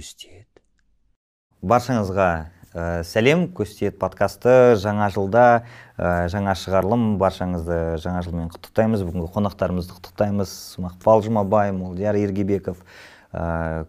[0.00, 0.48] көстиет
[1.60, 2.28] баршаңызға
[2.72, 3.48] ә, сәлем.
[3.52, 5.44] Көстиет подкасты жаңа жылда
[5.98, 7.18] ә, жаңа шығарылым.
[7.20, 9.04] Баршаңызды жаңа жылмен құттықтаймыз.
[9.04, 10.54] Бүгінгі қонақтарымызды құттықтаймыз.
[10.80, 12.80] Мақпал жұмабай молдияр ергебеков.
[13.32, 13.84] Ә,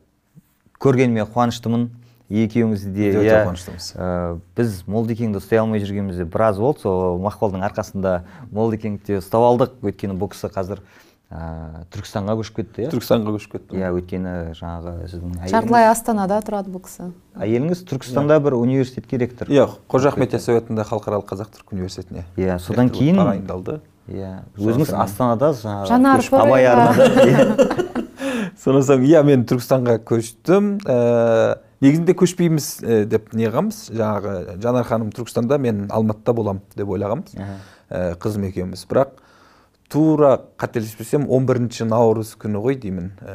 [0.84, 1.90] көргеніме қуаныштымын.
[2.32, 3.40] Екеуіңізді де иә.
[3.46, 3.94] қуаныштымыз.
[3.96, 6.84] Ә, біз молдекеңді ұстай алмай жүргенімізде біраз болды.
[6.84, 8.22] Сол мақпалдың арқасында
[8.52, 9.80] молдекеңді де ұстап алдық.
[9.84, 10.84] Өйткені бұл кісі қазір
[11.32, 12.90] ә, түркістанға көшіп кетті иә?
[12.92, 17.08] Түркістанға көшіп кеттім иә өйткені жаңағы сіздің әйеліңіз, жартылай астанада тұрады бұл кісі.
[17.40, 19.52] Әйеліңіз түркістанда бір университетке ректор.
[19.52, 23.80] Иә қожа ахмет яссауи атындағы халықаралық қазақ түрік университетіне иә содан ректор болып кейін тағайындалды.
[24.12, 27.08] Иә өзіңіз астанада жаңағы абай арнада.
[27.32, 28.02] Иә.
[28.60, 30.74] содан соң иә мен түркістанға көштім.
[30.84, 37.38] Ә, негізінде көшпейміз ә, деп неғамыз жаңағы жанар ханым түркістанда мен алматыда боламын деп ойлағанбыз.
[37.90, 38.84] Ә, қызым екеуміз.
[38.90, 39.22] Бірақ
[39.92, 43.12] тура қателеспесем 11 наурыз күні ғой деймін.
[43.20, 43.34] Ә,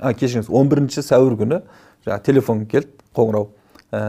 [0.00, 1.58] а кешіріңіз 11 сәуір күні
[2.06, 3.50] жаңағы телефон келді қоңырау.
[3.92, 4.00] Ә,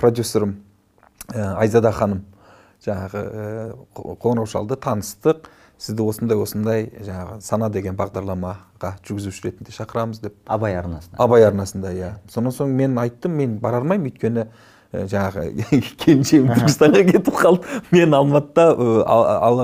[0.00, 0.56] продюсерім
[1.30, 2.24] ә, айзада ханым
[2.84, 3.46] жаңағы ә,
[3.94, 5.46] қоңырау шалды таныстық.
[5.78, 10.34] Сізді осындай осындай жаңағы сана деген бағдарламаға жүргізуші ретінде шақырамыз деп.
[10.50, 12.08] Абай арнасына абай арнасында иә.
[12.34, 14.48] Сонан соң мен айттым мен бара алмаймын өйткені
[14.92, 15.42] жаңағы
[16.00, 17.80] келіншегім түркістанға кетіп қалды.
[17.92, 18.68] Мен алматыда
[19.04, 19.60] ал, ал,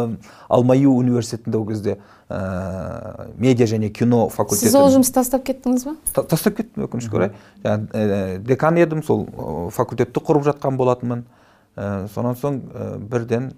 [0.49, 1.97] алмаю университетінде ол кезде
[2.29, 5.97] ә, медиа және кино факультеті сіз ол жұмысты тастап кеттіңіз ба?
[6.13, 7.33] Та- тастап кеттім өкінішке орай.
[7.65, 11.25] Ә, декан едім сол ә, факультетті құрып жатқан болатынмын.
[11.77, 13.53] Ә, сонан соң ә, бірден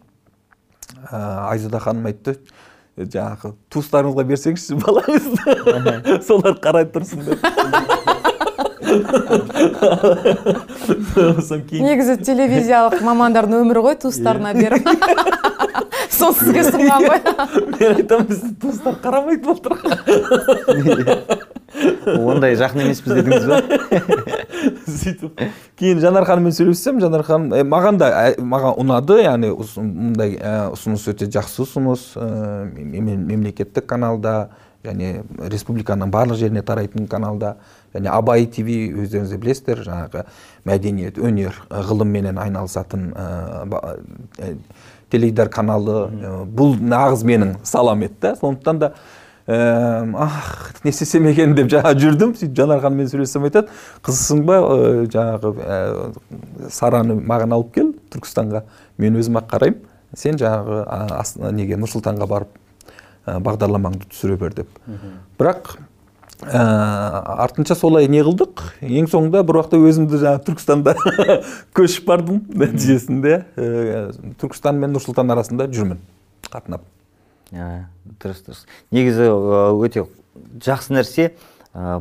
[1.11, 2.39] ә, айзада ханым айтты
[2.97, 7.43] жаңағы туыстарыңызға берсеңізші балаңызды солар қарай тұрсын деп.
[11.15, 14.87] содан кейін негізі телевизиялық мамандардың өмірі ғой туыстарына беріп.
[16.17, 17.21] Соны сізге ұсынған ғой
[17.77, 19.73] мен айтамын бізді туыстар қарамайды былтыр
[22.17, 23.59] ондай жақын емеспіз дедіңіз ба?
[24.87, 25.43] Сөйтіп.
[25.77, 28.07] Кейін жанар ханыммен сөйлессем жанар ханым «Е, маған да
[28.41, 34.49] маған ұнады яғни мұндай ә, ұсыныс өте жақсы ұсыныс мем- мемлекеттік каналда
[34.87, 37.57] және республиканың барлық жеріне тарайтын каналда.
[37.97, 38.69] Және абай тв
[39.03, 40.25] өздеріңіз де білесіздер жаңағы
[40.69, 43.29] мәдениет өнер ә, ғылымменен айналысатын ә,
[44.39, 44.57] ә,
[45.11, 48.37] теледидар каналы ә, бұл нағыз менің салам еді да.
[48.41, 48.93] Сондықтан да
[49.47, 52.33] Эм, ах не істесем екен деп жаңа жүрдім.
[52.35, 53.71] Сөйтіп жанар ханыммен сөйлессем айтады.
[54.03, 54.57] Қызсың ба?
[54.59, 58.65] Э, жаңағы э, сараны маған алып кел түркістанға.
[58.99, 59.85] Мен өзім ақ қараймын.
[60.19, 60.81] Сен жаңағы
[61.15, 62.59] ас- неге нұр сұлтанға барып
[63.27, 64.83] бағдарламаңды түсіре бер деп.
[65.39, 65.77] Бірақ
[66.43, 66.63] ә,
[67.47, 68.63] артынша солай не қылдық?
[68.85, 70.95] Ең соңында бір уақытта өзімді жаңағы түркістанда
[71.77, 73.39] көшіп бардым нәтижесінде.
[73.57, 74.11] Ә,
[74.43, 76.03] түркістан мен нұр сұлтан арасында жүрмін
[76.51, 76.85] қатынап.
[77.55, 77.87] Иә,
[78.23, 78.65] дұрыс дұрыс.
[78.95, 80.07] Негізі ә, өте
[80.65, 81.31] жақсы нәрсе
[81.73, 82.01] ә,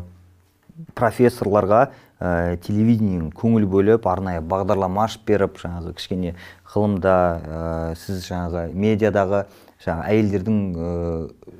[0.98, 1.86] профессорларға
[2.20, 6.36] ә, телевидениенің көңіл бөліп арнайы бағдарлама ашып беріп жаңағы кішкене
[6.74, 7.62] ғылымда ә,
[8.00, 9.46] сіз жаңағы медиадағы
[9.84, 10.60] жаңағы әйелдердің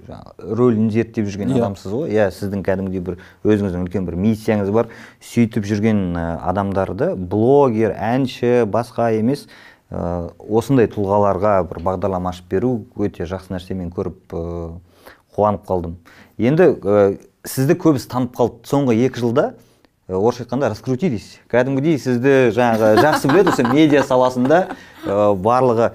[0.08, 1.60] жаңағы рөлін зерттеп жүрген Иә.
[1.60, 2.14] адамсыз ғой.
[2.14, 4.90] Иә сіздің кәдімгідей бір өзіңіздің үлкен бір миссияңыз бар.
[5.20, 9.48] Сөйтіп жүрген адамдарды блогер әнші басқа емес
[9.92, 14.34] ә, осындай тұлғаларға бір бағдарлама ашып беру өте жақсы нәрсе мен көріп
[15.36, 15.98] қуанып қалдым.
[16.40, 18.64] Енді ә, сізді көбісі танып қалды.
[18.70, 19.54] Соңғы екі жылда
[20.10, 21.40] орысша айтқанда раскрутились.
[21.50, 24.60] Кәдімгідей сізді жаңағы жақсы біледі осы медиа саласында
[25.06, 25.92] ә, барлығы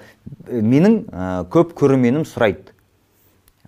[0.51, 2.75] менің ә, көп көрерменім сұрайды.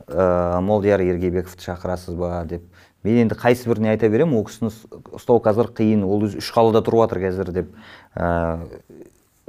[0.09, 2.43] Ә, молдияр ергебековті шақырасыз ба?
[2.49, 2.67] деп.
[3.07, 4.37] Мен енді қайсы біріне айта беремін?
[4.41, 7.73] Ол кісіні ұс- ұстау қазір қиын ол өзі үш қалада тұрып жатыр қазір деп.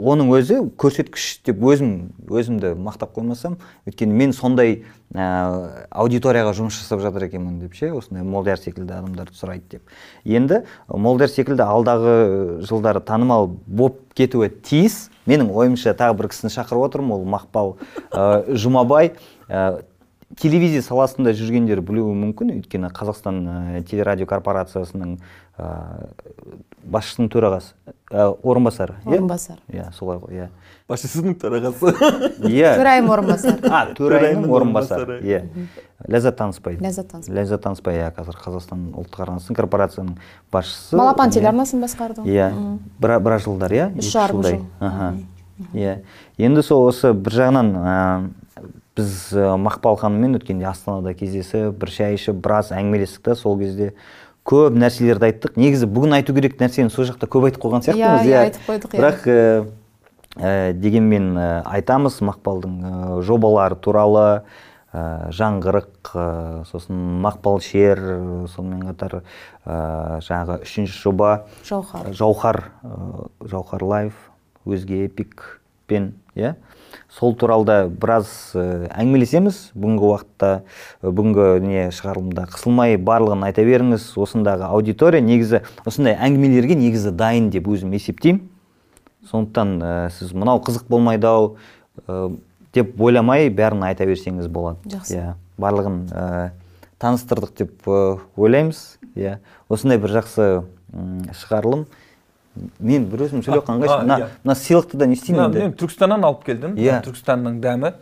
[0.02, 1.92] Оның өзі көрсеткіш деп өзім
[2.26, 4.80] өзімді мақтап қоймасам өйткені мен сондай
[5.14, 9.96] ә, аудиторияға жұмыс жасап жатыр екенмін деп ше осындай молдияр секілді адамдарды сұрайды деп.
[10.26, 12.16] Енді молдияр секілді алдағы
[12.66, 15.10] жылдары танымал болып кетуі тиіс.
[15.30, 17.76] Менің ойымша тағы бір кісіні шақырып отырмын ол мақпал
[18.10, 19.14] ә, жұмабай.
[19.48, 19.84] Ә,
[20.42, 22.58] телевизия саласында жүргендер білуі мүмкін.
[22.58, 25.20] Өйткені қазақстан телерадио корпорациясының
[26.84, 27.74] басшысының төрағасы
[28.12, 29.16] ә, орынбасары иә?
[29.18, 30.48] орынбасар иә солай ғой иә.
[30.90, 31.94] Басшысының төрағасы.
[32.52, 32.74] Иә.
[32.76, 35.20] Төрайым орынбасар а төрайымның орынбасары орынбасары.
[35.24, 35.70] иә.
[36.12, 36.76] Ләззат танысбай.
[36.84, 37.38] Ләззат танысбай.
[37.40, 40.18] Ләззат танысбай иә қазір қазақстан ұлттық арнасының корпорацияның
[40.52, 40.98] басшысы.
[41.00, 42.50] Балапан телеарнасын басқарды иә.
[43.00, 43.88] Бір- біраз жылдар иә?
[43.98, 44.66] Үш жарым жыл.
[44.80, 45.14] аха.
[45.74, 46.02] Иә.
[46.38, 48.30] Енді сол осы бір жағынан ә,
[48.98, 53.94] біз ә, мақпал ханыммен өткенде астанада кездесіп бір шай ішіп біраз әңгімелестік та сол кезде.
[54.48, 58.34] Көп нәрселерді айттық негізі бүгін айту керек нәрсені сол жақта көп айтып қойған сияқтымыз Иә,
[58.34, 59.00] иә, айтып қойдық, иә.
[59.00, 59.28] бірақ
[60.36, 61.48] ә, дегенмен ә,
[61.78, 64.26] айтамыз мақпалдың ә, жобалары туралы
[64.92, 66.26] ә, жаңғырық ә,
[66.68, 68.02] сосын мақпал шер
[68.52, 69.22] сонымен қатар
[69.66, 71.32] ә, жаңағы үшінші жоба
[71.64, 72.12] Жауһар.
[72.14, 74.14] жауһар ә, жауһар лайф
[74.66, 76.56] өзге эпикпен иә
[77.14, 79.60] сол туралы да біраз ә, әңгімелесеміз.
[79.78, 84.08] Бүгінгі уақытта ә, бүгінгі не шығарылымда қысылмай барлығын айта беріңіз.
[84.18, 88.42] Осындағы аудитория негізі осындай әңгімелерге негізі дайын деп өзім есептеймін.
[89.30, 91.56] Сондықтан ә, сіз мынау қызық болмайды ау
[92.08, 92.34] ә,
[92.74, 94.82] деп ойламай бәрін айта берсеңіз болады.
[94.90, 95.20] Жақсы.
[95.20, 96.52] иә барлығын ә,
[97.04, 98.98] таныстырдық деп ойлаймыз.
[99.14, 99.38] Иә
[99.70, 100.50] осындай бір жақсы
[101.44, 101.86] шығарылым.
[102.80, 105.72] Мен бір өзім сөйлеп А, қалған а, мына мына сыйлықты да не істеймін енді мен
[105.80, 107.00] түркістаннан алып келдім Иә.
[107.06, 107.94] түркістанның дәмі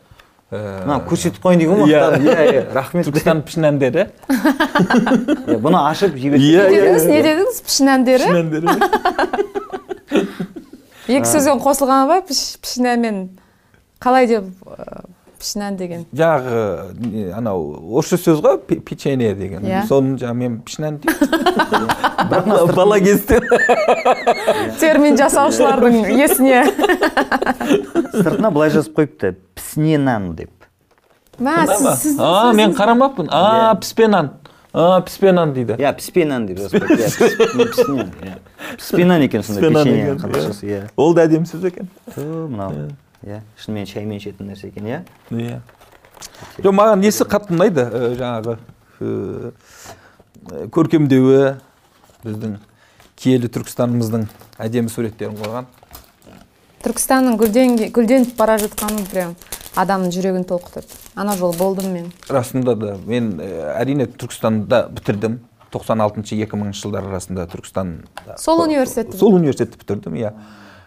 [0.51, 2.01] мына көрсетіп қояйын деген ғой Иә.
[2.19, 7.93] иә рахмет түркістан пішін әндері Иә, бұны ашып жіберсек Иә, не дедіңіз не дедіңіз пішін
[7.95, 8.67] әндері пішін әндері
[11.11, 13.17] екі сөзден қосылғаны ба піш- пішін мен
[14.03, 14.45] қалай деп
[15.41, 17.63] ә, пішін ән деген жаңағы анау
[17.97, 19.63] орысша сөз ғой пе- печенье деген.
[19.65, 19.83] Иә.
[19.89, 23.41] соны жаңағы мен пішін ән деймін бала кезден
[24.79, 26.61] термин жасаушылардың есіне.
[28.13, 30.51] Сыртына былай жазып қойыпты пісіне нан деп.
[31.41, 31.65] Мә
[31.97, 33.27] сіз- а мен қарамаппын.
[33.31, 33.79] А Иә.
[33.81, 34.29] піспен нан
[34.73, 35.73] а піспен нан дейді.
[35.81, 38.37] Иә піспе нан деп жазып қойыпты иә иә.
[38.77, 40.17] Піспе нан екен сондай Піспе печенье
[40.61, 40.89] иә.
[40.95, 41.89] ол да әдемі сөз екен.
[42.15, 42.91] Мынау.
[43.25, 43.41] Иә?
[43.57, 45.01] шынымен шаймен ішетін нәрсе екен иә?
[45.31, 45.59] Иә.
[46.61, 47.85] Жоқ маған несі қатты ұнайды
[48.19, 48.57] жаңағы
[50.73, 51.55] көркемдеуі
[52.25, 52.57] біздің
[53.21, 54.27] киелі түркістанымыздың
[54.61, 55.69] әдемі суреттерін қойған.
[56.81, 59.35] Түркістанның гүлден гүлденіп бара жатқаны прям
[59.77, 60.89] адамның жүрегін толқытады.
[61.15, 62.09] Ана жолы болдым мен.
[62.29, 65.39] Расында да мен әрине түркістанда бітірдім.
[65.71, 67.93] 96 2000 жылдар арасында түркістан
[68.37, 70.33] Сол университетті сол университетті бітірдім иә.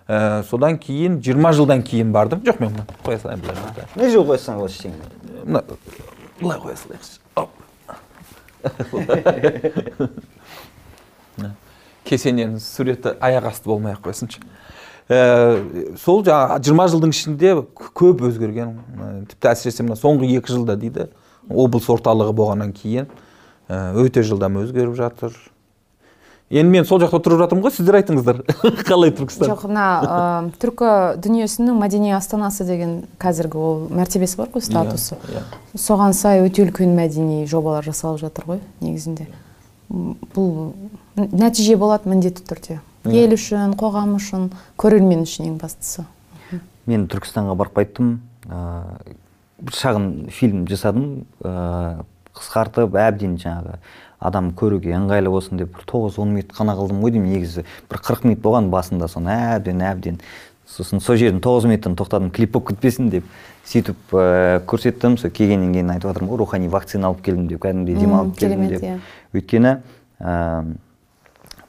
[0.04, 2.74] Ә, содан кейін 20 жылдан кейін бардым жоқ мен
[3.06, 3.56] қоя салайын былай
[3.96, 5.00] не жол қойсаң ол ештеңе
[5.46, 5.62] мына
[6.40, 7.48] былай қоя салайықшы Оп.
[12.04, 14.44] Кесененің суреті аяқ асты болмай ақ қойсыншы
[15.08, 17.54] Ә, сол жаңағы жиырма жылдың ішінде
[17.96, 21.08] көп өзгерген Ә, тіпті әсіресе мына соңғы екі жылда дейді
[21.48, 23.08] облыс орталығы болғаннан кейін
[23.68, 25.32] өте жылдам өзгеріп жатыр
[26.54, 28.40] енді мен сол жақта тұрып жатырмын ғой сіздер айтыңыздар.
[28.88, 30.18] Қалай түркістан жоқ мына ә,
[30.62, 30.90] түркі
[31.24, 35.18] дүниесінің мәдени астанасы деген қазіргі ол мәртебесі бар ғой статусы.
[35.32, 35.42] Иә,
[35.74, 39.26] соған сай өте үлкен мәдени жобалар жасалып жатыр ғой негізінде.
[39.90, 40.72] Бұл
[41.18, 42.80] нәтиже болады міндетті түрде.
[43.10, 44.48] Ел үшін қоғам үшін
[44.80, 46.06] көрермен үшін ең бастысы.
[46.86, 48.16] Мен түркістанға барып қайттым.
[48.48, 48.96] Ә,
[49.60, 51.24] бір шағын фильм жасадым.
[51.44, 52.04] Ә,
[52.34, 53.78] қысқартып әбден жаңағы
[54.24, 57.64] адам көруге ыңғайлы болсын деп бір тоғыз он минут қана қылдым ғой деймін негізі.
[57.90, 60.20] Бір қырық минут болған басында соны әбден әбден
[60.64, 63.28] сосын сол жердің тоғыз минуттан тоқтадым клип болып кетпесін деп
[63.68, 65.18] сөйтіп ә, көрсеттім.
[65.20, 68.82] Сол келгеннен кейін айтып жатырмын ғой рухани вакцина алып келдім деп кәдімгідей демалып келдім деп.
[68.82, 68.98] иә.
[69.36, 69.74] өйткені
[70.20, 70.64] ә,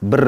[0.02, 0.26] бір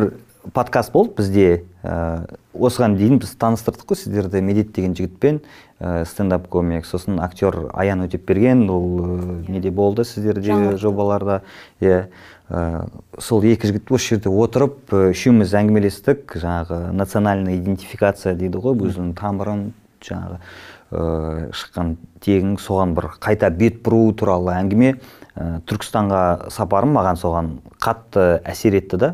[0.53, 1.47] подкаст болды бізде
[1.83, 5.41] ә, осыған дейін біз таныстырдық қой сіздерді медет деген жігітпен.
[5.79, 11.41] Ә, стендап комик сосын актер аян өтепберген ол ә, неде болды сіздерде жобаларда.
[11.81, 12.07] Иә.
[12.49, 12.87] Ә,
[13.19, 19.71] сол екі жігіт осы жерде отырып үшеуміз әңгімелестік жаңағы национальная идентификация дейді ғой өзінің тамырын
[20.05, 24.95] жаңағы ә, шыққан тегін соған бір қайта бет бұру туралы әңгіме.
[25.35, 27.51] Ә, түркістанға сапарым маған соған
[27.83, 29.13] қатты әсер етті да.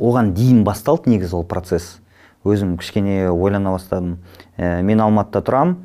[0.00, 1.98] Оған дейін басталды негізі ол процесс.
[2.44, 4.18] Өзім кішкене ойлана бастадым.
[4.56, 5.76] Ә, мен алматыда тұрамын.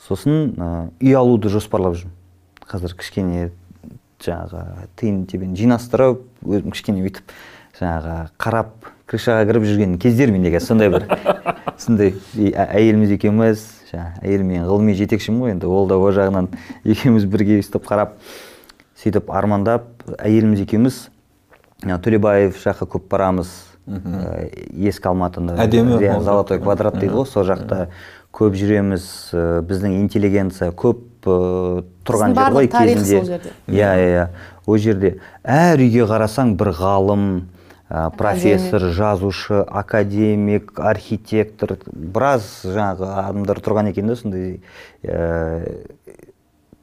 [0.00, 0.68] Сосын ә,
[1.04, 2.14] үй алуды жоспарлап жүрмін.
[2.68, 3.50] Қазір кішкене
[4.24, 7.34] жаңағы тиын тебен жинастырып өзім кішкене өйтіп
[7.78, 11.06] жаңағы қарап крышаға кіріп жүрген кездер менде қазір сондай бір.
[11.78, 16.50] Сондай әйеліміз екеуміз жаңағы әйелім менің ғылыми жетекшім ғой енді ол да ол жағынан
[16.84, 18.16] екеуміз бірге өйстіп қарап
[18.98, 19.86] сөйтіп армандап
[20.18, 21.04] әйеліміз екеуміз
[21.82, 23.50] төлебаев жаққа көп барамыз
[23.86, 24.48] ә,
[24.90, 27.88] ескі алматыны Әдемі иә, золотой квадрат дейді ғой сол жақта.
[28.34, 33.40] Көп жүреміз ә, біздің интеллигенция көп ә, тұрған жер ғой кезінде.
[33.70, 34.26] иә иә иә.
[34.66, 35.14] Ол жерде.
[35.44, 37.24] Әр үйге қарасаң бір ғалым
[37.88, 44.58] ә, профессор жазушы академик архитектор біраз жаңағы адамдар тұрған екен да сондай
[45.02, 45.86] ә,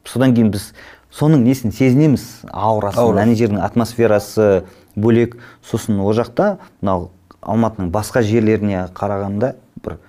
[0.06, 0.72] содан кейін біз
[1.14, 2.25] соның несін сезінеміз?
[2.52, 3.22] Аурасын Аура.
[3.22, 4.64] ана жердің атмосферасы
[4.96, 7.10] бөлек сосын ол жақта мынау
[7.42, 10.00] алматының басқа жерлеріне қарағанда бір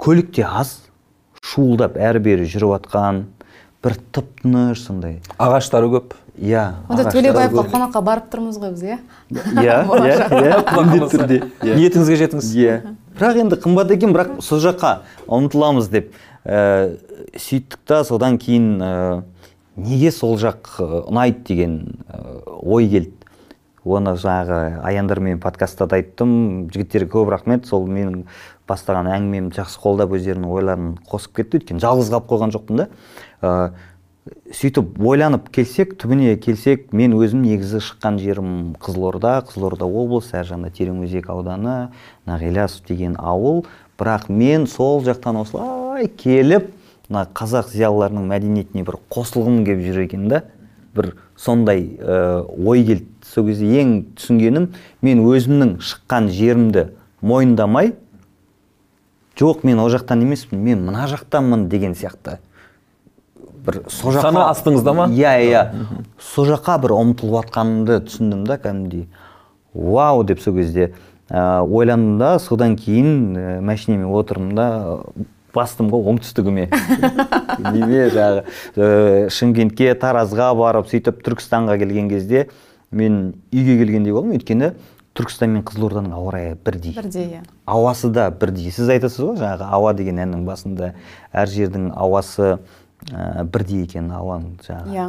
[0.00, 0.78] көлік те аз
[1.42, 3.24] шуылдап әрі бері жүріп жатқан
[3.84, 5.20] бір тып тыныш сондай.
[5.38, 6.16] Ағаштары көп.
[6.38, 8.98] Иә онда төлебаевқа қонаққа барып тұрмыз ғой біз иә?
[9.58, 11.78] Иә иә иә міндетті түрде иә.
[11.80, 12.50] ниетіңізге жетіңіз.
[12.54, 12.76] Иә.
[13.18, 14.92] Бірақ енді қымбат екен бірақ сол жаққа
[15.26, 16.12] ұмтыламыз деп
[16.44, 16.94] ә,
[17.34, 18.92] сөйттік та содан кейін ә,
[19.74, 21.80] неге сол жақ ә, ұнайды деген
[22.62, 23.17] ой келді.
[23.84, 26.70] Оны жаңағы аяндармен подкастта да айттым.
[26.72, 27.66] Жігіттерге көп рахмет.
[27.66, 28.24] Сол менің
[28.68, 31.62] бастаған әңгімемді жақсы қолдап өздерінің ойларын қосып кетті.
[31.62, 32.88] Өйткені жалғыз қалып қойған жоқпын да.
[33.40, 33.52] Ә,
[34.52, 38.50] сөйтіп ойланып келсек түбіне келсек мен өзім негізі шыққан жерім
[38.82, 41.76] қызылорда қызылорда облысы ар жағында тереңөзек ауданы
[42.28, 43.64] нағилясов деген ауыл.
[43.98, 46.68] Бірақ мен сол жақтан осылай келіп
[47.08, 50.42] мына қазақ зиялыларының мәдениетіне бір қосылғым келіп жүр екен да.
[50.94, 53.06] Бір сондай ә, ой келді.
[53.28, 54.70] Сол кезде ең түсінгенім
[55.04, 56.88] мен өзімнің шыққан жерімді
[57.20, 57.94] мойындамай
[59.38, 62.38] жоқ мен ол жақтан емеспін мен мына жақтанмын деген сияқты.
[63.66, 65.06] бір сол жаққа сана астыңызда ма?
[65.12, 65.62] Иә иә
[66.18, 69.08] сол жаққа бір ұмтылып жатқанымды түсіндім да кәдімгідей.
[69.74, 70.24] Вау!
[70.24, 70.94] деп сол кезде
[71.28, 75.02] ә, ойландым да содан кейін ә, машинеме отырдым да
[75.54, 76.68] бастым ғой оңтүстігіме.
[77.74, 78.44] Неме жаңағы
[78.76, 82.48] ә, шымкентке таразға барып сөйтіп түркістанға келген кезде
[82.90, 84.34] мен үйге келгендей болдым.
[84.38, 84.72] Өйткені
[85.18, 86.94] түркістан мен қызылорданың ауа райы бірдей.
[86.96, 87.44] Бірдей иә.
[87.66, 88.70] Ауасы да бірдей.
[88.72, 90.92] Сіз айтасыз ғой жаңағы ауа деген әннің басында
[91.32, 92.58] әр жердің ауасы
[93.10, 95.08] ә, бірдей екен ауаның жаңағы иә.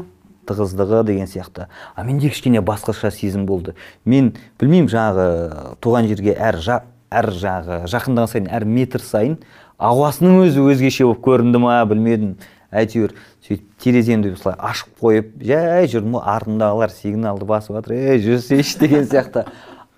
[0.49, 1.67] тығыздығы деген сияқты.
[1.95, 3.75] А менде кішкене басқаша сезім болды.
[4.05, 9.37] Мен білмеймін жаңағы туған жерге әр жа, әр жағы жақындаған сайын әр метр сайын
[9.77, 12.37] ауасының өзі өзгеше болып көрінді ма білмедім.
[12.71, 18.79] Әйтеуір сөйтіп тереземді осылай ашып қойып жай жүрдім ғой артымдағылар сигналды басып жатыр ей жүрсейші
[18.83, 19.45] деген сияқты.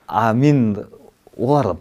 [0.08, 0.86] А мен
[1.38, 1.80] оларды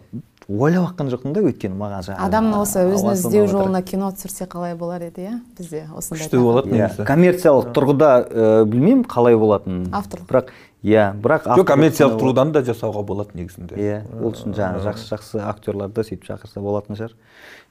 [0.51, 4.75] ойлап жатқан жоқпын да өйткені маған жаңағы адамның осы өзін іздеу жолына кино түсірсе қалай
[4.75, 5.35] болар еді иә?
[5.57, 7.05] Бізде осындай күшті болады Иә, негізі.
[7.07, 10.27] Коммерциялық тұрғыда ә, білмеймін қалай болатынын Авторлық.
[10.27, 10.51] бірақ
[10.83, 13.79] иә бірақ жоқ коммерциялық тұрғыдан да жасауға болады негізінде.
[13.79, 17.15] Иә ол үшін жаңағы жақсы жақсы актерларды сөйтіп шақырса болатын шығар.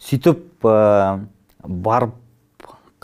[0.01, 1.21] Сөйтіп ә,
[1.67, 2.17] барып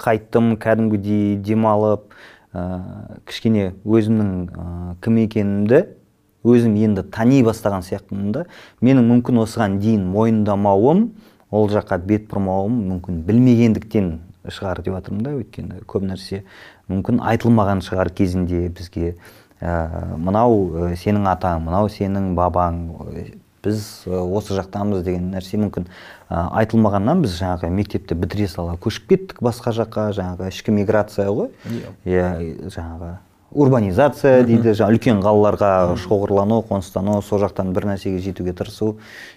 [0.01, 2.13] қайттым кәдімгідей демалып
[2.53, 4.69] ә, кішкене өзімнің ә,
[5.05, 5.83] кім екенімді
[6.47, 8.45] өзім енді тани бастаған сияқтымын да
[8.85, 11.09] менің мүмкін осыған дейін мойындамауым
[11.51, 14.13] ол жаққа бет бұрмауым мүмкін білмегендіктен
[14.51, 15.35] шығар деп жатырмын да.
[15.41, 16.43] Өйткені көп нәрсе
[16.91, 19.17] мүмкін айтылмаған шығар кезінде бізге.
[19.61, 22.83] Ә, мынау ә, сенің атаң мынау сенің бабаң
[23.65, 25.89] біз ә, осы жақтамыз деген нәрсе мүмкін.
[26.29, 31.53] Айтылмағаннан біз жаңағы мектепті бітіре сала көшіп кеттік басқа жаққа жаңағы ішкі миграция ғой.
[32.05, 32.33] Иә.
[32.67, 33.13] Жаңағы
[33.55, 35.71] урбанизация дейді жаңағы үлкен қалаларға
[36.03, 38.97] шоғырлану қоныстану сол жақтан бір нәрсеге жетуге тырысу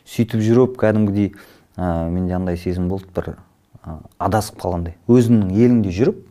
[0.09, 1.35] сөйтіп жүріп кәдімгідей
[1.77, 3.35] ә, менде андай сезім болды бір
[3.85, 4.97] ә, адасып қалғандай.
[5.07, 6.25] Өзіңнің еліңде жүріп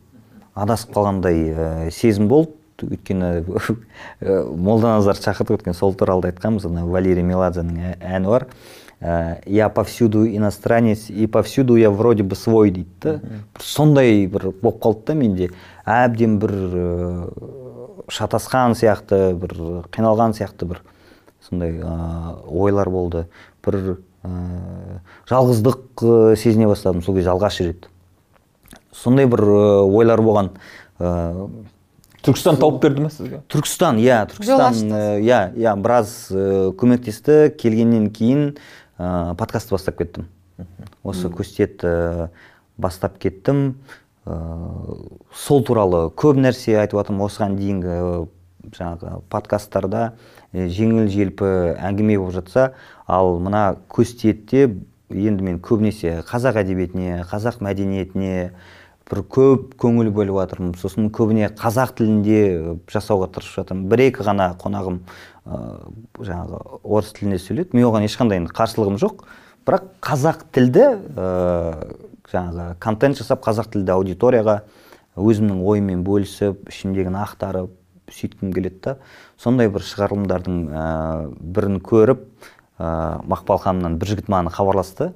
[0.59, 2.57] адасып қалғандай ә, сезім болды.
[2.79, 3.31] Өйткені
[4.21, 8.47] ә, молданазар шақыртып өткен сол туралы да айтқанбыз ана валерий меладзенің ә- әні бар.
[8.47, 13.13] ә, я повсюду иностранец и повсюду я вроде бы свой дейді да.
[13.55, 15.49] Бір сондай бір болып қалды да менде.
[15.87, 17.29] Әбден бір ә,
[18.11, 19.55] шатасқан сияқты бір
[19.95, 20.83] қиналған сияқты бір
[21.47, 23.27] сондай ә, ойлар болды.
[23.63, 24.99] Бір ә,
[25.31, 27.87] жалғыздық сезіне бастадым сол кезде алғаш рет.
[28.91, 30.51] Сондай бір ә, ойлар болған.
[30.99, 31.47] Ә,
[32.19, 33.39] түркістан тауып берді ме сізге?
[33.47, 34.91] Түркістан иә түркістан
[35.23, 37.55] иә иә біраз ә, көмектесті.
[37.55, 38.57] Келгеннен кейін
[38.99, 40.27] ә, подкаст бастап кеттім.
[41.07, 42.29] Осы көстет ә,
[42.77, 43.79] бастап кеттім.
[44.27, 44.35] Ә,
[45.33, 47.25] сол туралы көп нәрсе айтып жатырмын.
[47.29, 47.95] Осыған дейінгі
[48.75, 50.03] жаңағы подкасттарда
[50.53, 52.73] жеңіл желпі әңгіме болып жатса
[53.07, 54.65] ал мына көстетте
[55.09, 58.51] енді мен көбінесе қазақ әдебиетіне қазақ мәдениетіне
[59.09, 63.87] бір көп көңіл бөліп жатырмын сосын көбіне қазақ тілінде э, жасауға тырысып жатырмын.
[63.89, 64.99] Бір екі ғана қонағым
[65.49, 65.61] ә,
[66.19, 69.25] жаңағы орыс тілінде сөйледі мен оған ешқандай қарсылығым жоқ.
[69.65, 71.27] Бірақ қазақ тілді ә,
[72.29, 74.59] жаңағы контент жасап қазақ тілді аудиторияға
[75.17, 77.73] өзімнің ойыммен бөлісіп ішімдегіні ақтарып
[78.13, 78.97] сөйткім келеді да.
[79.41, 80.87] Сондай бір шығарылымдардың ә,
[81.39, 82.25] бірін көріп
[82.77, 85.11] ә, мақпал ханымнан бір жігіт маған хабарласты.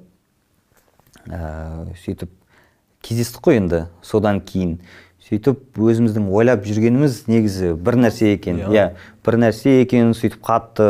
[1.29, 2.33] Ә, сөйтіп
[3.03, 4.79] кездестік қой енді содан кейін.
[5.24, 8.60] Сөйтіп өзіміздің ойлап жүргеніміз негізі бір нәрсе екен.
[8.63, 8.72] Иә.
[8.72, 8.88] иә
[9.25, 10.88] бір нәрсе екен сөйтіп қатты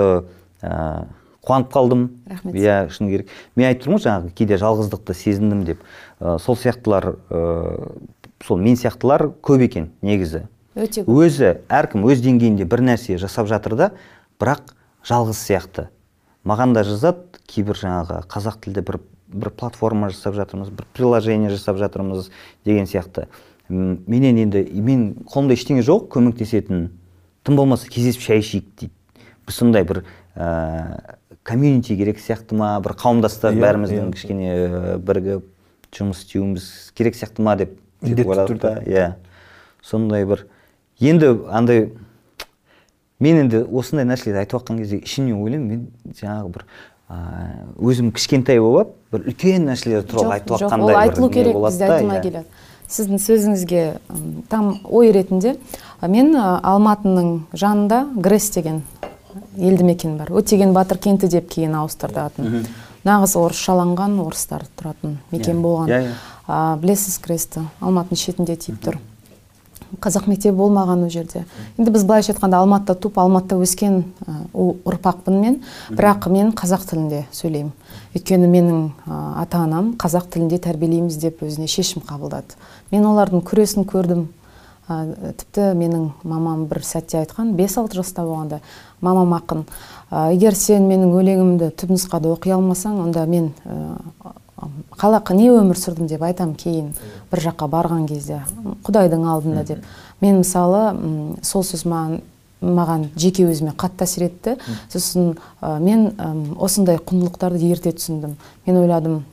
[0.62, 1.06] ә,
[1.46, 2.08] қуанып қалдым.
[2.30, 2.56] Рахмет.
[2.56, 3.30] иә шыны керек.
[3.56, 5.84] Мен айтып тұрмын ғой жаңағы кейде жалғыздықты сезіндім деп.
[6.20, 7.92] Ә, сол сияқтылар ә,
[8.46, 10.48] сол мен сияқтылар көп екен негізі.
[10.76, 11.14] Өте көп.
[11.14, 13.92] Өзі әркім өз деңгейінде бір нәрсе жасап жатыр да
[14.42, 14.74] бірақ
[15.06, 15.88] жалғыз сияқты.
[16.44, 19.00] Маған да жазады кейбір жаңағы қазақ тілде бір
[19.34, 22.30] бір платформа жасап жатырмыз бір приложение жасап жатырмыз
[22.66, 23.28] деген сияқты.
[23.70, 26.90] Менен енді мен қолымда ештеңе жоқ көмектесетін
[27.44, 28.94] тым болмаса кездесіп шай ішейік дейді.
[29.48, 30.04] Бір сондай бір
[30.36, 34.14] ә, комьюнити керек сияқты ма бір қауымдастық Иә, бәріміздің иә.
[34.14, 35.50] кішкене э, бірігіп
[35.94, 37.76] жұмыс істеуіміз керек сияқты ма деп
[38.88, 39.16] иә.
[39.84, 40.46] Сондай бір
[41.00, 41.90] енді андай
[43.20, 46.66] мен енді осындай нәрселерді айтып жатқан кезде ішімнен ойлаймын мен жаңағы бір
[47.80, 52.24] өзім кішкентай болып бір үлкен нәрселер туралы айтып жатқандай айтылу керек бізде айтылмай иә.
[52.24, 52.46] келеді.
[52.94, 53.84] Сіздің сөзіңізге
[54.50, 55.56] там ой ретінде
[56.02, 58.84] мен алматының жанында грэс деген
[59.58, 60.30] елді мекен бар.
[60.30, 62.68] Өтеген батыр кенті деп кейін ауыстырды атын
[63.04, 65.90] нағыз орысшаланған орыстар тұратын мекен Иә, болған.
[65.90, 66.14] Иә,
[66.48, 66.78] иә.
[66.80, 69.00] Білесіз грэсті алматының шетінде тиіп тұр.
[70.02, 71.44] Қазақ мектебі болмаған ол жерде.
[71.78, 74.04] Енді біз былайша айтқанда алматыда туып алматыда өскен
[74.54, 75.60] ұрпақпын мен.
[75.92, 77.74] Бірақ мен қазақ тілінде сөйлеймін.
[78.16, 78.86] Өйткені менің
[79.42, 82.58] ата анам қазақ тілінде тәрбиелейміз деп өзіне шешім қабылдады.
[82.92, 84.28] Мен олардың күресін көрдім.
[84.84, 88.58] Ә, тіпті менің мамам бір сәтте айтқан 5-6 жаста болғанда
[89.00, 89.62] мамам ақын
[90.12, 94.34] «Ә, егер сен менің өлеңімді түпнұсқада оқи алмасаң онда мен ә,
[94.98, 96.94] қала не өмір сүрдім деп айтамын кейін
[97.32, 98.44] бір жаққа барған кезде
[98.86, 99.84] құдайдың алдында деп.
[100.22, 100.84] Мен мысалы
[101.42, 102.22] сол сөз маған
[102.64, 104.56] маған жеке өзіме қатты әсер етті.
[104.92, 106.14] Сосын ә, мен
[106.56, 108.38] осындай құндылықтарды ерте түсіндім.
[108.66, 109.24] Мен ойладым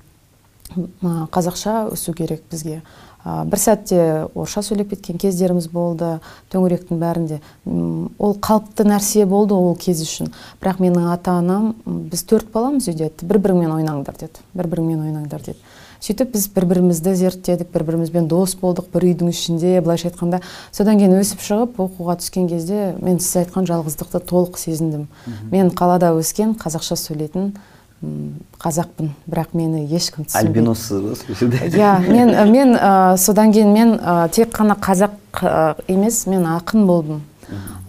[1.35, 2.81] қазақша өсу керек бізге.
[3.25, 4.01] Бір сәтте
[4.35, 6.15] орысша сөйлеп кеткен кездеріміз болды
[6.53, 7.41] төңіректің бәрінде.
[7.67, 10.33] Ол қалыпты нәрсе болды ол кез үшін.
[10.63, 14.41] Бірақ менің ата анам біз төрт баламыз үйде бір біріңмен ойнаңдар деді.
[14.57, 15.61] Бір біріңмен ойнаңдар деді.
[16.01, 20.41] Сөйтіп біз бір бірімізді зерттедік бір бірімізбен дос болдық бір үйдің ішінде былайша айтқанда.
[20.73, 25.11] Содан кейін өсіп шығып оқуға түскен кезде мен сіз айтқан жалғыздықты толық сезіндім.
[25.53, 27.53] Мен қалада өскен қазақша сөйлейтін
[28.01, 29.11] қазақпын.
[29.29, 30.49] Бірақ мені ешкім түсінбейді.
[30.49, 31.69] Альбиноссыз ба сол жерде?
[31.77, 36.87] Иә мен мен ә, содан кейін мен ә, тек қана қазақ ә, емес мен ақын
[36.89, 37.21] болдым.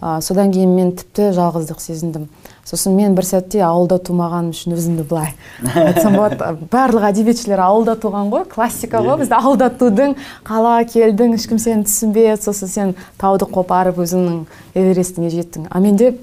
[0.02, 2.26] Ә, содан кейін мен тіпті жалғыздық сезіндім.
[2.66, 5.32] Сосын мен бір сәтте ауылда тумағаным үшін өзімді былай
[5.74, 6.68] айтсам болады.
[6.70, 9.16] Барлық әдебиетшілер ауылда туған ғой классика ғой.
[9.22, 10.14] Бізді ауылда тудың
[10.46, 14.44] қалаға келдің ешкім сені түсінбеді сосын сен тауды қопарып өзіңнің
[14.78, 16.14] эверестіңе жеттің а менде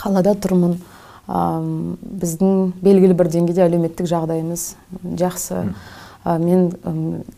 [0.00, 0.78] қалада тұрмын.
[1.28, 4.64] Біздің белгілі бір деңгейде әлеуметтік жағдайымыз
[5.20, 5.64] жақсы.
[6.24, 6.70] Мен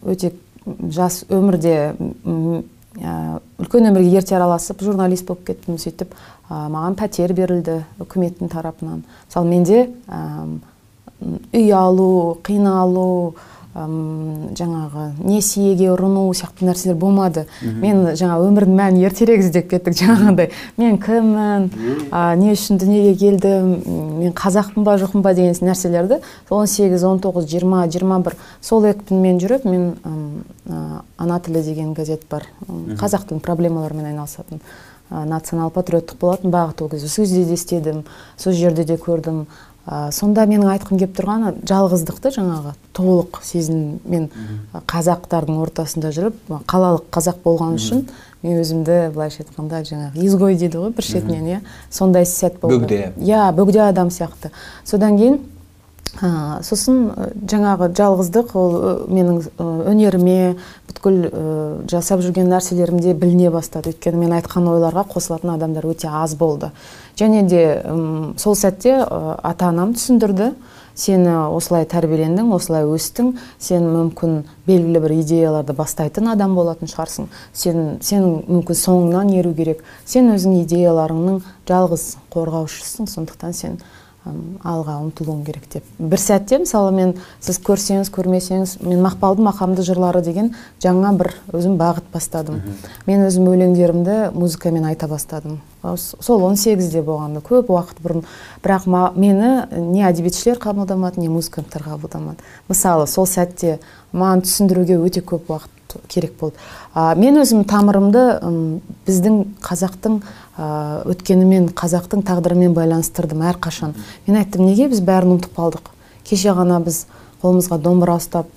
[0.05, 0.33] өте
[0.65, 1.95] жас өмірде
[2.25, 6.15] үлкен өмірге ерте араласып журналист болып кеттім сөйтіп
[6.49, 9.03] маған пәтер берілді үкіметтің тарапынан.
[9.29, 9.89] Мысалы менде
[11.53, 13.35] үй алу қиналу
[13.75, 17.47] ам, жаңағы несиеге ұрыну сияқты нәрселер болмады.
[17.63, 21.69] Мен жаңа өмірдің мәнін ертерек іздеп кеттік жаңағыдай мен кіммін
[22.41, 23.75] не үшін дүниеге келдім
[24.21, 29.93] мен қазақпын ба жоқпын ба деген нәрселерді 18 19 20 21 сол екпінмен жүріп мен
[30.71, 32.47] а, ана тілі деген газет бар.
[32.69, 34.63] Қазақ тілінің проблемаларымен айналысатын
[35.11, 37.09] а, национал патриоттық болатын бағыт ол кезде.
[37.09, 38.05] Сол жерде де істедім
[38.37, 39.47] сол жерде де көрдім.
[39.87, 44.31] А, сонда менің айтқым келіп тұрғаны жалғыздықты жаңағы толық сезін мен
[44.89, 46.39] қазақтардың ортасында жүріп
[46.71, 48.07] қалалық қазақ болған үшін
[48.45, 51.61] мен өзімді былайша айтқанда жаңағы изгой дейді ғой бір шетінен иә?
[51.91, 52.81] Сондай сәт болды.
[52.81, 53.13] Бөгде.
[53.21, 54.53] иә бөгде адам сияқты.
[54.85, 55.41] Содан кейін
[56.23, 60.37] а, сосын ә, жаңағы жалғыздық ол ә, менің ә, өнеріме
[60.91, 61.43] бүткіл ә,
[61.91, 63.95] жасап жүрген нәрселерімде біліне бастады.
[63.95, 66.71] Өйткені мен айтқан ойларға қосылатын адамдар өте аз болды.
[67.19, 67.65] Және де
[68.39, 70.53] сол сәтте ә, ата анам түсіндірді.
[70.95, 73.33] Сені осылай тәрбиелендің осылай өстің.
[73.59, 77.27] Сен мүмкін белгілі бір идеяларды бастайтын адам болатын шығарсың.
[77.51, 79.83] Сен сенің мүмкін соңыңнан еру керек.
[80.07, 83.11] Сен өзің идеяларыңның жалғыз қорғаушысың.
[83.11, 83.81] Сондықтан сен
[84.65, 85.85] алға ұмтылуың керек деп.
[85.99, 91.77] бір сәтте мысалы мен сіз көрсеңіз көрмесеңіз мен мақпалдың мақамды жырлары деген жаңа бір өзім
[91.77, 92.63] бағыт бастадым.
[93.07, 95.61] Мен өзім өлеңдерімді музыкамен айта бастадым.
[95.85, 98.25] Сол 18-де болғанда көп уақыт бұрын.
[98.65, 102.41] Бірақ ма- мені не әдебиетшілер қабылдамады не музыканттар қабылдамады.
[102.69, 103.79] Мысалы сол сәтте
[104.15, 105.71] маған түсіндіруге өте көп уақыт
[106.09, 106.57] керек болды.
[106.95, 110.23] А, мен өзім тамырымды ым, біздің қазақтың
[110.57, 113.95] өткенімен қазақтың тағдырымен байланыстырдым әрқашан.
[114.27, 115.89] Мен айттым неге біз бәрін ұмытып қалдық?
[116.25, 117.05] Кеше ғана біз
[117.43, 118.51] қолымызға домбыра ұстап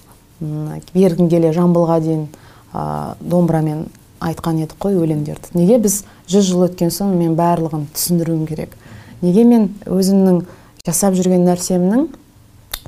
[0.93, 2.27] бергін келе жамбылға дейін
[2.73, 3.87] а, домбырамен
[4.21, 5.55] айтқан едік қой өлеңдерді.
[5.57, 8.77] Неге біз жүз жыл өткен соң мен барлығын түсіндіруім керек?
[9.21, 10.43] Неге мен өзімнің
[10.85, 12.07] жасап жүрген нәрсемнің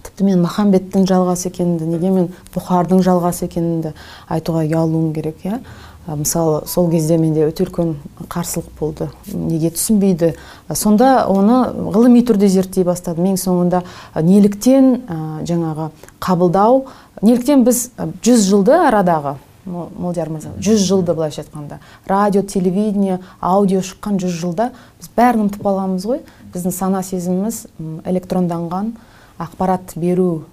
[0.05, 3.93] тіпті мен махамбеттің жалғасы екенімді неге мен бұхардың жалғасы екенімді
[4.29, 5.59] айтуға ұялуым керек иә?
[6.07, 7.95] Мысалы сол кезде менде өте үлкен
[8.31, 9.09] қарсылық болды.
[9.33, 10.33] Неге түсінбейді?
[10.73, 11.59] Сонда оны
[11.93, 13.27] ғылыми түрде зерттей бастадым.
[13.33, 13.83] Ең соңында
[14.15, 15.03] неліктен
[15.45, 15.91] жаңағы
[16.23, 16.85] қабылдау
[17.21, 17.91] неліктен біз
[18.23, 19.35] жүз жылды арадағы
[19.69, 21.77] Мо- молдияр мырза жүз жылды былайша айтқанда.
[22.07, 26.23] Радио телевидение аудио шыққан жүз жылда біз бәрін ұмытып қалғанбыз ғой.
[26.55, 27.67] Біздің сана сезіміміз
[28.09, 28.95] электронданған
[29.37, 30.45] ақпарат беру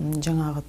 [0.00, 0.64] жаңағы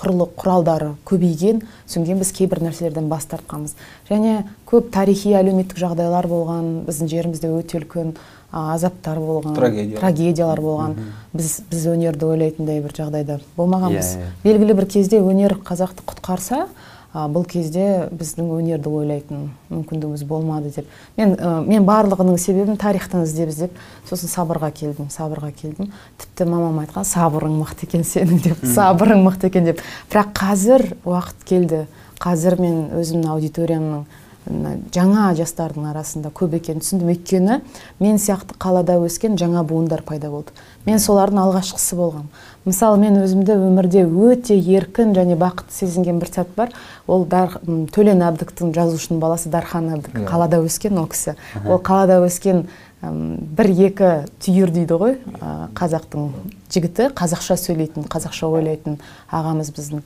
[0.00, 3.74] құрлық құралдары көбейген содан кейін біз кейбір нәрселерден бас тартқанбыз
[4.10, 4.38] және
[4.70, 8.14] көп тарихи әлеуметтік жағдайлар болған біздің жерімізде өте үлкен
[8.50, 10.00] азаптар болған Трагедиялар.
[10.00, 10.94] трагедиялар болған
[11.36, 14.30] біз біз өнерді ойлайтындай бір жағдайда болмағанбыз Иә, иә.
[14.42, 16.64] белгілі бір кезде өнер қазақты құтқарса
[17.10, 20.86] бұл кезде біздің өнерді ойлайтын мүмкіндігіміз болмады деп.
[21.18, 25.90] Мен ә, мен барлығының себебін тарихтан іздеп іздеп сосын сабырға келдім сабырға келдім.
[26.22, 29.82] Тіпті мамам айтқан сабырың мықты екен сенің деп сабырың мықты екен деп.
[30.12, 31.84] Бірақ қазір уақыт келді.
[32.20, 34.06] Қазір мен өзімнің аудиториямның
[34.50, 37.10] мына жаңа жастардың арасында көп екенін түсіндім.
[37.14, 37.60] Өйткені
[38.02, 40.52] мен сияқты қалада өскен жаңа буындар пайда болды.
[40.86, 42.26] Мен солардың алғашқысы болғам.
[42.66, 46.74] Мысалы мен өзімді өмірде өте еркін және бақытты сезінген бір сәт бар.
[47.06, 47.58] Ол дар,
[47.94, 50.18] төлен әбдіктің жазушының баласы дархан әбдік.
[50.18, 50.28] Иә.
[50.28, 51.36] қалада өскен ол кісі.
[51.66, 52.66] Ол қалада өскен
[53.02, 54.10] м, бір екі
[54.44, 56.30] түйір дейді ғой ә, қазақтың
[56.72, 57.10] жігіті.
[57.16, 59.00] Қазақша сөйлейтін қазақша ойлайтын
[59.32, 60.04] ағамыз біздің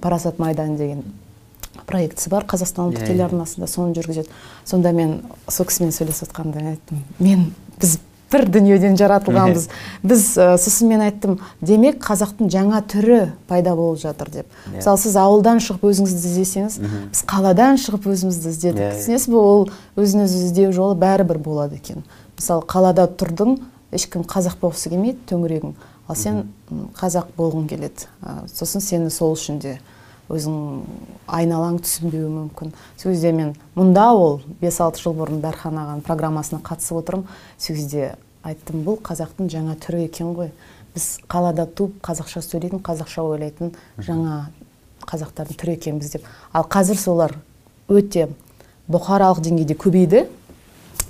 [0.00, 1.04] парасат майданы деген.
[1.86, 2.44] Проектісі бар.
[2.48, 3.12] Қазақстан ұлттық Иә, иә.
[3.12, 4.28] телеарнасында соны жүргізеді.
[4.64, 7.98] Сонда мен сол кісімен сөйлесіп жатқанда айттым мен біз
[8.32, 9.68] бір дүниеден жаратылғанбыз.
[10.02, 14.46] Біз ә, сосын мен айттым демек қазақтың жаңа түрі пайда болып жатыр деп.
[14.72, 14.78] Иә.
[14.80, 16.78] мысалы сіз ауылдан шығып өзіңізді іздесеңіз
[17.12, 18.80] біз қаладан шығып өзімізді іздедік.
[18.80, 18.98] Иә, иә.
[18.98, 22.02] түсінесіз бе ол өзін өзі іздеу жолы бәрібір болады екен.
[22.34, 23.60] Мысалы қалада тұрдың
[23.94, 25.74] ешкім қазақ болғысы келмейді төңірегің.
[26.08, 26.48] Ал сен
[26.98, 28.08] қазақ болғың келеді.
[28.50, 29.78] Сосын сені сол үшін де
[30.32, 30.58] өзің
[31.28, 32.72] айналаң түсінбеуі мүмкін.
[32.96, 37.26] Сол кезде мен мұнда ол 5-6 жыл бұрын дархан ағаның программасына қатысып отырмын.
[37.58, 40.52] Сол кезде айттым бұл қазақтың жаңа түрі екен ғой.
[40.94, 44.46] Біз қалада туып қазақша сөйлейтін қазақша ойлайтын жаңа
[45.04, 46.28] қазақтардың түрі екенбіз деп.
[46.52, 47.36] Ал қазір солар
[47.88, 48.28] өте
[48.88, 50.26] бұқаралық деңгейде көбейді.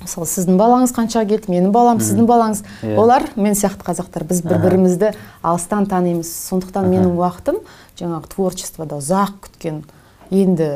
[0.04, 2.62] Мысалы сіздің балаңыз қаншаға келді менің балам сіздің балаңыз.
[2.82, 2.96] Иә.
[3.00, 5.12] олар мен сияқты қазақтар біз бір бірімізді
[5.42, 6.30] алыстан танимыз.
[6.50, 7.62] Сондықтан менің уақытым
[7.98, 9.82] жаңағы творчествода ұзақ күткен.
[10.30, 10.70] Енді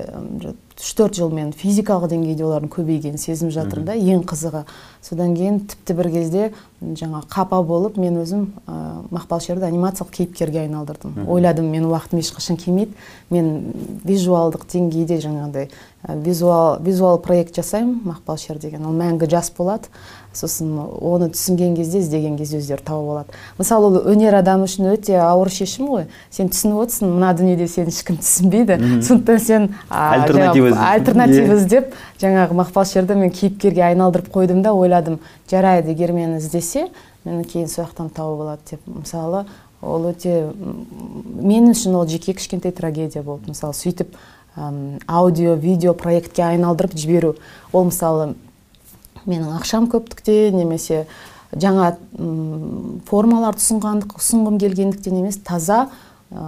[0.78, 4.62] үш төрт жыл мен физикалық деңгейде олардың көбейгенін сезініп жатырмын да ең қызығы.
[5.02, 6.44] Содан кейін тіпті бір кезде
[6.80, 8.76] жаңа қапа болып мен өзім ә,
[9.10, 11.24] мақпал шерді анимациялық кейіпкерге айналдырдым.
[11.26, 12.94] Ойладым менің уақытым ешқашан келмейді.
[13.30, 13.72] Мен
[14.06, 18.86] визуалдық деңгейде жаңағыдай ә, визуал визуал проект жасаймын мақпал шер деген.
[18.86, 19.90] Ол мәңгі жас болады.
[20.34, 23.38] Сосын оны түсінген кезде іздеген кезде өздері тауып алады.
[23.58, 26.06] Мысалы ол өнер адамы үшін өте ауыр шешім ғой.
[26.30, 28.78] Сен түсініп отырсың мына дүниеде сені ешкім түсінбейді.
[29.02, 35.18] Сондықтан сен Альтернатива іздеп жаңағы мақпал шерді мен кейіпкерге айналдырып қойдым да ойладым
[35.50, 36.88] жарайды егер мені іздесе
[37.24, 38.80] мені кейін сол жақтан тауып алады деп.
[38.86, 39.46] Мысалы
[39.82, 44.14] ол өте мен үшін ол жеке кішкентай трагедия болды мысалы сөйтіп
[45.06, 47.36] аудио видео проектке айналдырып жіберу.
[47.72, 48.34] Ол мысалы
[49.26, 51.06] менің ақшам көптіктен немесе
[51.56, 51.94] жаңа
[53.08, 55.86] формаларды ұсынғандық ұсынғым келгендіктен емес таза
[56.28, 56.42] ә,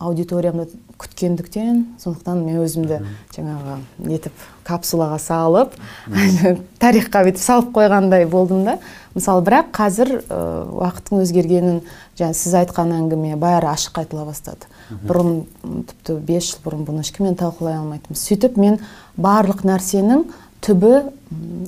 [0.00, 3.02] аудиториямды күткендіктен сондықтан мен өзімді
[3.36, 3.76] жаңағы
[4.08, 5.74] нетіп капсулаға салып
[6.82, 8.78] тарихқа бүйтіп салып қойғандай болдым да.
[9.16, 10.38] Мысалы бірақ қазір ә,
[10.72, 11.78] уақыттың өзгергенін
[12.18, 14.68] жаңа сіз айтқан әңгіме бәрі ашық айтыла бастады.
[15.04, 15.44] Бұрын
[15.88, 18.76] тіпті бес жыл бұрын бұны ешкіммен талқылай алмайтынбыз сөйтіп мен
[19.16, 20.26] барлық нәрсенің
[20.66, 20.92] түбі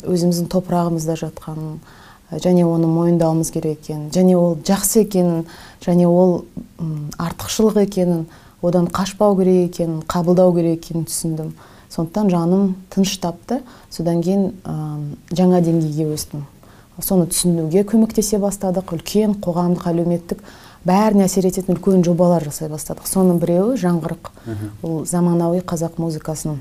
[0.08, 1.78] өзіміздің топырағымызда жатқанын
[2.44, 5.46] және оны мойындауымыз керек екенін және ол жақсы екенін
[5.84, 6.44] және ол
[7.16, 8.26] артықшылық екенін
[8.62, 11.52] одан қашпау керек екенін қабылдау керек екенін түсіндім.
[11.88, 13.62] Сондықтан жаным тыныш тапты.
[13.90, 14.52] Содан кейін
[15.30, 16.44] жаңа деңгейге өстім.
[17.00, 18.96] Соны түсінуге көмектесе бастадық.
[18.98, 20.42] Үлкен қоғамдық әлеуметтік
[20.84, 23.06] бәріне әсер ететін үлкен жобалар жасай бастадық.
[23.06, 24.32] Соның біреуі жаңғырық.
[24.82, 26.60] Ол заманауи қазақ музыкасын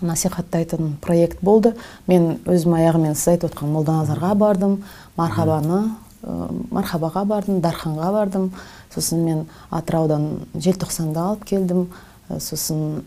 [0.00, 1.74] насихаттайтын проект болды.
[2.06, 4.76] Мен өзім аяғымен сіз айтып отқан молданазарға бардым
[5.16, 5.80] мархабаны
[6.22, 8.50] ә, мархабаға бардым дарханға бардым.
[8.94, 11.88] Сосын мен атыраудан желтоқсанда алып келдім.
[12.28, 13.02] Ә, сосын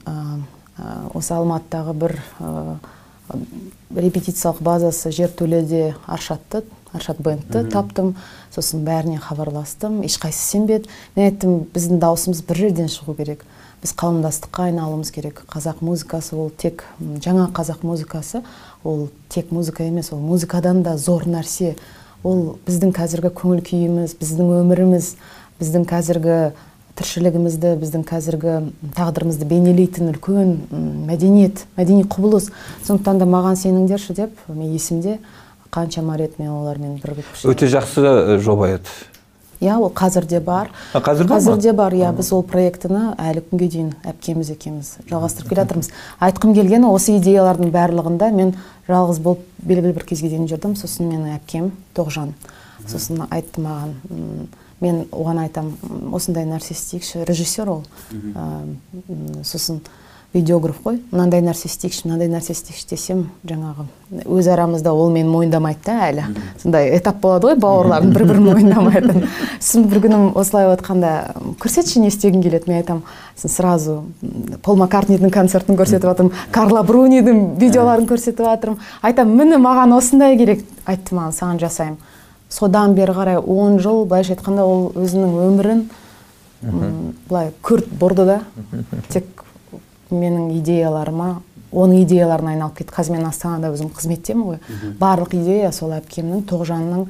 [1.13, 2.77] осы алматыдағы бір ә,
[3.95, 6.63] репетициялық базасы жертөледе аршатты
[6.93, 8.15] аршат бендті таптым.
[8.51, 10.01] Сосын бәріне хабарластым.
[10.05, 10.89] Ешқайсысы сенбеді.
[11.15, 13.45] Мен айттым біздің дауысымыз бір жерден шығу керек.
[13.81, 15.43] Біз қауымдастыққа айналуымыз керек.
[15.49, 18.43] Қазақ музыкасы ол тек жаңа қазақ музыкасы
[18.83, 21.75] ол тек музыка емес ол музыкадан да зор нәрсе.
[22.23, 25.15] Ол біздің қазіргі көңіл күйіміз біздің өміріміз
[25.59, 26.37] біздің қазіргі
[26.99, 28.57] тіршілігімізді біздің қазіргі
[28.97, 30.57] тағдырымызды бейнелейтін үлкен
[31.07, 32.51] мәдениет мәдени құбылыс.
[32.85, 35.17] Сондықтан да маған сеніңдерші деп мен есімде
[35.71, 38.91] қаншама рет мен олармен бірігіп өте жақсы э, жоба еді.
[39.61, 43.67] Иә ол қазір де бар қазір қазір де бар иә біз ол проектіні әлі күнге
[43.75, 48.55] дейін әпкеміз екеуміз жалғастырып келе жатырмыз айтқым келгені осы идеялардың барлығында мен
[48.89, 50.73] жалғыз болып белгілі бір кезге дейін жүрдім.
[50.75, 52.33] Сосын менің әпкем тоғжан
[52.89, 54.47] сосын айтты маған «М,
[54.81, 55.67] мен оған айтам
[56.11, 57.83] осындай нәрсе істейікші режиссер ол
[59.45, 59.81] сосын
[60.33, 61.01] видеограф қой.
[61.11, 63.83] Мынандай нәрсе істейікші мынандай нәрсе істейікші десем жаңағы
[64.31, 66.23] өз арамызда ол мені мойындамайды да әлі.
[66.61, 69.25] Сондай этап болады ғой бауырлардың бір бірін мойындамайтын
[69.59, 71.11] сосын бір күні осылай отқанда
[71.59, 72.71] көрсетші не істегің келеді?
[72.71, 73.03] Мен айтамын
[73.35, 73.97] сен сразу
[74.63, 80.63] пол маккартнидің концертін көрсетіп жатырмын карла брунидің видеоларын көрсетіп жатырмын айтамын міне маған осындай керек.
[80.85, 81.99] Айтты маған саған жасаймын.
[82.51, 85.85] Содан бері қарай он жыл былайша айтқанда ол өзінің өмірін
[87.29, 88.41] былай күрт бұрды да.
[89.09, 89.25] Тек
[90.11, 92.93] менің идеяларыма оның идеяларына айналып кетті.
[92.95, 94.59] Қазір мен астанада өзім қызметтемін ғой.
[94.99, 97.05] Барлық идея сол әпкемнің тоғжанның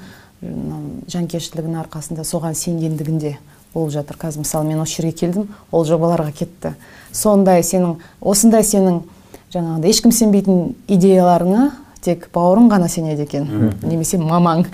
[1.12, 3.38] жанкештілігінің арқасында соған сенгендігінде
[3.74, 4.18] болып жатыр.
[4.22, 6.76] Қазір мысалы мен осы жерге келдім ол жобаларға кетті.
[7.12, 9.02] Сондай сенің осындай сенің
[9.54, 13.48] жаңағыдай ешкім сенбейтін идеяларыңа тек бауырың ғана сенеді екен.
[13.86, 14.66] Немесе мамаң.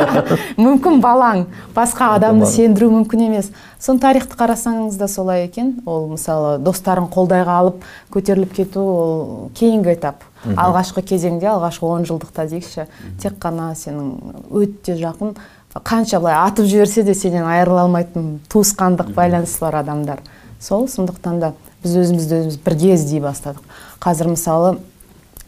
[0.64, 1.44] Мүмкін балаң.
[1.74, 3.50] Басқа адамды сендіру мүмкін емес.
[3.82, 5.76] Соны тарихты қарасаңыз да солай екен.
[5.86, 7.82] Ол мысалы достарын қолдай қалып
[8.14, 9.22] көтеріліп кету ол
[9.58, 10.22] кейінгі этап.
[10.46, 12.86] Алғашқы кезеңде алғашқы он жылдықта дейікші
[13.22, 14.12] тек қана сенің
[14.54, 15.34] өте жақын
[15.74, 20.22] қанша былай атып жіберсе де сенен айырыла алмайтын туысқандық байланысы бар адамдар.
[20.60, 23.62] Сол сондықтан да біз өзімізді өзіміз бірге іздей бастадық.
[24.02, 24.78] Қазір мысалы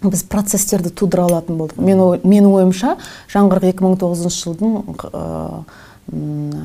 [0.03, 1.81] біз процестерді тудыра алатын болдық.
[1.85, 2.97] Мен, менің ойымша
[3.35, 4.71] жаңғырық 2009 жылдың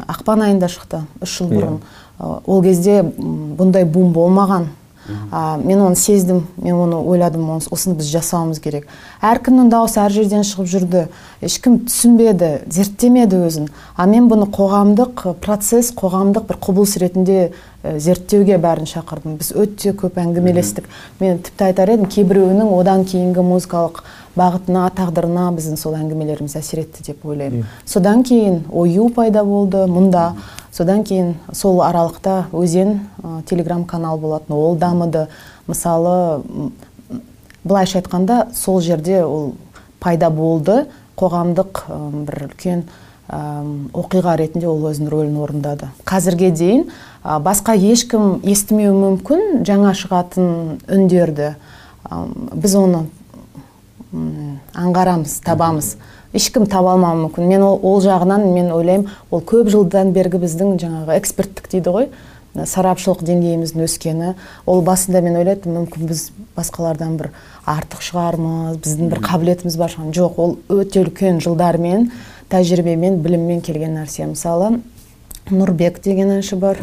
[0.08, 1.04] ақпан айында шықты.
[1.22, 1.60] Үш жыл Иә.
[1.60, 1.80] бұрын.
[2.46, 4.70] Ол кезде бұндай бум болмаған.
[5.32, 8.88] А, мен оны сездім мен оны ойладым осыны біз жасауымыз керек.
[9.22, 11.06] Әркімнің дауысы әр жерден шығып жүрді.
[11.46, 13.70] Ешкім түсінбеді зерттемеді өзін.
[13.96, 17.52] А мен бұны қоғамдық процесс қоғамдық бір құбылыс ретінде
[17.84, 19.38] зерттеуге бәрін шақырдым.
[19.42, 20.90] Біз өте көп әңгімелестік.
[21.20, 24.02] Мен тіпті айтар едім кейбіреуінің одан кейінгі музыкалық
[24.36, 27.66] бағытына тағдырына біздің сол әңгімелеріміз әсер етті деп ойлаймын.
[27.88, 30.34] Содан кейін ою пайда болды мұнда.
[30.76, 35.28] Содан кейін сол аралықта өзен ә, телеграм канал болатын ол дамыды.
[35.68, 36.44] Мысалы
[37.64, 39.54] былайша айтқанда сол жерде ол
[40.00, 40.86] пайда болды.
[41.16, 42.82] Қоғамдық ым, бір үлкен
[43.32, 45.94] ым, оқиға ретінде ол өзінің рөлін орындады.
[46.04, 46.90] Қазірге дейін
[47.24, 51.54] а, басқа ешкім естімеуі мүмкін жаңа шығатын үндерді.
[52.52, 53.06] Біз оны
[54.76, 55.96] аңғарамыз табамыз.
[56.36, 57.48] Ешкім таба алмауы мүмкін.
[57.48, 62.10] Мен ол, ол жағынан мен ойлаймын ол көп жылдан бергі біздің жаңағы эксперттік дейді ғой
[62.56, 64.34] сарапшылық деңгейіміздің өскені.
[64.66, 67.32] Ол басында мен ойлайтынмын мүмкін біз басқалардан бір
[67.68, 70.12] артық шығармыз біздің бір қабілетіміз бар шығар.
[70.16, 72.12] Жоқ ол өте үлкен жылдармен
[72.52, 74.28] тәжірибемен біліммен келген нәрсе.
[74.32, 74.78] Мысалы
[75.52, 76.80] нұрбек деген әнші бар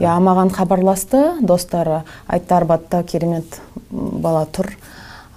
[0.00, 4.72] иә маған хабарласты достары айтты арбатта керемет бала тұр.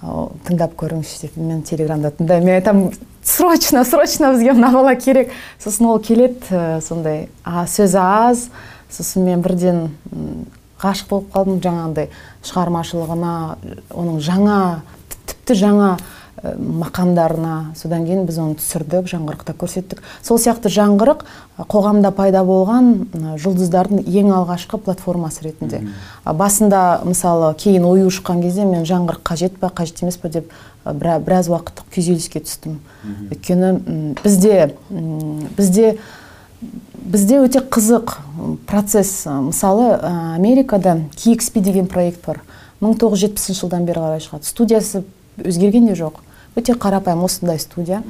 [0.02, 2.46] Тыңдап көріңізші деп мен телеграмда тыңдаймын.
[2.48, 5.30] Мен айтамын срочно срочно бізге мына бала керек.
[5.62, 8.48] Сосын ол келеді ә, сондай а, сөзі аз.
[8.90, 9.86] Сосын мен бірден
[10.82, 12.10] ғашық болып қалдым жаңағындай
[12.42, 13.34] шығармашылығына
[13.94, 14.58] оның жаңа
[15.30, 15.92] тіпті жаңа
[16.42, 17.72] мақамдарына.
[17.78, 20.00] Содан кейін біз оны түсірдік жаңғырықта көрсеттік.
[20.26, 22.88] Сол сияқты жаңғырық ә, қоғамда пайда болған
[23.38, 25.84] жұлдыздардың ең алғашқы платформасы ретінде.
[26.26, 30.50] Басында мысалы кейін ою шыққан кезде мен жаңғырық қажет па қажет емес па деп
[30.84, 32.80] ә, біра- біраз уақыт күйзеліске түстім.
[33.30, 34.74] Өйткені бізде
[35.56, 35.96] бізде
[37.02, 38.16] бізде өте қызық
[38.66, 39.26] процесс.
[39.26, 42.42] Мысалы америкада KXP деген проект бар.
[42.80, 44.42] 1970 жылдан бері қарай шығады.
[44.46, 45.04] Студиясы
[45.38, 46.18] өзгерген де жоқ.
[46.56, 48.02] Өте қарапайым осындай студия.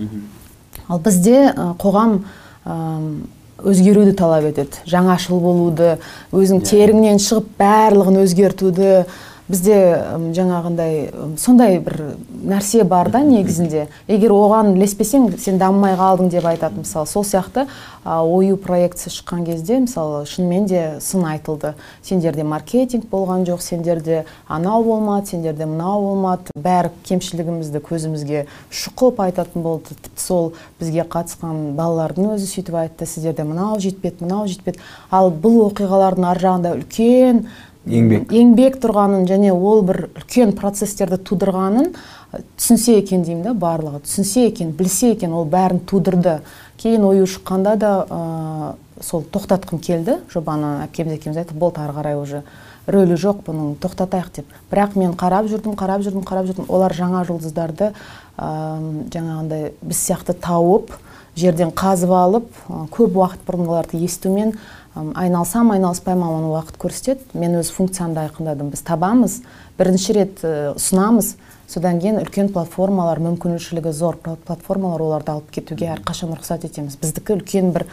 [0.89, 2.23] Ал бізде қоғам
[2.65, 3.27] ам,
[3.63, 4.83] өзгеруді талап етеді.
[4.89, 5.97] Жаңашыл болуды
[6.33, 9.05] өзің теріңнен шығып барлығын өзгертуді
[9.53, 9.77] бізде
[10.33, 13.87] жаңағындай сондай бір нәрсе бар да негізінде.
[14.09, 17.67] Егер оған ілеспесең сен дамымай қалдың деп айтады мысалы сол сияқты
[18.03, 21.75] ою проектісі шыққан кезде мысалы шынымен де сын айтылды.
[22.03, 26.51] Сендерде маркетинг болған жоқ сендерде анау болмады сендерде мынау болмады.
[26.57, 29.95] Бәрі кемшілігімізді көзімізге шұқып айтатын болды.
[30.01, 35.69] Тіпті сол бізге қатысқан балалардың өзі сөйтіп айтты сіздерде мынау жетпеді мынау жетпеді ал бұл
[35.69, 37.45] оқиғалардың ар жағында үлкен
[37.83, 38.31] Еңбек.
[38.31, 44.05] еңбек тұрғанын және ол бір үлкен процестерді тудырғанын ә, түсінсе екен деймін да барлығы.
[44.07, 46.41] Түсінсе екен білсе екен ол бәрін тудырды.
[46.79, 50.21] Кейін ою шыққанда да ә, сол тоқтатқым келді.
[50.31, 52.45] Жобаны әпкеміз екеуміз айттық болды ары қарай уже
[52.87, 54.55] рөлі жоқ бұның тоқтатайық деп.
[54.71, 56.71] Бірақ мен қарап жүрдім қарап жүрдім қарап жүрдім.
[56.71, 57.91] Олар жаңа жұлдыздарды
[58.39, 58.53] ә,
[59.11, 60.95] жаңағындай біз сияқты тауып
[61.35, 62.49] жерден қазып алып
[62.93, 64.53] көп уақыт бұрын оларды естумен
[64.95, 67.25] айналсам айналыспаймын оны уақыт көрсетеді.
[67.35, 68.71] Мен өз функциямды айқындадым.
[68.73, 69.41] Біз табамыз
[69.79, 70.43] бірінші рет
[70.77, 71.35] ұсынамыз.
[71.73, 76.99] Содан кейін үлкен платформалар мүмкіншілігі зор платформалар оларды алып кетуге әрқашан рұқсат етеміз.
[77.01, 77.87] Біздікі үлкен бір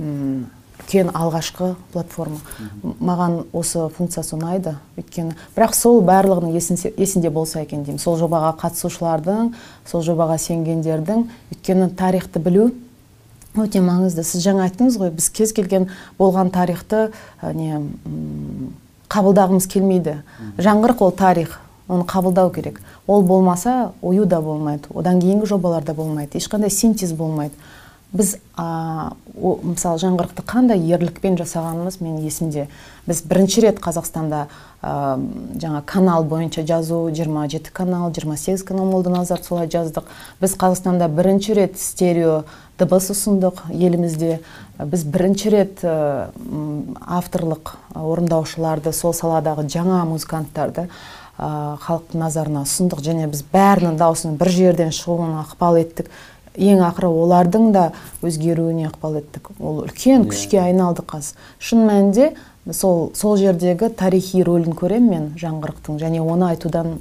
[0.00, 2.40] үлкен алғашқы платформа.
[2.82, 5.36] Маған осы функциясы ұнайды өйткені.
[5.54, 8.02] Бірақ сол барлығының есінде болса екен деймін.
[8.02, 9.52] Сол жобаға қатысушылардың
[9.86, 12.72] сол жобаға сенгендердің өйткені тарихты білу
[13.58, 14.24] өте маңызды.
[14.26, 17.10] Сіз жаңа айттыңыз ғой біз кез келген болған тарихты
[17.42, 17.80] не
[19.10, 20.20] қабылдағымыз келмейді.
[20.58, 21.58] Жаңғырық ол тарих
[21.90, 22.80] оны қабылдау керек.
[23.06, 24.86] Ол болмаса ою да болмайды.
[24.94, 26.38] Одан кейінгі жобалар да болмайды.
[26.38, 27.54] Ешқандай синтез болмайды.
[28.12, 32.66] Біз ә, о, мысалы жаңғырықты қандай ерлікпен жасағанымыз мен есімде.
[33.06, 34.48] Біз бірінші рет қазақстанда
[34.82, 34.94] ә,
[35.62, 40.10] жаңа канал бойынша жазу 27 канал 28 канал молданазар солай жаздық.
[40.42, 42.42] Біз қазақстанда бірінші рет стерео
[42.80, 43.66] дыбыс ұсындық.
[43.70, 44.40] Елімізде
[44.80, 50.88] біз бірінші рет авторлық орындаушыларды сол саладағы жаңа музыканттарды
[51.38, 53.04] халықтың назарына ұсындық.
[53.04, 56.10] Және біз бәрінің даусының бір жерден шығуына ықпал еттік.
[56.56, 57.84] Ең ақыры олардың да
[58.26, 59.52] өзгеруіне ықпал еттік.
[59.60, 60.30] Ол үлкен иә.
[60.32, 62.32] күшке айналды қазір шын мәнінде
[62.72, 66.00] сол сол жердегі тарихи рөлін көремін мен жаңғырықтың.
[66.02, 66.98] Және оны айтудан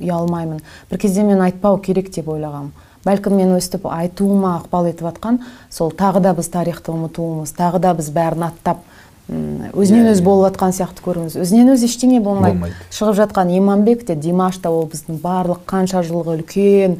[0.00, 0.60] ұялмаймын.
[0.90, 2.74] Бір кезде мен айтпау керек деп ойлағанмын
[3.08, 5.40] бәлкім мен өстіп айтуыма ықпал етіп жатқан
[5.72, 8.84] сол тағы да біз тарихты ұмытуымыз тағы да біз бәрін аттап
[9.28, 11.34] өзінен өзі болып жатқан сияқты көруіміз.
[11.36, 12.70] Өзінен өзі ештеңе болмайды.
[12.88, 16.96] Шығып жатқан иманбек те димаш та ол біздің барлық қанша жылғы үлкен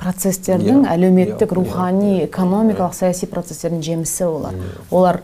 [0.00, 4.56] процестердің әлеуметтік рухани экономикалық саяси процестердің жемісі олар.
[4.90, 5.20] Олар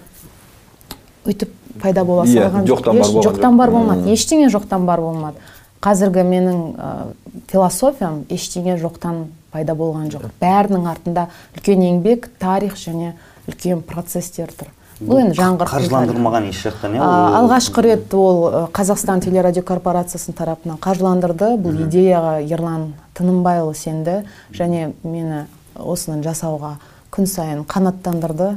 [1.24, 4.12] өйтіп пайда бола салған жоқтан бар болмады.
[4.12, 5.40] Ештеңе жоқтан бар болмады.
[5.80, 6.62] Қазіргі менің
[7.48, 10.28] философиям ештеңе жоқтан пайда болған жоқ.
[10.40, 13.14] Бәрінің артында үлкен еңбек тарих және
[13.48, 17.08] үлкен процестер тұр бұл енді жаңғырту қаржыландырылмаған еш жақтан иә
[17.38, 21.52] алғашқы рет ол қазақстан телерадио корпорациясының тарапынан қаржыландырды.
[21.62, 25.44] Бұл идеяға ерлан тынымбайұлы сенді және мені
[25.78, 26.76] осыны жасауға
[27.14, 28.50] күн сайын қанаттандырды.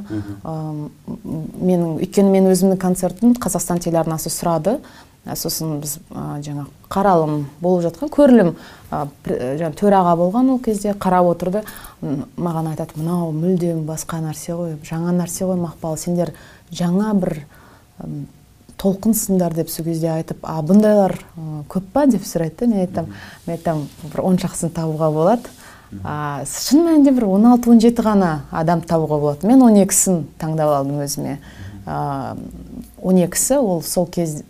[1.62, 4.80] Менің өйткені мен өзімнің концертім қазақстан телеарнасы сұрады.
[5.26, 5.98] Сосын біз
[6.46, 8.52] жаңа қаралым болып жатқан көрілім
[8.90, 11.64] жаңа төраға болған ол кезде қарап отырды.
[12.02, 16.34] Маған айтады мынау мүлдем басқа нәрсе ғой жаңа нәрсе ғой мақпал сендер
[16.74, 17.38] жаңа бір
[18.82, 21.20] толқынсыңдар деп сол кезде айтып а бұндайлар
[21.70, 22.08] көп па?
[22.10, 23.14] деп сұрайды да мен айтамын
[23.46, 25.54] мен айтамын бір он шақтысын табуға болады
[26.04, 29.48] а, шын мәнінде бір 16-17 ғана адам табуға болады.
[29.48, 31.38] Мен 12-сін таңдап алдым өзіме.
[31.86, 34.42] Он екісі ол сол кез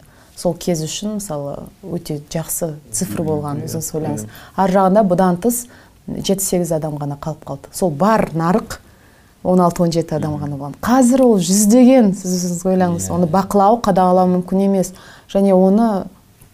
[0.42, 4.28] сол кез үшін мысалы өте жақсы цифр болған өзіңіз ойлаңыз
[4.58, 5.66] ар жағында бұдан тыс
[6.08, 7.70] жеті сегіз адам ғана қалып қалды.
[7.74, 8.80] Сол бар нарық
[9.44, 10.76] 16-17 адам ғана болған.
[10.84, 14.94] Қазір ол жүздеген сіз өзіңіз ойлаңыз оны бақылау қадағалау мүмкін емес.
[15.32, 16.06] Және оны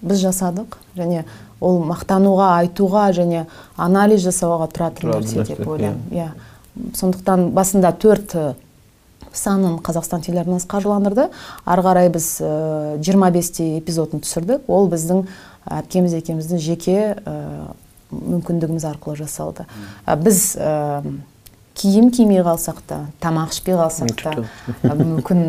[0.02, 0.78] біз жасадық.
[0.96, 1.26] Және
[1.60, 3.46] ол мақтануға айтуға және
[3.78, 6.04] анализ жасауға тұратын нәрсе деп ойлаймын.
[6.12, 6.30] Иә.
[6.96, 8.36] Сондықтан басында төрт
[9.38, 11.30] санын қазақстан телеарнасы қаржыландырды.
[11.66, 12.28] Ары қарай біз
[13.04, 14.68] жиырма бестей эпизодын түсірдік.
[14.68, 15.26] Ол біздің
[15.78, 16.98] әпкеміз екеуміздің жеке
[18.12, 19.68] мүмкіндігіміз арқылы жасалды.
[20.08, 20.58] Біз
[21.78, 25.42] киім кимей қалсақ та тамақ ішпей қалсақ та мүмкін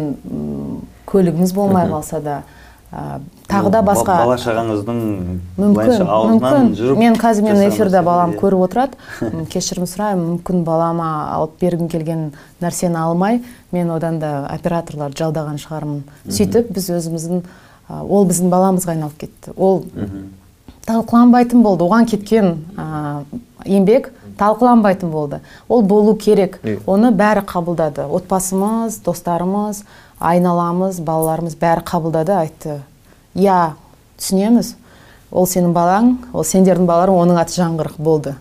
[1.08, 2.42] көлігіміз болмай қалса да
[2.88, 5.00] тағы да басқа бала шағаңыздың
[5.60, 6.96] мүмкін мүмкін.
[6.96, 8.96] мен қазір мен эфирде балам көріп отырады.
[9.52, 10.38] Кешірім сұраймын.
[10.38, 12.30] Мүмкін балама алып бергім келген
[12.62, 16.02] нәрсені алмай мен одан да операторларды жалдаған шығармын.
[16.32, 17.44] Сөйтіп біз өзіміздің
[18.00, 19.52] ол біздің баламызға айналып кетті.
[19.56, 19.84] Ол
[20.88, 21.84] талқыланбайтын болды.
[21.84, 22.56] Оған кеткен
[23.68, 25.42] еңбек талқыланбайтын болды.
[25.68, 26.60] Ол болу керек.
[26.86, 28.08] Оны бәрі қабылдады.
[28.08, 29.84] Отбасымыз достарымыз
[30.18, 32.80] айналамыз балаларымыз бәрі қабылдады айтты
[33.34, 33.74] иә
[34.18, 34.74] түсінеміз
[35.30, 38.34] ол сенің балаң ол сендердің балаларың оның аты жаңғырық болды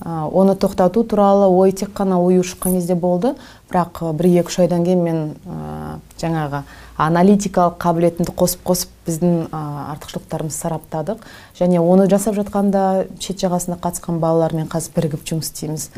[0.00, 3.34] ә, оны тоқтату туралы ой тек қана ою шыққан кезде болды
[3.70, 6.64] бірақ бір екі үш айдан кейін мен ә, жаңағы
[7.02, 9.60] аналитикалық қабілетімді қосып қосып біздің ә,
[9.94, 11.24] артықшылықтарымызды сараптадық.
[11.58, 15.88] Және оны жасап жатқанда шет жағасында қатысқан балалармен қазір бірігіп жұмыс істейміз.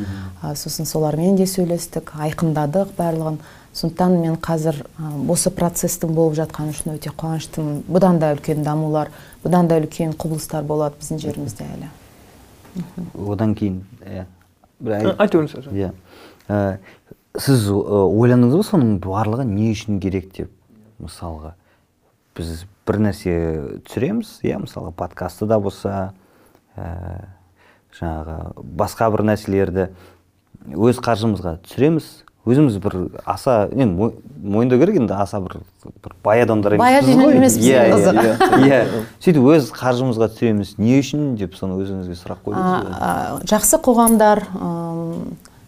[0.42, 3.40] Ә, сосын солармен де сөйлестік айқындадық барлығын.
[3.74, 4.78] Сондықтан мен қазір
[5.30, 7.82] осы процестің болып жатқаны үшін өте қуаныштымын.
[7.90, 9.10] Бұдан да үлкен дамулар
[9.42, 11.90] бұдан да үлкен құбылыстар болады біздің жерімізде әлі.
[13.26, 14.26] Одан кейін иә.
[15.18, 15.90] Айта беріңіз иә.
[17.34, 20.52] Сіз ойландыңыз ба соның барлығы не үшін керек деп
[21.02, 21.56] мысалға?
[22.38, 23.34] Біз бір нәрсе
[23.88, 26.12] түсіреміз иә мысалы подкасты да болса
[26.76, 27.26] ә,
[27.98, 29.88] жаңағы басқа бір нәрселерді
[30.74, 35.56] өз қаржымызға түсіреміз өзіміз бір аса енді мо- мойындау керек енді аса бір
[36.04, 38.34] бір бай адамдар Бай емеспіз иә иә, қызығы.
[38.68, 38.80] иә
[39.24, 41.34] сөйтіп өз қаржымызға түсіреміз не үшін?
[41.40, 44.44] деп соны өзіңізге сұрақ қойдыңыз жақсы қоғамдар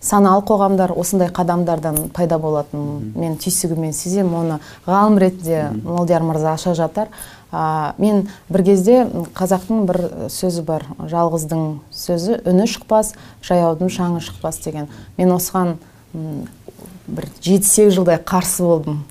[0.06, 3.12] саналы қоғамдар осындай қадамдардан пайда болатын.
[3.16, 7.08] Мен түйсігіммен сеземін оны ғалым ретінде молдияр мырза аша жатар.
[7.50, 9.98] А, мен бір кезде қазақтың бір
[10.30, 10.84] сөзі бар.
[11.10, 14.86] Жалғыздың сөзі үні шықпас жаяудың шаңы шықпас деген.
[15.18, 15.74] Мен осыған
[17.06, 19.04] бір жеті сегіз жылдай қарсы болдым.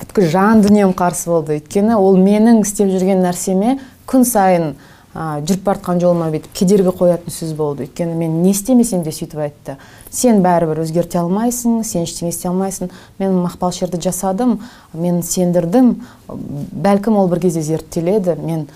[0.00, 1.58] Бүткіл жан дүнием қарсы болды.
[1.60, 3.76] Өйткені ол менің істеп жүрген нәрсеме
[4.08, 4.72] күн сайын
[5.14, 7.86] а, жүріп бара жатқан жолыма бүйтіп кедергі қоятын сөз болды.
[7.86, 9.76] Өйткені мен не істемесем де сөйтіп айтты.
[10.10, 12.90] Сен бәрібір өзгерте алмайсың сен ештеңе істей алмайсың.
[13.20, 14.58] Мен мақпал шерді жасадым
[14.92, 15.94] мен сендірдім.
[16.28, 18.38] Бәлкім ол бір кезде зерттеледі.
[18.40, 18.66] Мен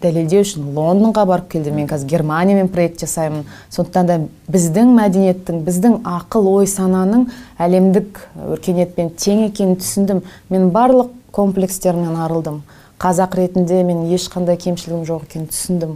[0.00, 1.76] дәлелдеу үшін лондонға барып келдім.
[1.76, 3.44] Мен қазір германиямен проект жасаймын.
[3.70, 4.18] Сондықтан да
[4.50, 7.26] біздің мәдениеттің біздің ақыл ой сананың
[7.60, 10.22] әлемдік өркениетпен тең екенін түсіндім.
[10.48, 12.62] Мен барлық комплекстерімнен арылдым.
[13.00, 15.94] Қазақ ретінде мен ешқандай кемшілігім жоқ екенін түсіндім.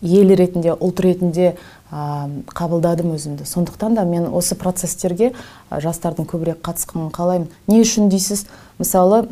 [0.00, 1.52] Ел ретінде ұлт ретінде
[1.90, 3.44] а, қабылдадым өзімді.
[3.44, 5.34] Сондықтан да мен осы процестерге
[5.70, 7.50] жастардың көбірек қатысқанын қалаймын.
[7.68, 8.46] Не үшін дейсіз?
[8.78, 9.26] Мысалы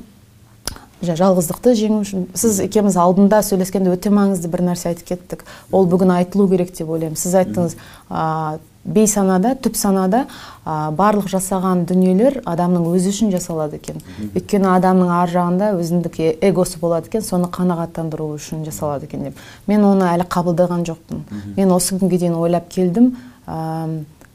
[1.02, 2.24] жалғыздықты жеңу үшін.
[2.38, 5.44] Сіз екеуміз алдында сөйлескенде өте маңызды бір нәрсе айтып кеттік.
[5.70, 7.18] Ол бүгін айтылу керек деп ойлаймын.
[7.18, 7.76] Сіз айттыңыз
[8.10, 10.24] а, бейсанада түп санада
[10.64, 14.02] а, барлық жасаған дүниелер адамның өзі үшін жасалады екен.
[14.32, 16.20] Өйткені адамның ар жағында өзіндік
[16.50, 19.42] эгосы болады екен соны қанағаттандыру үшін жасалады екен деп.
[19.70, 21.26] Мен оны әлі қабылдаған жоқпын.
[21.56, 23.12] Мен осы күнге дейін ойлап келдім.
[23.46, 23.86] А,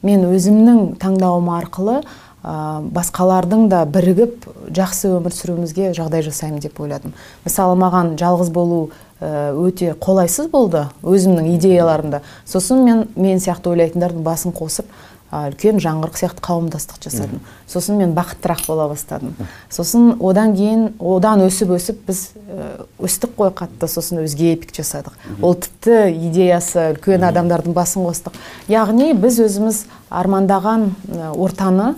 [0.03, 2.01] мен өзімнің таңдауым арқылы
[2.43, 7.13] басқалардың да бірігіп жақсы өмір сүруімізге жағдай жасаймын деп ойладым.
[7.45, 8.89] Мысалы маған жалғыз болу
[9.21, 12.21] ә, өте қолайсыз болды өзімнің идеяларымда.
[12.43, 14.91] Сосын мен мен сияқты ойлайтындардың басын қосып
[15.33, 17.39] үлкен жаңғырық сияқты қауымдастық жасадым.
[17.65, 19.33] Сосын мен бақыттырақ бола бастадым.
[19.71, 23.87] Сосын одан кейін одан өсіп өсіп біз ә, өстік қой қатты.
[23.87, 25.15] Сосын өзге эпик жасадық.
[25.41, 28.35] Ол тіпті идеясы үлкен адамдардың басын қостық.
[28.69, 31.95] Яғни біз өзіміз армандаған ә, ортаны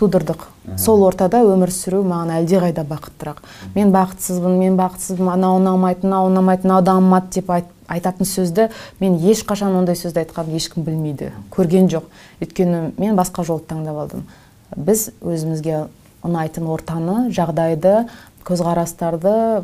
[0.00, 0.46] тудырдық.
[0.80, 3.42] Сол ортада өмір сүру маған әлдеқайда бақыттырақ.
[3.74, 8.70] Мен бақытсызбын мен бақытсызбын анау ұнамайды мынау ұнамайды мынау дамымады деп айт- айтатын сөзді
[9.00, 12.08] мен ешқашан ондай сөзді айтқанымды ешкім білмейді көрген жоқ.
[12.40, 14.26] Өйткені мен басқа жолды таңдап алдым.
[14.76, 15.86] Біз өзімізге
[16.24, 18.06] ұнайтын ортаны жағдайды
[18.46, 19.62] көзқарастарды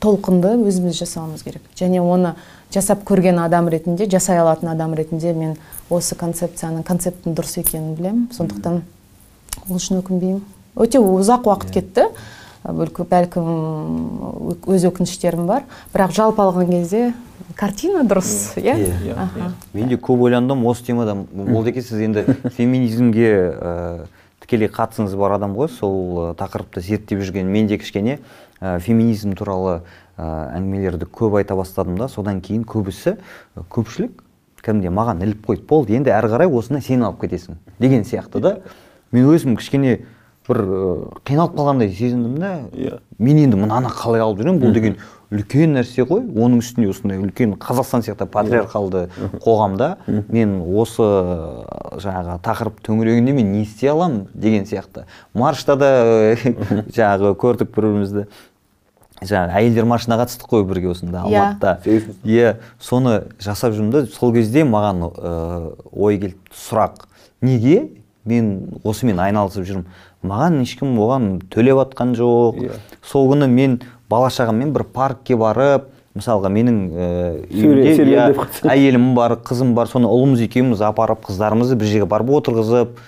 [0.00, 1.62] толқынды өзіміз жасауымыз керек.
[1.76, 2.34] Және оны
[2.72, 5.56] жасап көрген адам ретінде жасай алатын адам ретінде мен
[5.90, 8.28] осы концепцияның концепттің дұрыс екенін білемін.
[8.32, 8.82] Сондықтан
[9.68, 10.40] ол үшін өкінбеймін.
[10.74, 12.08] Өте ұзақ уақыт кетті.
[12.64, 13.48] Бәлкім бәлкім
[14.72, 15.66] өз өкініштерім бар.
[15.92, 17.12] Бірақ жалпы алған кезде
[17.58, 19.16] картина дұрыс иә Иә.
[19.20, 19.52] Аха.
[19.74, 22.24] мен де көп ойландым осы темада молдеке сіз енді.
[22.56, 24.06] Феминизмге ә,
[24.40, 25.68] тікелей қатысыңыз бар адам ғой.
[25.68, 28.18] Сол ә, тақырыпты зерттеп жүрген мен де кішкене
[28.60, 29.82] ә, феминизм туралы
[30.16, 32.08] ә, әңгімелерді көп айта бастадым да.
[32.08, 34.24] Содан кейін көбісі ә, көпшілік
[34.64, 38.54] кәдімгідей маған іліп қойды болды енді әрі қарай осыны сен алып кетесің деген сияқты да.
[39.14, 40.00] Мен өзім кішкене
[40.44, 40.78] бір ә,
[41.24, 42.98] қиналып қалғандай сезіндім да Иә.
[43.18, 44.60] мен енді мынаны қалай алып жүремін?
[44.60, 44.96] Бұл деген
[45.32, 46.20] үлкен нәрсе ғой.
[46.36, 49.06] Оның үстіне осындай үлкен қазақстан сияқты патриархалды
[49.40, 49.88] қоғамда
[50.28, 51.06] мен осы
[52.04, 55.06] жаңағы тақырып төңірегінде мен не істей аламын деген сияқты.
[55.32, 55.88] Маршта да
[56.98, 58.26] жаңағы көрдік бір бірімізді
[59.24, 61.40] жаңағы әйелдер маршына қатыстық қой бірге осында Иә.
[61.40, 61.78] алматыда.
[62.28, 65.06] Иә соны жасап жүрмін да сол кезде маған
[65.90, 67.06] ой келді сұрақ.
[67.40, 67.88] Неге?
[68.24, 68.52] Мен
[68.84, 69.88] осымен айналысып жүрмін.
[70.24, 72.62] Маған ешкім оған төлеп жатқан жоқ.
[72.64, 72.78] Иә.
[73.04, 77.06] сол күні мен бала шағаммен бір паркке барып мысалға менің ә,
[78.70, 83.00] әйелім бар қызым бар соны ұлымыз екеуміз апарып қыздарымызды бір жерге барып отырғызып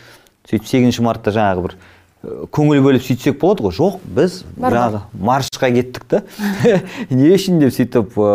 [0.51, 3.77] сөйтіп сегізінші мартта жаңағы бір ә, көңіл бөліп сөйтсек болады ғой.
[3.79, 6.25] Жоқ біз жаңағы маршқа кеттік та.
[7.15, 8.31] Не үшін деп сөйтіп ә,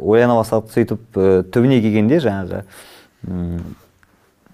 [0.00, 1.20] ойлана бастадық сөйтіп
[1.52, 2.64] түбіне келгенде жаңағы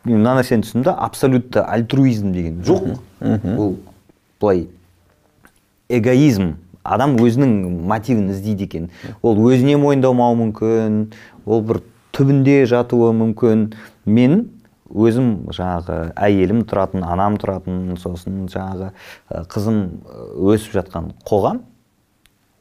[0.04, 2.98] мына нәрсені түсіндім да абсолютті альтруизм деген жоқ.
[3.22, 3.76] Бұл
[4.40, 4.66] былай
[5.88, 6.54] эгоизм.
[6.82, 7.52] Адам өзінің
[7.86, 8.88] мотивін іздейді екен.
[9.22, 10.96] Ол өзіне мойындамауы мүмкін
[11.46, 11.78] ол бір
[12.12, 13.68] түбінде жатуы мүмкін.
[14.04, 14.48] Мен
[14.90, 18.90] өзім жаңағы әйелім тұратын анам тұратын сосын жаңағы
[19.52, 19.78] қызым
[20.52, 21.62] өсіп жатқан қоғам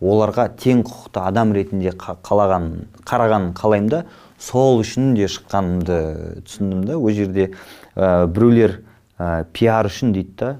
[0.01, 2.69] оларға тең құқықты адам ретінде қа- қалаған
[3.05, 4.03] қарағанын қалаймын да
[4.41, 6.97] сол үшін де шыққанымды түсіндім да.
[6.97, 7.51] Ол жерде
[7.95, 8.79] ә, біреулер
[9.19, 10.51] ә, пиар үшін дейді да.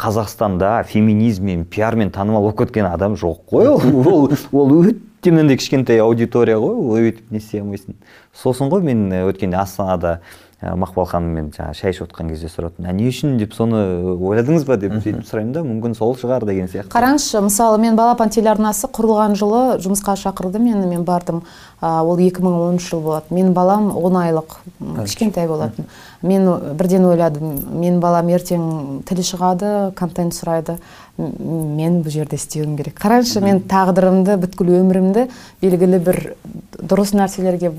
[0.00, 3.84] Қазақстанда феминизммен пиармен танымал болып кеткен адам жоқ қой ол.
[4.10, 6.74] Ол, ол өте мынандай кішкентай аудитория ғой.
[6.74, 7.94] Ол өйтіп не істей алмайсың.
[8.34, 10.18] Сосын ғой мен ә, өткенде астанада
[10.58, 13.38] ә, мақпал ханыммен жаңағы шай ішіп отқан кезде сұратын ә не үшін?
[13.38, 13.78] деп соны
[14.18, 15.62] ойладыңыз ба деп сөйтіп сұраймын да.
[15.62, 16.90] Мүмкін сол шығар деген сияқты.
[16.90, 21.44] Қараңызшы мысалы мен балапан телеарнасы құрылған жылы жұмысқа шақырды мені мен бардым.
[21.73, 23.36] а, ол 2010 жыл болатын.
[23.36, 24.56] Менің балам 10 айлық
[25.04, 25.88] кішкентай болатын.
[26.22, 26.46] Мен
[26.78, 30.78] бірден ойладым менің балам ертең тілі шығады контент сұрайды.
[31.18, 32.96] Мен бұл жерде істеуім керек.
[33.02, 35.28] Қараңызшы мен тағдырымды бүткіл өмірімді
[35.62, 36.22] белгілі бір
[36.80, 37.74] дұрыс нәрселерге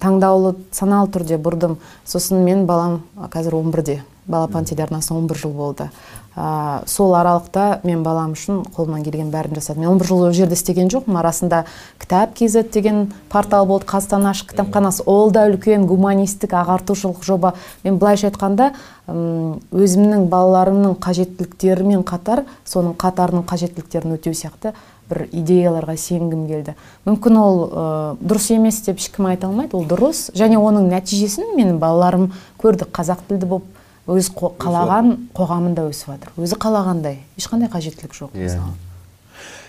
[0.00, 1.76] таңдаулы саналы түрде бұрдым.
[2.08, 5.90] Сосын мен балам қазір 11-де балапан телеарнасы 11 жыл болды.
[6.34, 9.82] А, сол аралықта мен балам үшін қолымнан келген бәрін жасадым.
[9.84, 11.18] Мен 11 жыл ол жерде істеген жоқпын.
[11.20, 11.64] Арасында
[12.00, 15.02] кітап kz деген портал болды қазақстан ашық кітапханасы.
[15.06, 17.54] Ол да үлкен гуманистік ағартушылық жоба.
[17.84, 18.72] Мен былайша айтқанда
[19.08, 24.72] өзімнің балаларымның қажеттіліктерімен қатар соның қатарының қажеттіліктерін өтеу сияқты
[25.10, 26.76] бір идеяларға сенгім келді.
[27.04, 27.84] Мүмкін ол ы,
[28.22, 29.76] дұрыс емес деп ешкім айта алмайды.
[29.76, 30.30] Ол дұрыс.
[30.38, 32.30] Және оның нәтижесін менің балаларым
[32.62, 32.88] көрді.
[32.94, 36.32] Қазақ тілді болып өз қалаған қоғамында өсіп жатыр.
[36.42, 37.20] Өзі қалағандай.
[37.38, 38.48] Ешқандай қажеттілік жоқ Иә.
[38.48, 38.74] мысалы.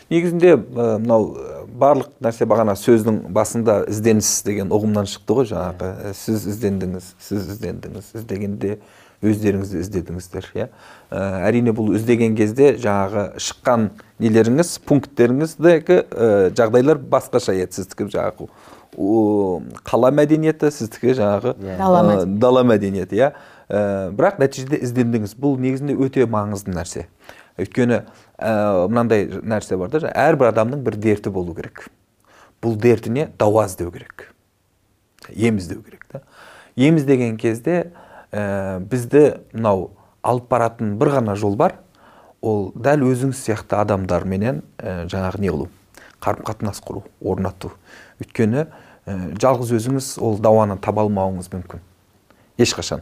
[0.09, 1.38] Негізінде мынау
[1.79, 5.91] барлық нәрсе бағана сөздің басында ізденіс деген ұғымнан шықты ғой жаңағы.
[6.09, 8.77] Ә, сіз іздендіңіз сіз іздендіңіз іздегенде
[9.23, 10.67] өздеріңізді іздедіңіздер иә.
[11.13, 13.88] Әрине бұл іздеген кезде жаңағы шыққан
[14.19, 18.49] нелеріңіз пункттеріңіздегі ә, жағдайлар басқаша еді сіздікі жаңағы
[19.88, 21.79] қала мәдениеті сіздікі жаңағы Иә.
[21.79, 23.31] Ә, дала мәдениеті иә.
[23.74, 27.07] Ә, бірақ нәтижеде іздендіңіз бұл негізінде өте маңызды нәрсе.
[27.57, 28.03] Өйткені
[28.38, 28.51] ә,
[28.86, 31.88] мынандай нәрсе бар да әрбір адамның бір дерті болу керек.
[32.61, 34.28] Бұл дертіне дауа іздеу керек.
[35.34, 36.21] Ем іздеу керек та.
[36.76, 37.93] Ем іздеген кезде
[38.30, 39.88] ә, бізді мынау
[40.21, 41.80] алып баратын бір ғана жол бар.
[42.45, 45.69] Ол дәл өзіңіз сияқты адамдарменен ә, жаңағы не қылу?
[46.21, 47.74] Қарым қатынас құру орнату.
[48.21, 51.82] Өйткені ә, жалғыз өзіңіз ол дауаны таба алмауыңыз мүмкін.
[52.61, 53.01] Ешқашан.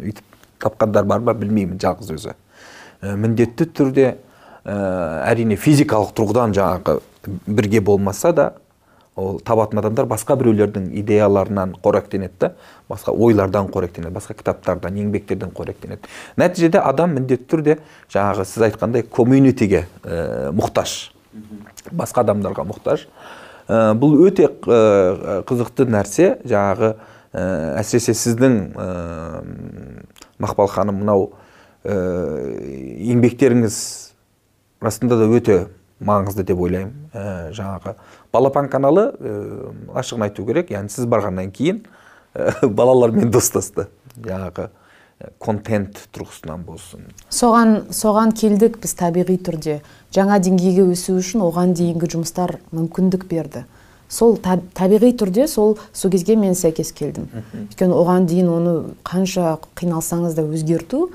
[0.00, 0.24] Өйтіп
[0.64, 2.34] тапқандар бар ма білмеймін жалғыз өзі.
[3.02, 4.06] Ә, міндетті түрде
[4.64, 4.76] ә,
[5.28, 7.00] әрине физикалық тұрғыдан жаңағы
[7.46, 8.52] бірге болмаса да
[9.16, 12.50] ол табатын адамдар басқа біреулердің идеяларынан қоректенеді да
[12.90, 16.10] басқа ойлардан қоректенеді басқа кітаптардан еңбектерден қоректенеді.
[16.36, 17.78] Нәтижеде адам міндетті түрде
[18.10, 21.12] жаңағы сіз айтқандай комьюнитиге ә, мұқтаж.
[21.92, 23.06] Басқа адамдарға мұқтаж.
[23.68, 26.96] Ә, бұл өте ә, қызықты нәрсе жаңағы
[27.34, 28.86] ә, әсіресе сіздің ә,
[30.42, 31.32] мақпал ханым мынау
[31.82, 31.96] ә,
[33.10, 33.78] еңбектеріңіз
[34.84, 35.58] расында да өте
[36.04, 37.26] маңызды деп ойлаймын ә,
[37.56, 37.96] жаңағы.
[38.32, 39.34] Балапан каналы ә,
[39.98, 40.70] ашығын айту керек.
[40.74, 41.84] Яғни сіз барғаннан кейін
[42.34, 43.88] ә, балалармен достасты.
[44.14, 44.70] Жаңағы
[45.42, 47.06] контент тұрғысынан болсын.
[47.32, 49.78] Соған соған келдік біз табиғи түрде.
[50.14, 53.64] Жаңа деңгейге өсу үшін оған дейінгі жұмыстар мүмкіндік берді.
[54.14, 57.26] Сол та- табиғи түрде сол сол кезге мен сәйкес келдім.
[57.66, 61.08] Өйткені оған дейін оны қанша қиналсаңыз да өзгерту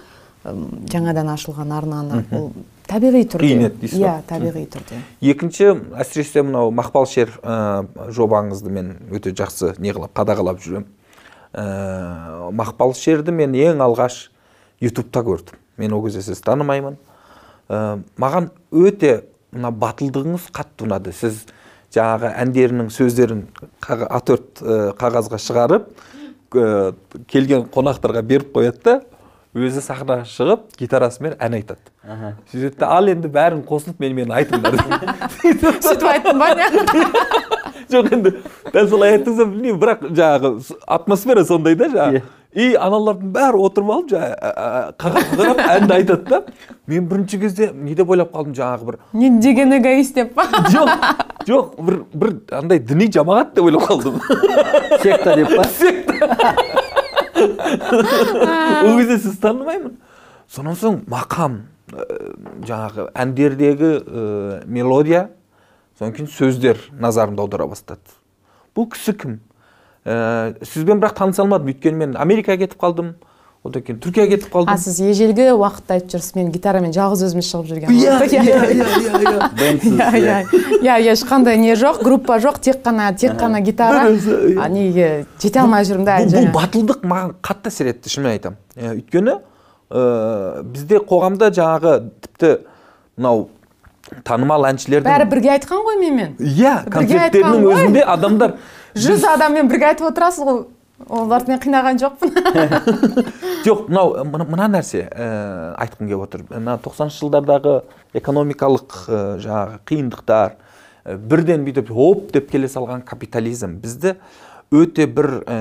[0.43, 2.51] жаңадан ашылған арнаны ол
[2.87, 3.47] табиғи түрде.
[3.47, 4.99] Қиын еді дейсіз иә табиғи түрде.
[5.21, 7.85] Екінші әсіресе мынау мақпал шер ә,
[8.15, 10.87] жобаңызды мен өте жақсы не қылып қадағалап жүремін
[11.53, 14.29] ә, мақпал шерді мен ең алғаш
[14.81, 15.59] ютубта көрдім.
[15.77, 16.97] Мен ол кезде сізді танымаймын.
[17.69, 21.13] Ә, маған өте мына батылдығыңыз қатты ұнады.
[21.13, 21.45] Сіз
[21.95, 23.45] жаңағы әндерінің сөздерін
[23.87, 24.61] а төрт
[24.99, 25.87] қағазға шығарып
[26.53, 26.93] ә,
[27.29, 28.99] келген қонақтарға беріп қояды да
[29.57, 31.81] өзі сахнаға шығып гитарасымен ән айтады.
[32.51, 34.77] Сөйтеді ал енді бәрін қосылып менімен айтыңдар
[35.81, 36.51] сөйтіп айттым ба
[37.91, 38.33] жоқ енді
[38.73, 40.51] дәл солай айттыңыз ба білмеймін бірақ жаңағы
[40.97, 42.21] атмосфера сондай да жаңағы.
[42.49, 46.39] И аналардың бәрі отырып алып жаңағы қағазға қарап әнді айтады да
[46.89, 50.89] мен бірінші кезде не деп ойлап қалдым жаңағы бір не деген эгоист деп па жоқ
[51.45, 54.17] жоқ бір бір андай діни жамағат деп ойлап қалдым
[55.03, 55.63] секта деп па
[58.81, 59.93] ол кезде сізді танымаймын
[60.49, 61.59] сонан соң мақам
[62.65, 63.91] жаңағы әндердегі
[64.65, 65.27] мелодия
[65.99, 68.17] содан кейін сөздер назарымды аудара бастады
[68.73, 69.37] бұл кісі кім
[70.09, 71.69] ә, сізбен бірақ таныса алмадым.
[71.73, 73.13] Өйткені мен америкаға кетіп қалдым.
[73.59, 77.43] Одан кейін түркияға кетіп а қалдым сіз ежелгі уақытта айтып жүрсіз мен гитарамен жалғыз өзім
[77.43, 78.85] шығып жүрген иә иә иә иә
[79.83, 80.37] иә иә.
[80.79, 81.11] Иә иә.
[81.11, 84.07] ешқандай не жоқ группа жоқ тек қана тек қана гитара.
[84.63, 85.25] А неге?
[85.43, 89.35] Жете алмай жүрмін да бұл, батылдық маған қатты әсер етті шынымен айтамын өйткені
[89.91, 92.55] ә, бізде қоғамда жаңағы тіпті
[93.19, 93.49] мынау
[94.23, 96.35] танымал әншілердің бәрі бірге айтқан ғой менімен.
[96.39, 98.55] Иә концерттерінің өзінде адамдар
[98.99, 100.61] жүз адаммен бірге айтып отырасыз ғой.
[101.07, 102.33] Оларды мен қинаған жоқпын.
[103.65, 105.29] Жоқ мынау мына, нәрсе ә,
[105.79, 106.43] айтқым келіп отыр.
[106.51, 107.77] Мына тоқсаныншы жылдардағы
[108.19, 114.17] экономикалық ә, жаңағы қиындықтар ә, бірден бүйтіп оп деп келе салған капитализм бізді
[114.75, 115.57] өте бір ә,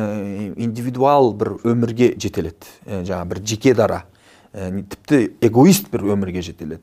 [0.59, 2.75] индивидуал бір өмірге жетеледі.
[2.85, 4.03] Ә, жаңағы бір жеке дара.
[4.53, 6.83] Ә, тіпті эгоист бір өмірге жетеледі.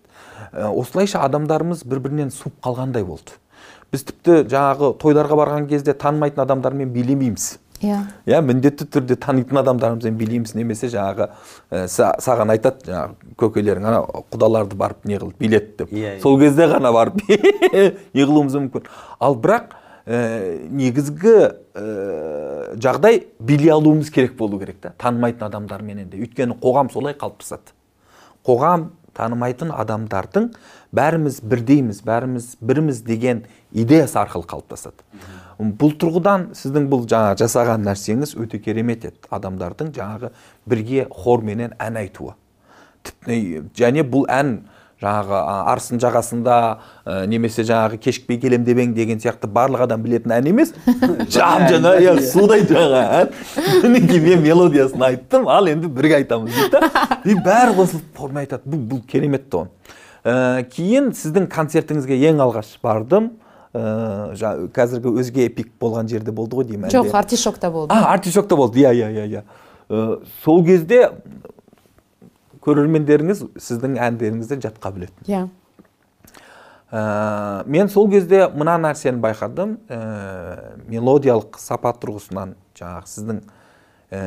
[0.54, 3.36] Ә, осылайша адамдарымыз бір бірінен суып қалғандай болды.
[3.94, 7.60] Біз тіпті жаңағы тойларға барған кезде танымайтын адамдармен билемейміз.
[7.84, 7.98] Иә.
[8.26, 14.00] Иә міндетті түрде танитын адамдарымызбен билейміз немесе жаңағы ә, са- саған айтады жаңағы көкелерің ана
[14.32, 15.92] құдаларды барып не қылып билет деп.
[15.92, 16.22] Иә, иә.
[16.24, 18.88] сол кезде ғана барып не қылуымыз мүмкін.
[19.20, 19.76] Ал бірақ
[20.08, 20.22] ә,
[20.72, 21.36] негізгі
[21.76, 21.86] ә,
[22.80, 27.76] жағдай билей алуымыз керек болу керек та танымайтын адамдарменен де өйткені қоғам солай қалыптасады.
[28.48, 30.50] Қоғам танымайтын адамдардың
[30.96, 33.46] бәріміз бірдейміз бәріміз біріміз деген
[33.76, 35.04] идеясы арқылы қалыптасады.
[35.60, 39.20] Бұл тұрғыдан сіздің бұл жаңа жасаған нәрсеңіз өте керемет еді.
[39.32, 40.32] Адамдардың жаңағы
[40.68, 42.36] бірге хорменен ән айтуы.
[43.26, 44.58] Және бұл ән
[45.02, 46.56] жаңағы а, арыстың жағасында
[47.04, 50.72] ә, немесе жаңағы кешікпей келем деп ең деген сияқты барлық адам білетін ән емес.
[51.36, 53.34] Жап жаңа иә судай жаңа ән.
[53.84, 56.92] Мінекей мен мелодиясын айттым ал енді бірге айтамыз дейді да.
[57.26, 58.64] И бәрі қосылып форма айтады.
[58.72, 59.72] Бұл, бұл керемет тон.
[60.24, 63.34] Ә, кейін сіздің концертіңізге ең алғаш бардым.
[63.76, 67.92] Ә, жа- қазіргі өзге эпик болған жерде болды ғой деймін жоқ артишокта болды.
[67.94, 68.80] А артишокта болды.
[68.80, 69.44] Иә иә иә иә.
[69.90, 71.12] Э, сол кезде
[72.66, 75.28] көрермендеріңіз сіздің әндеріңізді жатқа білетін.
[75.30, 75.44] Иә.
[76.96, 79.76] Ә, мен сол кезде мына нәрсені байқадым.
[79.90, 83.42] Ә, мелодиялық сапа тұрғысынан жаңағы сіздің
[84.16, 84.22] ә,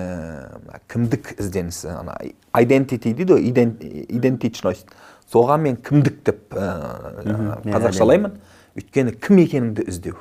[0.91, 2.19] кімдік ізденісі ана
[2.59, 3.79] identity дейді ғой иден-
[4.09, 4.87] идентичность.
[5.33, 8.37] Соған мен кімдік деп ә, қазақшалаймын.
[8.79, 10.16] Өйткені кім екеніңді іздеу.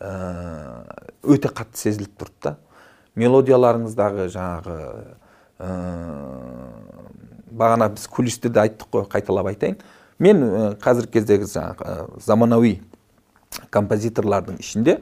[0.00, 2.56] Өте қатты сезіліп тұрды да.
[3.18, 4.76] Мелодияларыңыздағы жаңағы
[5.60, 5.70] ә,
[7.50, 9.76] бағана біз кулисте де айттық қой қайталап айтайын.
[10.22, 10.44] Мен
[10.80, 12.78] қазіргі кездегі жаңағы ә, заманауи
[13.74, 15.00] композиторлардың ішінде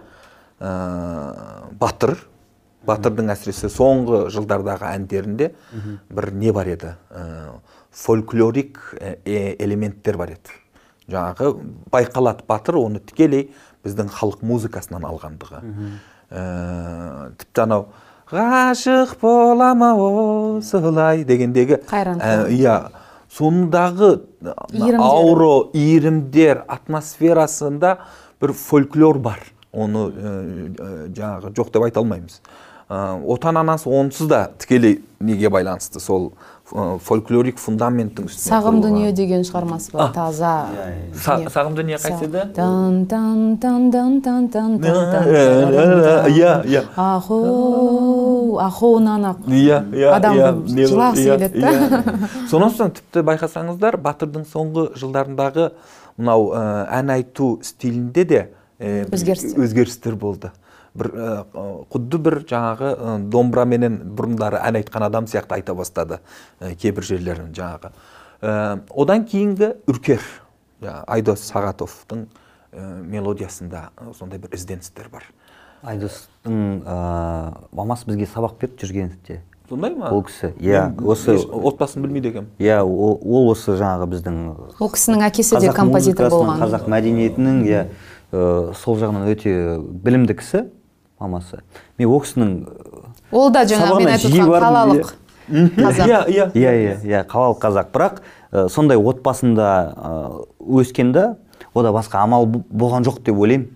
[0.59, 0.73] ә,
[1.79, 2.17] батыр
[2.89, 5.53] батырдың әсіресе соңғы жылдардағы әндерінде
[6.09, 7.61] бір не бар еді ә,
[7.93, 8.81] фольклорик
[9.25, 10.57] элементтер бар еді.
[11.09, 11.55] Жаңағы
[11.93, 13.49] байқалады батыр оны тікелей
[13.87, 15.63] біздің халық музыкасынан алғандығы.
[16.29, 17.87] Ә, тіпті анау
[18.29, 22.91] ғашық болама осылай дегендегі Қайран ә, иә
[23.33, 24.11] сондағы
[24.73, 25.01] Иірімдері.
[25.01, 27.97] ауро иірімдер атмосферасында
[28.41, 29.41] бір фольклор бар.
[29.73, 30.35] Оны ә,
[30.77, 32.41] ә, жаңағы жоқ деп айта алмаймыз.
[32.89, 36.37] Ә, отан анасы онсыз да тікелей неге байланысты сол ә,
[36.69, 40.69] фольклорик фундаменттің үстіне сағым дүние деген шығармасы бар таза.
[40.75, 41.53] Иә, иә, иә.
[41.55, 42.43] Сағым дүние қайсы еді?
[42.55, 43.91] Тан тан тан
[44.21, 46.85] тан тан иә иә.
[46.95, 52.03] Ахоу ахоунан ақ иә иә адам жылағысы келеді да.
[52.53, 55.71] соң тіпті байқасаңыздар батырдың соңғы жылдарындағы
[56.19, 58.49] мынау ән айту стилінде де
[58.79, 60.53] өзгерістер болды
[60.99, 61.29] бір ә,
[61.93, 66.21] құдды бір жаңағы ә, домбыраменен бұрындары ән айтқан адам сияқты айта бастады
[66.61, 67.93] ә, кейбір жерлерін жаңағы.
[68.43, 70.23] Ә, одан кейінгі үркер
[70.83, 73.89] айдос сағатовтың ә, мелодиясында
[74.19, 75.27] сондай бір ізденістер бар.
[75.83, 76.99] Айдостың ә,
[77.71, 80.09] мамасы бізге сабақ берді жүргеновте сондай ма?
[80.11, 82.49] Ол кісі иә осы отбасын білмейді екенмін.
[82.59, 83.19] иә ол,
[83.53, 84.39] осы жаңағы біздің
[84.81, 86.63] ол кісінің әкесі де композитор болған.
[86.63, 87.85] қазақ мәдениетінің иә
[88.81, 90.65] сол жағынан өте білімді кісі.
[91.21, 91.63] Мамасы.
[91.99, 92.53] Мен ол кісінің
[93.33, 95.15] ол да жаңағы мен айтып қалалық
[95.49, 96.05] қазақ.
[96.07, 96.51] Иә иә.
[96.53, 97.25] Иә иә иә.
[97.29, 97.91] қалалық қазақ.
[97.95, 98.21] Бірақ
[98.53, 100.13] ә, сондай отбасында ә,
[100.61, 101.35] өскенде
[101.75, 103.69] ода басқа амал болған жоқ деп ойлаймын.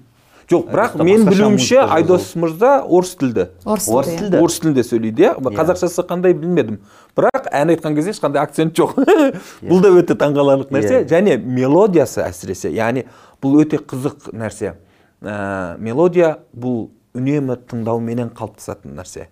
[0.50, 3.48] Жоқ бірақ мен білуімше айдос мырза орыс тілді.
[3.64, 4.42] Орыс тілді, иә.
[4.42, 5.34] орыс тілінде сөйлейді иә.
[5.56, 6.80] Қазақшасы қандай білмедім.
[7.16, 8.98] Бірақ ән айтқан кезде ешқандай акцент жоқ.
[9.70, 11.02] Бұл да өте таңқаларлық нәрсе.
[11.02, 11.08] Иә.
[11.08, 13.06] және мелодиясы әсіресе яғни
[13.42, 14.74] бұл өте қызық нәрсе.
[15.22, 19.28] Ә, мелодия бұл үнемі тыңдауменен қалыптасатын нәрсе.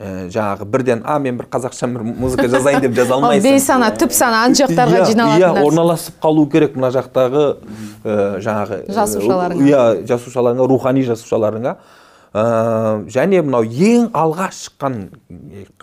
[0.00, 3.44] Ә, жаңағы бірден а мен бір қазақша бір музыка жазайын деп жаза алмайсың.
[3.44, 7.42] бейсана түп сана ан жақтарға Иә, жиналатын иә орналасып қалу керек мына жақтағы
[8.04, 9.66] ә, жаңағы ә, Жасушаларыңа.
[9.68, 11.74] иә жасушаларыңа рухани жасушаларыңа.
[12.32, 12.44] Ә,
[13.12, 14.96] және мынау ең алғаш шыққан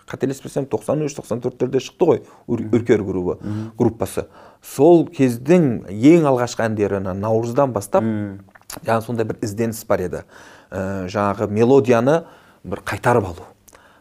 [0.10, 3.38] қателеспесем 93 94-терде шықты ғой Үр- үркер группы
[3.78, 4.26] группасы.
[4.64, 10.24] Сол кездің ең алғашқы әндері ана наурыздан бастап жаңағы сондай бір ізденіс бар еді.
[10.72, 12.24] Ә, жаңағы мелодияны
[12.68, 13.46] бір қайтарып алу.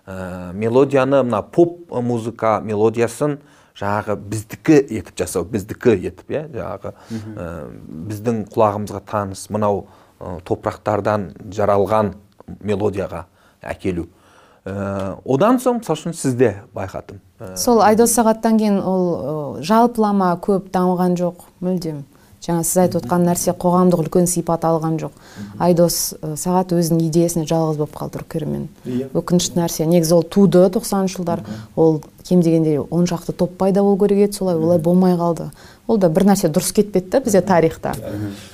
[0.06, 3.38] Ә, мелодияны мына поп музыка мелодиясын
[3.76, 7.46] жаңағы біздікі етіп жасау біздікі етіп иә жаңағы ә,
[8.10, 9.84] біздің құлағымызға таныс мынау
[10.18, 12.14] ә, топырақтардан жаралған
[12.62, 13.26] мелодияға
[13.62, 14.08] әкелу.
[14.66, 17.20] Ә, одан соң мысалы үшін сізде байқадым.
[17.38, 22.02] Ә, сол айдос сағаттан кейін ол ы, жалпылама көп дамыған жоқ мүлдем?
[22.47, 25.14] Жаңа сіз айтып отқан нәрсе қоғамдық үлкен сипат алған жоқ.
[25.59, 29.09] Айдос сағат өзінің идеясына жалғыз болып қалды үркермен Иә.
[29.12, 29.86] өкінішті нәрсе.
[29.86, 31.42] Негізі ол туды тоқсаныншы жылдар.
[31.74, 35.51] Ол кем дегенде он шақты топ пайда болу керек еді солай олай болмай қалды.
[35.86, 37.94] Ол да бір нәрсе дұрыс кетпеді да бізде тарихта.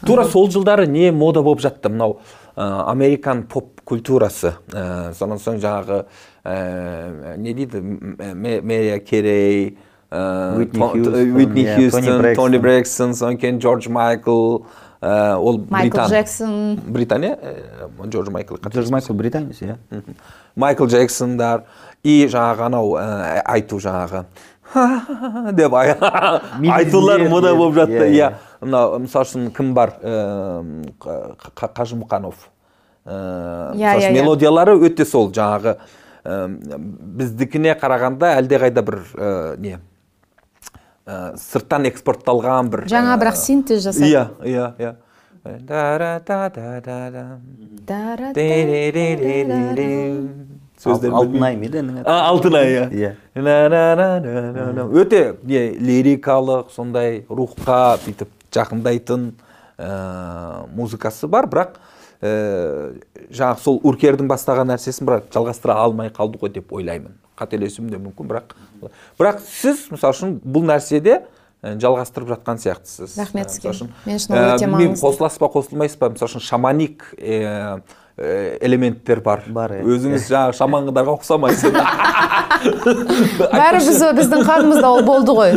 [0.07, 1.89] Тура сол жылдары не мода болып жатты?
[1.89, 2.19] Мынау
[2.57, 4.55] ә, американ поп культурасы.
[4.73, 6.05] Ә, сонан соң жаңағы
[6.45, 7.81] ә, не дейді?
[8.63, 9.79] Мерия керей
[10.13, 12.35] Уитни То- Хьюстон, Тони Хьюстон Брекстон.
[12.45, 14.59] тони брекстон содан кейін джордж майкл
[15.01, 16.11] ә, ол майкл британ.
[16.11, 16.77] Джексон.
[16.87, 17.39] Британия?
[17.41, 19.77] Ә, джордж майкл джордж майкл британец иә
[20.55, 21.65] майкл джексондар
[22.03, 24.25] и жаңағы анау ә, айту жаңағы.
[25.53, 25.97] Деп ай-
[26.77, 29.93] айтулар мода болып жатты иә, мынау мысалы үшін кім бар?
[31.01, 32.35] Қажымұқанов.
[33.05, 34.13] Ыыы, Иә, иә, иә.
[34.15, 35.73] мелодиялары өте сол жаңағы
[36.25, 36.79] ыыы,
[37.19, 39.01] біздікіне қарағанда әлдеқайда бір
[39.59, 39.79] не
[41.07, 44.93] ыыы, сырттан экспортталған бір жаңа ыыы, бірақ синтез жасайды иә иә иә.
[50.83, 52.85] Сөздерін алтынай ма еді алтынай иә.
[52.91, 53.11] Иә.
[54.99, 59.29] Өте не лирикалық сондай рухқа бүйтіп жақындайтын
[59.79, 61.79] ә, музыкасы бар бірақ
[62.23, 62.95] ә,
[63.35, 68.31] жаңағы сол уркердің бастаған нәрсесін бірақ жалғастыра алмай қалды ғой деп ойлаймын қателесуім де мүмкін
[68.31, 68.55] бірақ
[69.19, 71.23] бірақ сіз мысалы үшін бұл нәрседе
[71.63, 73.89] жалғастырып жатқан сияқтысыз Рахмет сізге.
[74.07, 74.99] Мен үшін ол өте маңызды.
[74.99, 77.81] қосыласыз ба қосылмайсыз ба мысалы үшін шаманик ә,
[78.17, 79.85] элементтер бар Бар, иә.
[79.89, 81.73] өзіңіз жаңағы шамандарға ұқсамайсыз
[83.53, 85.55] бәрі біз біздің қанымызда ол болды ғой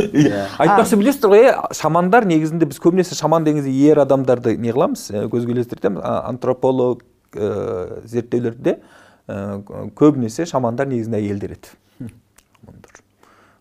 [0.63, 5.09] айтпақшы білесіздер ғой иә шамандар негізінде біз көбінесе шаман деген кезде ер адамдарды не қыламыз
[5.11, 7.03] ә, көзге елестетеміз антрополог
[7.35, 8.79] ә, зерттеулерде
[9.27, 9.59] ә,
[9.99, 11.75] көбінесе шамандар негізінде әйелдер еді.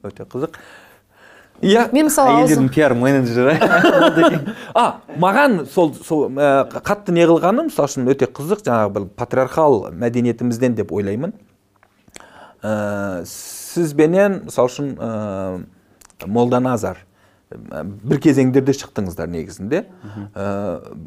[0.04, 0.58] Өте қызық.
[1.62, 1.86] Иә.
[1.94, 3.54] Мен мысалы әйелдердің пиар менеджері.
[4.74, 9.90] А маған сол сол ә, қатты не қылғаны мысалы үшін өте қызық жаңағы бір патриархал
[9.94, 11.34] мәдениетімізден деп ойлаймын.
[12.64, 15.10] Ә, сізбенен мысалы үшін ә,
[16.26, 17.04] молданазар
[17.54, 19.84] бір кезеңдерде шықтыңыздар негізінде.
[20.34, 20.46] Ә,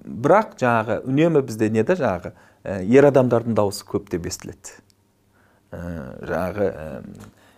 [0.05, 2.33] бірақ жаңағы үнемі бізде не да жаңағы
[2.63, 4.77] ә, ер адамдардың дауысы көптеп естіледі.
[5.71, 5.81] Ә,
[6.23, 6.87] жаңағы ә,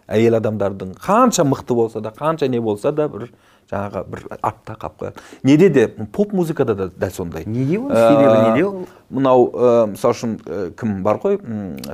[0.09, 3.29] әйел адамдардың қанша мықты болса да қанша не болса да бір
[3.69, 5.21] жаңағы бір артта қалып қояды.
[5.43, 7.45] Неде де поп музыкада да дәл сондай.
[7.45, 7.91] Неге ол?
[7.91, 8.87] Ә, Себебі неде ол?
[9.09, 11.37] мынау ә, мысалы үшін ә, кім бар ғой?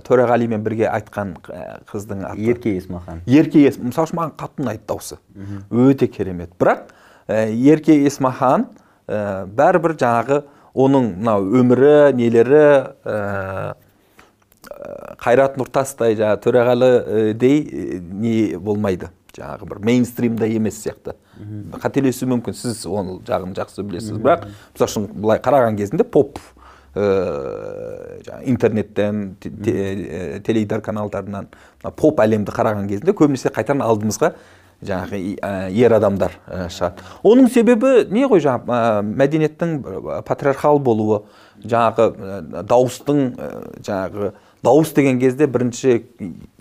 [0.07, 1.35] Төреғалимен бірге айтқан
[1.91, 2.39] қыздың аты.
[2.47, 5.19] Ерке есмахан ерке ес мысалы үшін маған қатты ұнайды дауысы.
[5.69, 6.55] Өте керемет.
[6.59, 6.95] Бірақ
[7.27, 8.69] ерке есмахан
[9.07, 10.43] бәрібір жаңағы
[10.75, 13.75] оның мынау өмірі нелері
[15.21, 19.11] қайрат нұртастай жаңағы төреғалидей ә, не болмайды.
[19.35, 21.17] Жаңағы бір мейнстримда емес сияқты.
[21.83, 22.55] Қателесуі мүмкін.
[22.55, 24.15] Сіз оның жағын жақсы білесіз.
[24.23, 26.39] Бірақ мысалы үшін былай қараған кезінде поп
[26.95, 31.49] жаңағы интернеттен те- те- теледидар каналдарынан
[31.83, 34.31] мына поп әлемді қараған кезінде көбінесе қайтадан алдымызға
[34.85, 35.19] жаңағы
[35.75, 36.31] ер адамдар
[36.71, 37.03] шығады.
[37.23, 41.23] Оның себебі не ғой жаңағы мәдениеттің патриархал болуы
[41.63, 43.21] жаңағы дауыстың
[43.83, 44.31] жаңағы
[44.63, 46.01] дауыс деген кезде бірінші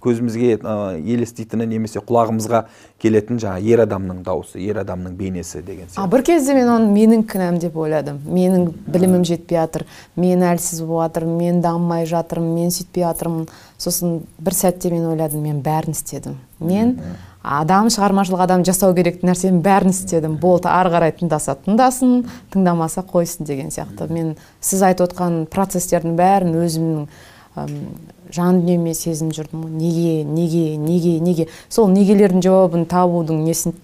[0.05, 2.65] көзімізге ә, елестейтіні немесе құлағымызға
[3.01, 6.11] келетін жаңағы ер адамның дауысы ер адамның бейнесі деген а сияқты.
[6.13, 8.21] бір кезде мен оны менің кінәм деп ойладым.
[8.27, 9.87] Менің білімім жетпей жатыр
[10.17, 15.43] мен әлсіз болып жатырмын мен дамымай жатырмын мен сөйтпей жатырмын сосын бір сәтте мен ойладым
[15.43, 16.37] мен бәрін істедім.
[16.61, 16.99] Мен
[17.43, 20.39] адам шығармашылық адам жасау керек нәрсенің бәрін істедім.
[20.41, 24.09] Болды ары қарай тыңдаса тыңдасын тыңдамаса қойсын деген сияқты.
[24.13, 27.07] Мен сіз айтып отқан процестердің бәрін өзімнің
[27.55, 29.71] жан дүниеме сезініп жүрдім ғой.
[29.79, 31.47] Неге неге неге неге?
[31.69, 33.77] Сол негелердің жауабын табудың несін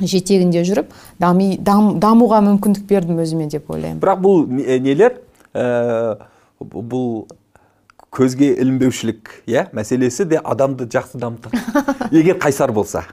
[0.00, 0.90] жетегінде жүріп
[1.20, 4.00] дами, дам, дамуға мүмкіндік бердім өзіме деп ойлаймын.
[4.02, 5.20] Бірақ бұл не- нелер?
[5.54, 6.16] Ә,
[6.60, 7.26] бұл
[8.12, 9.68] көзге ілінбеушілік иә?
[9.76, 11.60] Мәселесі де адамды жақсы дамытады.
[12.16, 13.04] Егер қайсар болса.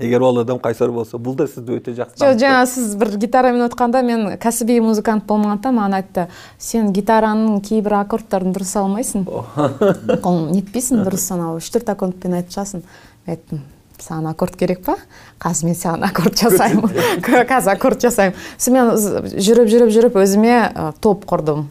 [0.00, 3.66] Егер ол адам қайсар болса бұл да сізді өте жақсы жоқ жаңа сіз бір гитарамен
[3.66, 6.24] отқанда мен кәсіби музыкант болмағандықтан маған айтты
[6.56, 9.26] сен гитараның кейбір аккордтарын дұрыс алмайсың
[10.30, 13.60] ол нетпейсің дұрыс анау үш төрт аккордпен айтып шығасың мен айттым
[14.00, 14.96] саған аккорд керек па?
[15.40, 16.96] Қазір мен саған аккорд жасаймын
[17.48, 20.56] қазір аккорд жасаймын сосын мен з- жүріп жүріп жүріп өзіме
[21.00, 21.62] топ құрдым.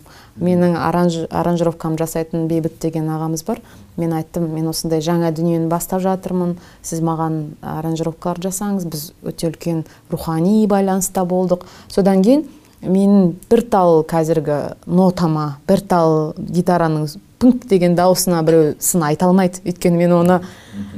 [0.41, 3.61] Менің аранж, аранжировкам жасайтын бейбіт деген ағамыз бар.
[3.95, 6.57] Мен айттым мен осындай жаңа дүниені бастап жатырмын.
[6.83, 12.45] Сіз маған аранжировкалар жасаңыз біз өте үлкен рухани байланыста болдық содан кейін
[12.83, 17.07] менің бір тал қазіргі нотама бір тал гитараның
[17.39, 19.61] пыңк деген дауысына біреу сын айта алмайды.
[19.65, 20.39] Өйткені мен оны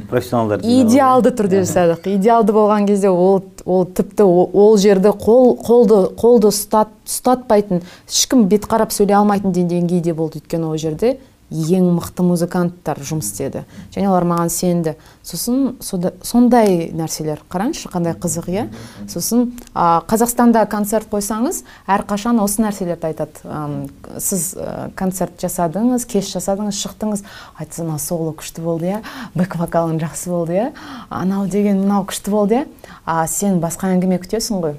[0.10, 2.08] профессионалдар идеалды түрде жасадық.
[2.18, 8.68] Идеалды болған кезде ол ол тіпті ол жерді қол қолды қолды ұстат ұстатпайтын ешкім бет
[8.70, 11.18] қарап сөйлей алмайтын деңгейде болды өйткені ол жерде.
[11.52, 13.62] Ең мықты музыканттар жұмыс істеді.
[13.96, 14.96] Және олар маған сенді.
[15.24, 17.40] Сосын сода- сондай нәрселер.
[17.50, 18.66] Қараңызшы қандай қызық иә?
[19.08, 23.40] Сосын а, қазақстанда концерт қойсаңыз әрқашан осы нәрселерді айтады.
[23.46, 23.88] Ам,
[24.20, 27.24] сіз ә, концерт жасадыңыз кеш жасадыңыз шықтыңыз.
[27.60, 29.02] Айтса мына соло күшті болды иә?
[29.36, 30.70] Бэк вокалың жақсы болды иә?
[31.10, 32.64] Анау деген мынау күшті болды
[33.08, 33.28] иә?
[33.28, 34.78] Сен басқа әңгіме күтесің ғой.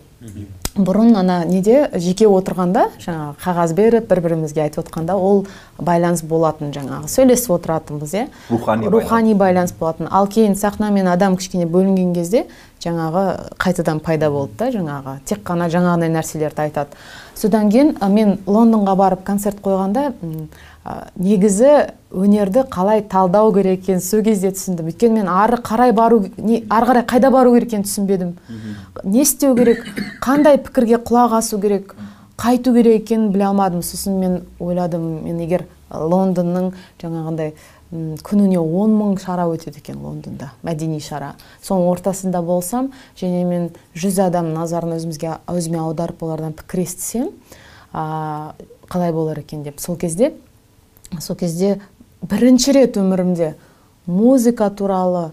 [0.79, 5.45] Бұрын ана неде жеке отырғанда жаңағы қағаз беріп бір бірімізге айтып отқанда ол
[5.79, 8.27] байланыс болатын жаңағы сөйлесіп отыратынбыз иә?
[8.51, 10.09] Рухани рухани байланыс болатын.
[10.11, 12.47] Ал кейін сахна мен адам кішкене бөлінген кезде
[12.85, 16.99] жаңағы қайтадан пайда болды да жаңағы тек қана жаңағыдай нәрселерді айтады.
[17.35, 20.13] Содан кейін мен лондонға барып концерт қойғанда
[21.17, 24.89] негізі өнерді қалай талдау керек екенін сол кезде түсіндім.
[24.89, 28.37] Өйткені мен ары қарай бару не ары қарай қайда бару керек екенін түсінбедім.
[29.05, 29.85] Не істеу керек
[30.25, 31.95] қандай пікірге құлақ асу керек
[32.39, 33.83] қайту керек екенін біле алмадым.
[33.83, 36.73] Сосын мен ойладым мен егер лондонның
[37.03, 37.55] жаңағындай
[38.25, 41.35] күніне он мың шара өтеді екен лондонда мәдени шара.
[41.65, 47.31] Соның ортасында болсам және мен жүз адам назарын өзімізге өзіме аударып олардан пікір естісем
[47.93, 49.81] қалай болар екен деп.
[49.81, 50.35] Сол кезде
[51.17, 51.79] сол кезде
[52.23, 53.55] бірінші рет өмірімде
[54.07, 55.31] музыка туралы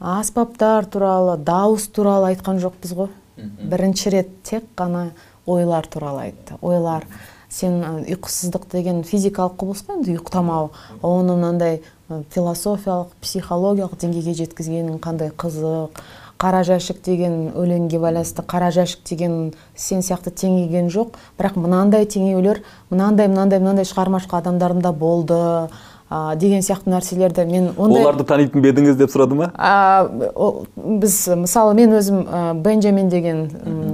[0.00, 3.08] аспаптар туралы дауыс туралы айтқан жоқпыз ғой.
[3.36, 5.10] Бірінші рет тек қана
[5.46, 6.58] ойлар туралы айтты.
[6.60, 7.06] Ойлар
[7.48, 10.70] сен ұйқысыздық деген физикалық құбылыс қой енді ұйықтамау?
[11.02, 16.00] Оны мынандай философиялық психологиялық деңгейге жеткізгенің қандай қызық?
[16.38, 21.16] Қара жәшік деген өлеңге байланысты қара жәшік деген сен сияқты теңеген жоқ.
[21.38, 25.40] Бірақ мынандай теңеулер мынандай мынандай мынандай шығармашылық адамдардың да болды
[26.08, 29.50] а, деген сияқты нәрселерді мен ондай оларды танитын ба едіңіз деп сұрады ма?
[29.56, 33.40] А, о- біз мысалы мен өзім ә, бенджамин деген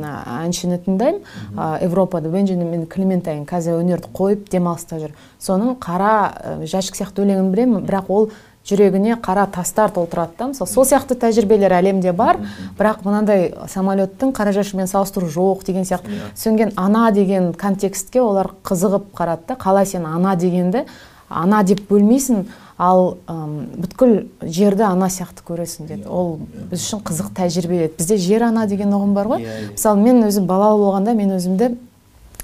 [0.03, 1.23] әншіні тыңдаймын.
[1.57, 7.53] А, европада бенджамин клементайн қазір өнерді қойып демалыста жүр соның қара ә, жәшік сияқты өлеңін
[7.55, 8.31] білемін бірақ ол
[8.69, 10.47] жүрегіне қара тастар толтырады да.
[10.53, 12.39] Мысалы сол сияқты тәжірибелер әлемде бар.
[12.79, 16.21] Бірақ мынандай самолеттің қара жәшігімен салыстыру жоқ деген сияқты.
[16.39, 19.59] Сөнген ана деген контекстке олар қызығып қарады да.
[19.59, 20.87] Қалай сен ана дегенді.
[21.29, 22.45] Ана деп бөлмейсің
[22.83, 26.07] ал ым, бүткіл жерді ана сияқты көресің деді.
[26.09, 26.39] Ол
[26.71, 27.95] біз үшін қызық тәжірибе еді.
[27.99, 29.47] Бізде жер ана деген ұғым бар ғой.
[29.73, 31.73] Мысалы мен өзім балалы болғанда мен өзімді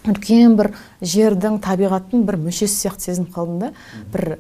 [0.09, 3.73] үлкен бір жердің табиғаттың бір мүшесі сияқты сезініп қалдым да.
[4.13, 4.39] Бір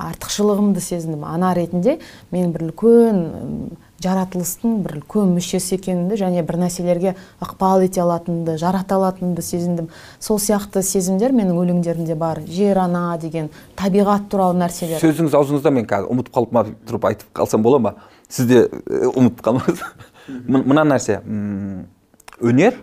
[0.00, 1.24] артықшылығымды сезіндім.
[1.28, 1.98] Ана ретінде
[2.32, 3.22] мен бір үлкен
[4.00, 9.90] жаратылыстың бір үлкен мүшесі екенімді және бір нәрселерге ықпал ете алатынымды жарата алатынымды сезіндім.
[10.18, 12.40] Сол сияқты сезімдер менің өлеңдерімде бар.
[12.48, 15.02] Жер ана деген табиғат туралы нәрселер.
[15.04, 17.94] Сөзіңіз аузыңызда мен қазір ұмытып қалып ма тұрып айтып қалсам бола ма?
[18.30, 18.64] Сіз де
[19.12, 19.84] ұмытып қалмаңыз.
[20.48, 21.84] Мына нәрсе м,
[22.40, 22.80] өнер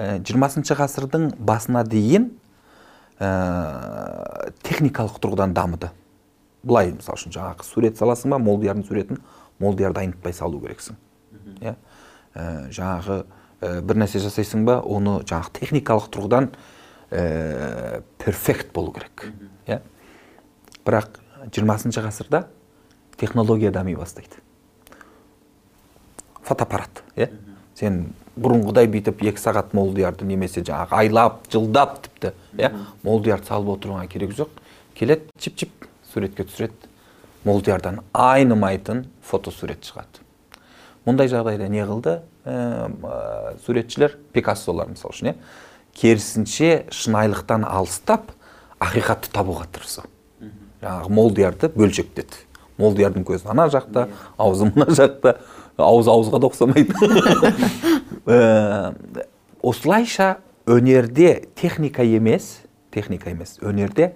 [0.00, 2.30] жиырмасыншы ғасырдың басына дейін
[3.20, 5.90] ә, техникалық тұрғыдан дамыды.
[6.62, 9.20] Былай мысалы үшін жаңағы сурет саласың ба молдиярдың суретін
[9.60, 10.98] молдиярды айнытпай салу керексің.
[11.60, 11.74] Иә?
[12.34, 13.22] Ә, жаңағы
[13.60, 16.50] ә, бір нәрсе жасайсың ба оны жаңағы техникалық тұрғыдан
[17.10, 19.26] ә, перфект болу керек.
[19.66, 19.80] Иә?
[20.84, 21.20] Бірақ
[21.52, 22.46] жиырмасыншы ғасырда
[23.20, 24.40] технология дами бастайды.
[26.42, 27.02] Фотоаппарат.
[27.16, 27.30] Иә?
[27.74, 32.72] Сен бұрынғыдай бүйтіп екі сағат молдиярды немесе жаңағы айлап жылдап тіпті иә?
[33.04, 34.52] Молдиярды салып отыруға керек жоқ.
[34.96, 36.90] Келеді чип чип суретке түсіреді.
[37.44, 40.20] Молдиярдан айнымайтын фотосурет шығады.
[41.06, 42.20] Мұндай жағдайда не қылды?
[42.44, 45.36] Ә, суретшілер пикассолар мысалы үшін иә
[45.96, 48.30] керісінше шынайылықтан алыстап
[48.80, 50.04] ақиқатты табуға тырысу.
[50.80, 52.44] Жаңағы молдиярды бөлшектеді.
[52.80, 54.06] Молдиярдың көзі ана жақта
[54.40, 55.36] аузы мына жақта
[55.76, 56.94] ауыз ауызға да ұқсамайды.
[58.24, 58.94] Ә,
[59.62, 64.14] осылайша өнерде техника емес техника емес өнерде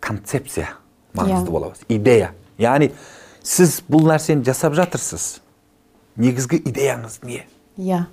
[0.00, 0.76] концепция.
[1.16, 1.52] Маңызды Иә.
[1.52, 2.30] бола бастайды идея.
[2.58, 2.90] Яғни
[3.42, 5.40] сіз бұл нәрсені жасап жатырсыз.
[6.16, 7.42] Негізгі идеяңыз не?
[7.76, 8.06] Иә.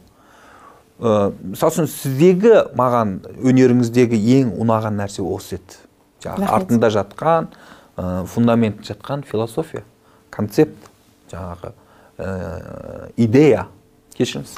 [1.00, 5.80] Ә, мысалы үшін сіздегі маған өнеріңіздегі ең ұнаған нәрсе осы еді.
[6.24, 7.50] Жаңағы артында жатқан
[7.98, 9.84] ә, фундамент жатқан философия
[10.30, 10.90] концепт
[11.32, 11.74] жаңағы
[12.18, 13.68] ә, идея.
[14.18, 14.56] Кешіріңіз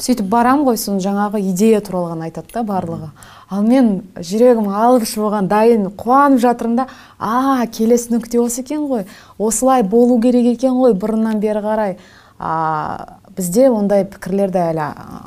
[0.00, 3.10] сөйтіп барам ғой сосын жаңағы идея туралы ғана айтады да барлығы.
[3.50, 6.86] Ал мен жүрегім алып ұшуға дайын қуанып жатырмын да
[7.18, 9.04] а келесі нүкте осы екен ғой
[9.38, 11.96] осылай болу керек екен ғой бұрыннан бері қарай
[12.38, 14.84] а, бізде ондай пікірлерді әлі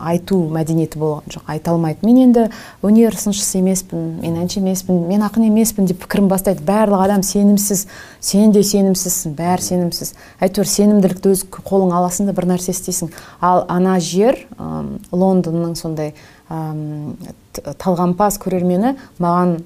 [0.07, 1.43] айту мәдениеті болған жоқ.
[1.51, 2.05] Айта алмайды.
[2.07, 2.45] Мен енді
[2.85, 6.63] өнер сыншысы емеспін мен әнші емеспін мен ақын емеспін деп пікірін бастайды.
[6.67, 7.85] Барлық адам сенімсіз.
[8.19, 13.11] Сен де сенімсізсің бәрі сенімсіз әйтеуір сенімділікті өз қолыңа аласың да бір нәрсе істейсің.
[13.41, 16.13] Ал ана жер ым, лондонның сондай
[16.47, 19.57] т- талғампаз көрермені маған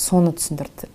[0.00, 0.88] соны түсіндірді.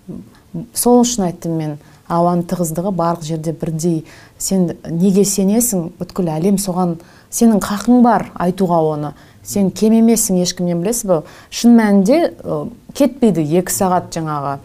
[0.74, 1.78] Сол үшін айттым мен
[2.08, 3.98] ауаның тығыздығы барлық жерде бірдей
[4.38, 6.96] сен неге сенесің бүткіл әлем соған
[7.34, 9.12] сенің хақың бар айтуға оны.
[9.42, 12.18] Сен кем емессің ешкімнен білесіз ба шын мәнінде
[12.96, 14.58] кетпейді екі сағат жаңағы.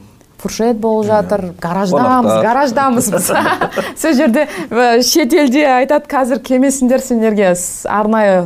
[0.44, 3.30] Фуршет болып жатыр гараждамыз гараждамыз біз
[4.02, 4.44] сол жерде
[5.08, 7.54] шетелде айтады қазір келмесіңдер сендерге
[7.88, 8.42] арнайы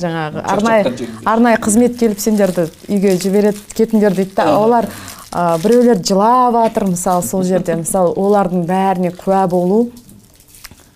[0.00, 4.48] жаңағы арнайы арнайы қызмет келіп сендерді үйге жібереді кетіңдер дейді да.
[4.56, 4.88] Олар
[5.28, 7.76] ә, біреулер жылап жатыр мысалы сол жерде.
[7.76, 9.90] Мысалы олардың бәріне куә болу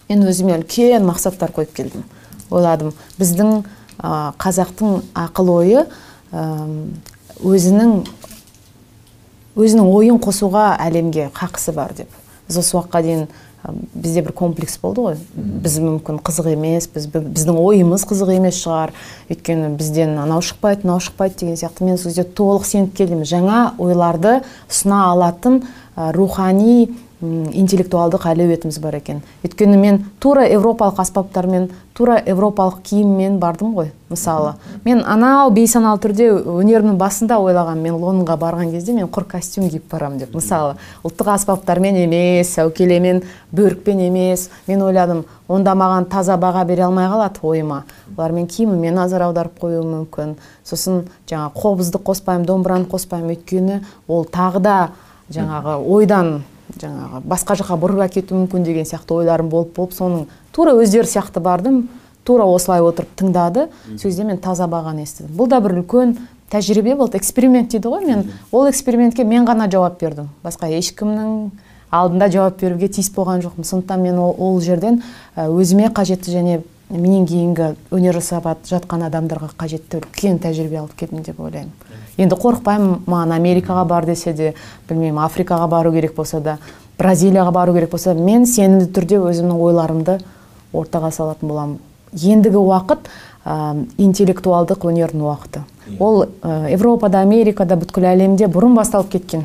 [0.08, 2.04] мен өзіме үлкен мақсаттар қойып келдім.
[2.50, 3.64] Ойладым біздің
[3.98, 5.86] ә, қазақтың ақыл ойы
[7.42, 7.96] өзінің
[9.56, 12.12] өзінің ойын қосуға әлемге қақысы бар деп.
[12.46, 13.24] Біз осы уақытқа дейін
[13.64, 15.16] ә, бізде бір комплекс болды ғой.
[15.34, 18.92] Біз мүмкін қызық емес біз, біздің ойымыз қызық емес шығар.
[19.32, 21.88] Өйткені бізден анау шықпайды мынау шықпайды деген сияқты.
[21.88, 23.24] Мен сол кезде толық сеніп келдім.
[23.26, 25.62] Жаңа ойларды ұсына алатын
[25.96, 29.22] ә, рухани интеллектуалдық әлеуетіміз бар екен.
[29.44, 34.52] Өйткені мен тура европалық аспаптармен тура европалық киіммен бардым ғой мысалы.
[34.84, 39.88] Мен анау бейсаналы түрде өнерімнің басында ойлағам мен лондонға барған кезде мен құр костюм киіп
[39.90, 40.74] барамын деп мысалы.
[41.08, 44.50] Ұлттық аспаптармен емес сәукелемен бөрікпен емес.
[44.66, 47.84] Мен ойладым онда маған таза баға бере алмай қалады ойыма.
[48.18, 50.36] Олар мен киіміме назар аударып қоюы мүмкін.
[50.68, 53.38] Сосын жаңа қобызды қоспаймын домбыраны қоспаймын.
[53.38, 54.76] Өйткені ол тағы да
[55.32, 56.44] жаңағы ойдан
[56.80, 61.40] жаңағы басқа жаққа бұрып әкетуі мүмкін деген сияқты ойларым болып болып соның тура өздері сияқты
[61.40, 61.86] бардым
[62.26, 65.32] тура осылай отырып тыңдады сол кезде мен таза бағаны естідім.
[65.36, 66.16] Бұл да бір үлкен
[66.50, 68.24] тәжірибе болды эксперимент дейді ғой мен.
[68.52, 70.28] Ол экспериментке мен ғана жауап бердім.
[70.44, 71.50] Басқа ешкімнің
[71.90, 73.64] алдында жауап беруге тиіс болған жоқпын.
[73.64, 75.02] Сондықтан мен ол, ол жерден
[75.36, 76.60] өзіме қажетті және
[76.90, 81.72] менен кейінгі өнер жасап ат- жатқан адамдарға қажетті үлкен тәжірибе алып келдім деп ойлаймын.
[82.16, 84.54] Енді қорықпаймын маған америкаға бар десе де
[84.88, 86.58] білмеймін африкаға бару керек болса да
[86.98, 90.20] бразилияға бару керек болса мен сенімді түрде өзімнің ойларымды
[90.72, 91.78] ортаға салатын боламын.
[92.14, 93.10] Ендігі уақыт
[93.44, 95.64] ә, интеллектуалдық өнердің уақыты.
[95.98, 99.44] Ол ә, европада америкада бүткіл әлемде бұрын басталып кеткен.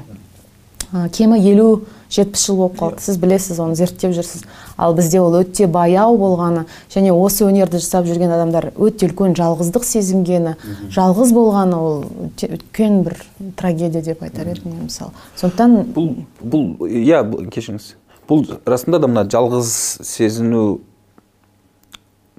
[0.93, 3.01] Ә, кемі елу жетпіс жыл болып қалды.
[3.01, 4.43] Сіз білесіз оны зерттеп жүрсіз.
[4.77, 9.85] Ал бізде ол өте баяу болғаны және осы өнерді жасап жүрген адамдар өте үлкен жалғыздық
[9.87, 10.55] сезінгені
[10.91, 13.17] жалғыз болғаны ол үлкен бір
[13.59, 15.15] трагедия деп айтар едім мен мысалы.
[15.39, 17.95] Сондықтан бұл бұл иә кешіріңіз.
[18.27, 19.71] Бұл расында да мына жалғыз
[20.07, 20.81] сезіну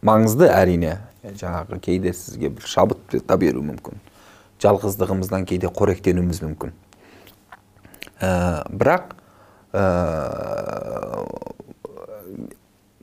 [0.03, 0.99] маңызды әрине.
[1.23, 4.01] Жаңағы кейде сізге бір шабыт та беруі мүмкін.
[4.63, 6.73] Жалғыздығымыздан кейде қоректенуіміз мүмкін.
[8.23, 9.15] Ә, бірақ
[9.73, 11.25] ә,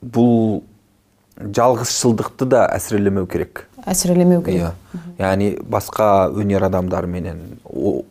[0.00, 0.62] бұл
[1.40, 3.66] жалғызшылдықты да әсірелемеу керек.
[3.88, 4.60] Әсірелемеу керек.
[4.60, 5.02] Иә.
[5.20, 7.40] Яғни басқа өнер адамдарыменен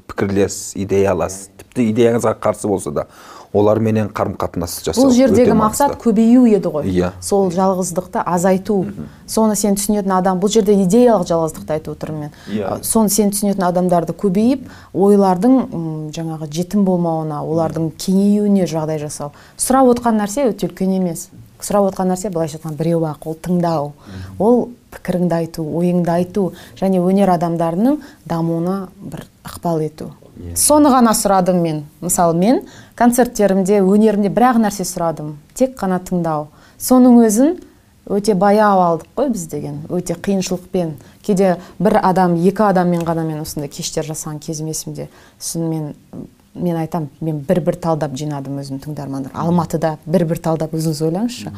[0.10, 3.06] пікірлес идеялас тіпті идеяңызға қарсы болса да
[3.54, 6.86] оларменен қарым қатынас жасау бұл жердегі мақсат көбею еді ғой.
[6.86, 7.12] Иә.
[7.22, 8.86] сол жалғыздықты азайту.
[9.28, 12.32] Соны сен түсінетін адам бұл жерде идеялық жалғыздықты айтып отырмын мен.
[12.48, 12.78] Иә.
[12.78, 19.32] Ә, соны сен түсінетін адамдарды көбейіп ойлардың м, жаңағы жетім болмауына олардың кеңеюіне жағдай жасау.
[19.58, 21.30] Сұрап отқан нәрсе өте үлкен емес.
[21.60, 23.92] Сұрап отқан нәрсе былайша айтқанда біреу ақ ол тыңдау.
[24.40, 30.14] Ол пікіріңді айту ойыңды айту және өнер адамдарының дамуына бір ықпал ету.
[30.56, 31.84] Соны ғана сұрадым мен.
[32.02, 32.62] Мысалы мен
[33.00, 35.36] концерттерімде өнерімде бір ақ нәрсе сұрадым.
[35.54, 36.48] Тек қана тыңдау.
[36.80, 37.58] Соның өзін
[38.10, 39.82] өте баяу алдық қой біз деген.
[39.90, 40.96] Өте қиыншылықпен.
[41.26, 45.10] Кейде бір адам екі адаммен ғана мен осындай кештер жасаған кезім есімде
[45.40, 45.94] сосын мен
[46.56, 49.32] мен айтам мен бір бір талдап жинадым өзім тыңдармандар.
[49.34, 51.54] Алматыда бір бір талдап өзіңіз ойлаңызшы.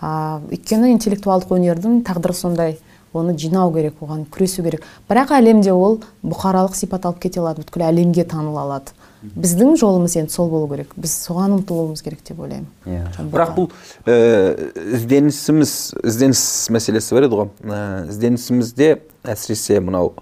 [0.00, 2.78] А, өйткені интеллектуалдық өнердің тағдыры сондай.
[3.16, 4.84] Оны жинау керек оған күресу керек.
[5.08, 8.94] Бірақ әлемде ол бұқаралық сипат алып кете алады бүткіл әлемге таныла алады.
[9.20, 10.94] Біздің жолымыз енді сол болу керек.
[10.96, 12.68] Біз соған ұмтылуымыз керек деп ойлаймын.
[12.88, 13.02] Иә.
[13.32, 13.66] Бірақ бұл
[14.08, 14.54] ә,
[14.96, 15.74] ізденісіміз
[16.08, 17.50] ізденіс мәселесі бар еді ғой.
[17.66, 18.94] Ә, ізденісімізде
[19.28, 20.14] әсіресе мынау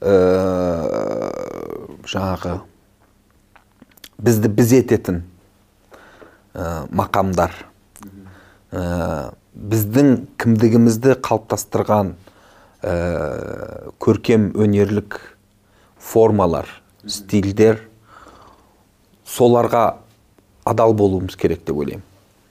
[0.00, 0.14] ә,
[2.08, 2.60] жаңағы
[4.24, 5.20] бізді біз ететін
[6.54, 7.52] ә, мақамдар
[8.72, 12.14] ә, біздің кімдігімізді қалыптастырған
[12.80, 12.94] ә,
[14.00, 15.18] көркем өнерлік
[16.00, 16.68] формалар
[17.04, 17.82] стильдер
[19.28, 20.00] соларға
[20.64, 22.06] адал болуымыз керек деп ойлаймын.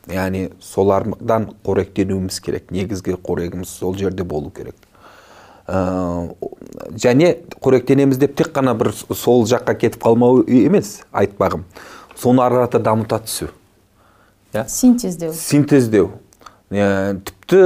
[0.10, 4.76] Яғни солардан қоректенуіміз керек негізгі қорегіміз сол жерде болу керек.
[5.68, 6.30] Ә,
[6.94, 11.66] және қоректенеміз деп тек қана бір сол жаққа кетіп қалмау емес айтпағым.
[12.18, 13.50] Соны ары қарата дамыта түсу.
[14.54, 14.66] Иә?
[14.68, 15.34] Синтездеу.
[15.34, 16.10] Синтездеу.
[16.70, 17.62] Ә, тіпті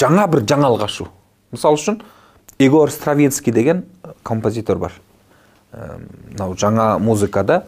[0.00, 1.08] жаңа бір жаңалық ашу
[1.52, 2.00] мысалы үшін
[2.60, 3.84] егор стравинский деген
[4.22, 4.92] композитор бар.
[5.72, 5.98] Ә,
[6.30, 7.64] мынау жаңа музыкада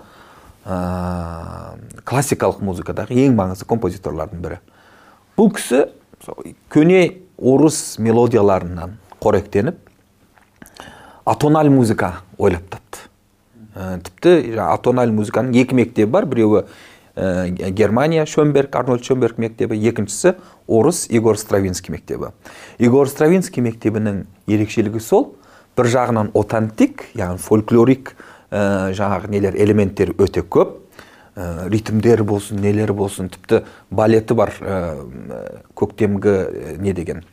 [0.64, 4.59] ә, классикалық музыкадағы ең маңызды композиторлардың бірі.
[5.39, 5.87] Бұл кісі
[6.70, 7.03] көне
[7.39, 9.79] орыс мелодияларынан қоректеніп
[11.25, 13.07] атональ музыка ойлап тапты.
[13.75, 16.66] Ә, тіпті атональ музыканың екі мектебі бар біреуі
[17.17, 19.77] ә, германия шөнберг арнольд шөнберг мектебі.
[19.77, 20.35] Екіншісі
[20.67, 22.33] орыс игорь стравинский мектебі.
[22.79, 25.35] Игорь стравинский мектебінің ерекшелігі сол
[25.77, 28.15] бір жағынан аутентик яғни фольклорик
[28.51, 30.79] ә, жаңағы нелер элементтер өте көп
[31.37, 34.81] ә, ритмдер болсын нелер болсын тіпті балеті бар ә,
[35.75, 37.25] көктемгі ә, не деген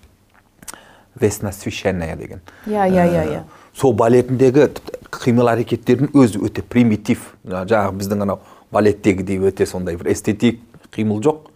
[1.20, 2.42] весна священная деген.
[2.66, 3.42] Иә иә иә иә.
[3.76, 4.70] сол балетіндегі
[5.12, 7.34] қимыл әрекеттердің өзі өте примитив.
[7.44, 8.40] Жаңағы біздің анау
[8.72, 10.62] балеттегідей өте сондай бір эстетик
[10.94, 11.48] қимыл жоқ.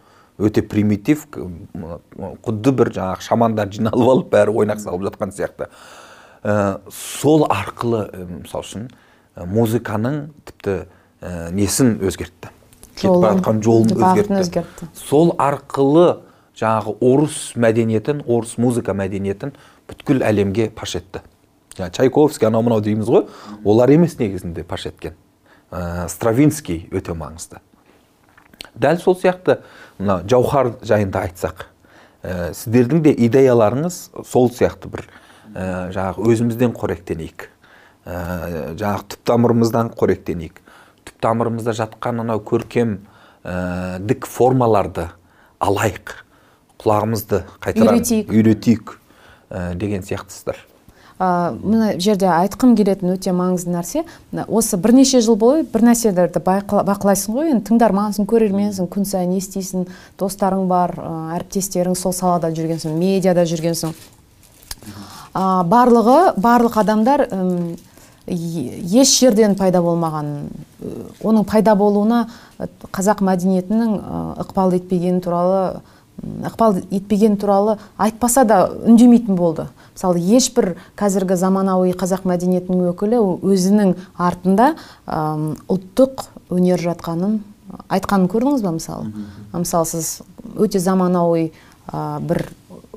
[0.42, 5.70] Өте примитив құдды бір жаңағы шамандар жиналып алып бәрі ойнақ салып жатқан сияқты.
[6.44, 10.18] Ә, сол арқылы ә, мысалы үшін ә, музыканың
[10.50, 10.74] тіпті
[11.22, 12.50] ә, несін өзгертті.
[12.98, 14.40] Кетіп бара жатқан жолын өзгертті.
[14.42, 14.90] өзгертті.
[14.98, 16.24] сол арқылы
[16.58, 19.54] жаңағы орыс мәдениетін орыс музыка мәдениетін
[19.88, 21.22] бүткіл әлемге паш етті.
[21.78, 23.28] Жаңағы чайковский анау мынау дейміз ғой
[23.64, 25.16] олар емес негізінде паш еткен.
[25.74, 27.60] Ә, стравинский өте маңызды.
[28.78, 29.60] Дәл сол сияқты
[29.98, 31.66] мына жауһар жайында айтсақ
[32.24, 33.98] ә, сіздердің де идеяларыңыз
[34.30, 35.06] сол сияқты бір
[35.54, 37.50] ә, жаңағы өзімізден қоректенейік.
[38.06, 40.62] Ә, жаңағы түп тамырымыздан қоректенейік.
[41.04, 43.00] Түп тамырымызда жатқан анау көркем
[43.44, 45.10] ә, дік формаларды
[45.64, 46.20] алайық.
[46.84, 48.32] Құлағымызды қайтадан Үйретейік.
[48.34, 48.98] үйретейік
[49.50, 50.58] ә, деген сияқтысыздар.
[51.20, 54.04] Мына жерде айтқым келетін өте маңызды нәрсе
[54.48, 59.86] осы бірнеше жыл бойы бір нәрселерді бақылайсың ғой енді тыңдармансың көрерменсің күн сайын естисің
[60.20, 60.96] достарың бар
[61.38, 63.94] әріптестерің сол салада жүргенсің медиада жүргенсің.
[65.34, 67.28] Ә, барлығы барлық адамдар
[68.28, 70.36] еш жерден пайда болмаған
[71.24, 72.28] оның пайда болуына
[72.92, 73.98] қазақ мәдениетінің
[74.44, 75.82] ықпал етпегені туралы
[76.48, 79.68] ықпал етпегені туралы айтпаса да үндемейтін болды.
[79.94, 84.74] Мысалы ешбір қазіргі заманауи қазақ мәдениетінің өкілі өзінің артында
[85.08, 87.40] ұлттық өнер жатқанын
[87.94, 89.12] айтқанын көрдіңіз ба мысалы?
[89.54, 90.10] Мысалы сіз
[90.60, 91.52] өте заманауи
[91.88, 92.46] а, бір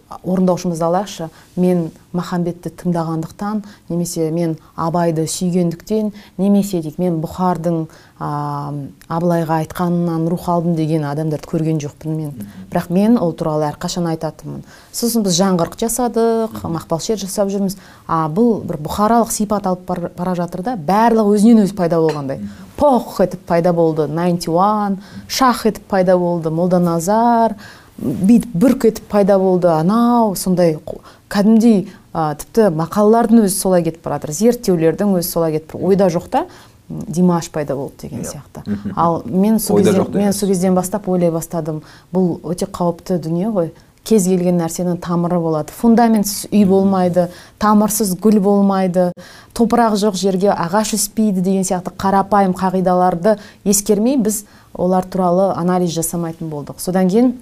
[0.09, 1.28] орындаушымызды алайықшы.
[1.57, 7.86] Мен махамбетті тыңдағандықтан немесе мен абайды сүйгендіктен немесе дейік мен бұхардың
[8.18, 8.72] а,
[9.09, 12.46] абылайға айтқанынан рух алдым деген адамдарды көрген жоқпын мен.
[12.70, 14.62] Бірақ мен ол туралы әрқашан айтатынмын.
[14.92, 17.76] Сосын біз жаңғырық жасадық мақпал шер жасап жүрміз.
[18.07, 22.46] А бұл бір бұхаралық сипат алып бар- бара жатыр да барлығы өзінен өзі пайда болғандай.
[22.76, 24.98] Пох етіп пайда болды 91
[25.28, 27.57] шах етіп пайда болды молданазар
[27.99, 30.76] бүйтіп бүрк етіп пайда болды анау сондай
[31.32, 36.44] кәдімгідей а, тіпті мақалалардың өзі солай кетіп бара жатыр зерттеулердің өзі солай кетіп ойда жоқта
[36.44, 38.62] м, димаш пайда болды деген сияқты.
[38.97, 41.82] Ал мен сол жоқ мен сол кезден бастап ойлай бастадым
[42.12, 43.72] бұл өте қауіпті дүние ғой.
[44.07, 45.72] Кез келген нәрсенің тамыры болады.
[45.74, 47.24] Фундаментсіз үй болмайды
[47.59, 49.09] тамырсыз гүл болмайды
[49.53, 53.34] топырақ жоқ жерге ағаш өспейді деген сияқты қарапайым қағидаларды
[53.64, 54.44] ескермей біз
[54.78, 56.78] олар туралы анализ жасамайтын болдық.
[56.78, 57.34] Содан кейін ә,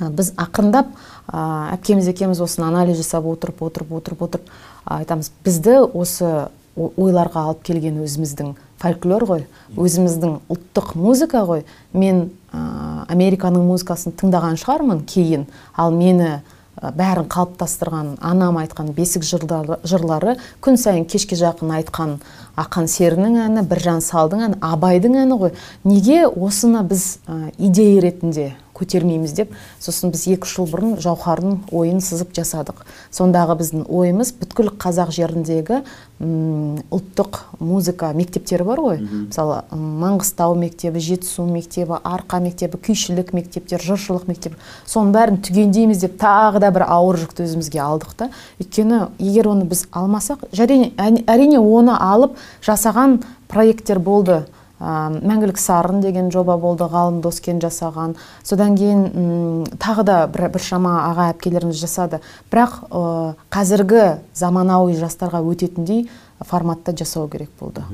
[0.00, 0.90] біз ақырындап
[1.30, 4.52] әпкеміз екеуміз осыны анализ жасап отырып отырып отырып отырып
[4.84, 9.44] айтамыз бізді осы ойларға алып келген өзіміздің фольклор ғой
[9.78, 11.62] өзіміздің ұлттық музыка ғой.
[11.92, 15.46] Мен ә, американың музыкасын тыңдаған шығармын кейін.
[15.76, 16.40] Ал мені
[16.82, 22.18] бәрін қалыптастырған анам айтқан бесік жырлары, жырлары күн сайын кешке жақын айтқан
[22.60, 25.54] ақан серінің әні біржан салдың әні абайдың әні ғой.
[25.86, 29.52] Неге осыны біз ә, идея ретінде көтермейміз деп
[29.82, 32.84] сосын біз екі үш жыл бұрын жауһардың ойын сызып жасадық.
[33.14, 35.82] Сондағы біздің ойымыз бүткіл қазақ жеріндегі
[36.24, 39.00] ұлттық музыка мектептері бар ғой.
[39.02, 44.58] Мысалы маңғыстау мектебі жетісу мектебі арқа мектебі күйшілік мектептер жыршылық мектебі.
[44.86, 48.30] Соның бәрін түгендейміз деп тағы да бір ауыр жүкті өзімізге алдық та.
[48.62, 53.20] Өйткені егер оны біз алмасақ әрине, оны алып жасаған
[53.50, 54.44] проекттер болды.
[54.84, 58.16] Мәңгілік сарын деген жоба болды ғалым доскен жасаған.
[58.44, 62.20] Содан кейін м, тағы да бір, біршама аға әпкелеріміз жасады.
[62.52, 64.04] Бірақ ә, қазіргі
[64.36, 66.08] заманауи жастарға өтетіндей
[66.44, 67.84] форматта жасау керек болды.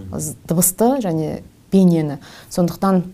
[0.49, 2.19] Дыбысты және бейнені.
[2.51, 3.05] Сондықтан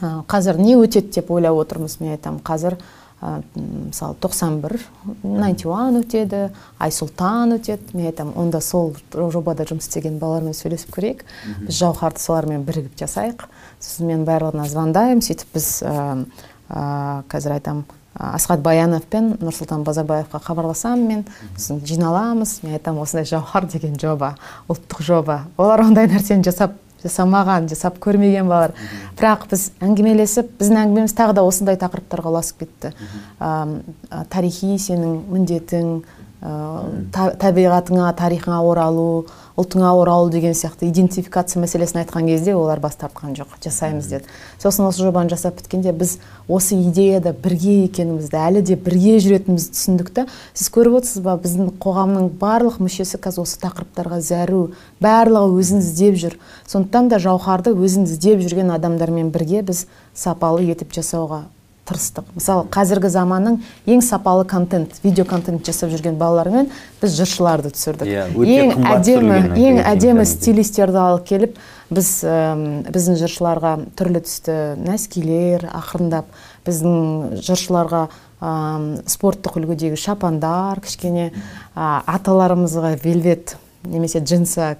[0.00, 2.40] ә, қазір не өтеді деп ойлап отырмыз мен айтамын.
[2.46, 2.78] Қазір
[3.20, 4.78] мысалы тоқсан бір
[6.00, 6.48] өтеді
[6.80, 7.92] айсұлтан өтеді.
[7.92, 11.24] Мен айтамын онда сол жобада жұмыс істеген балалармен сөйлесіп көрейік.
[11.66, 13.44] Біз жауһарды солармен бірігіп жасайық.
[13.80, 15.20] Сосын мен барлығына звондаймын.
[15.26, 15.94] Сөйтіп біз ә,
[16.72, 16.84] ә,
[17.28, 17.84] қазір айтамын
[18.16, 21.24] асхат баянов пен нұрсұлтан базарбаевқа хабарласамын мен.
[21.56, 22.62] Сосын жиналамыз.
[22.64, 24.34] Мен айтамын осындай жауһар деген жоба
[24.68, 25.42] ұлттық жоба.
[25.60, 28.74] Олар ондай нәрсені жасап жасамаған жасап көрмеген балалар.
[29.18, 32.92] Бірақ біз әңгімелесіп біздің әңгімеміз тағы да осындай тақырыптарға ұласып кетті.
[33.40, 35.94] Ә, тарихи сенің міндетің
[36.40, 39.26] ә, табиғатыңа тарихыңа оралу
[39.60, 43.58] ұлтыңа оралу деген сияқты идентификация мәселесін айтқан кезде олар бас тартқан жоқ.
[43.60, 44.24] Жасаймыз деді.
[44.62, 46.16] Сосын осы жобаны жасап біткенде біз
[46.48, 51.74] осы идеяда бірге екенімізді әлі де бірге жүретінімізді түсіндік та сіз көріп отырсыз ба біздің
[51.82, 54.64] қоғамның барлық мүшесі қазір осы тақырыптарға зәру
[55.04, 56.40] барлығы өзін іздеп жүр.
[56.64, 61.44] Сондықтан да жауһарды өзін іздеп жүрген адамдармен бірге біз сапалы етіп жасауға
[61.90, 62.30] тырыстық.
[62.38, 63.58] Мысалы қазіргі заманның
[63.90, 66.70] ең сапалы контент видео контент жасап жүрген балалармен
[67.02, 68.08] біз жыршыларды түсірдік.
[68.08, 71.58] Иә, өте ең әдемі ең әдемі стилистерді алып келіп
[71.90, 76.30] біз әм, біздің жыршыларға түрлі түсті нәскилер ақырындап
[76.66, 78.04] біздің жыршыларға
[78.40, 81.32] ам, спорттық үлгідегі шапандар кішкене
[81.74, 84.76] а, аталарымызға вельвет немесе джинсы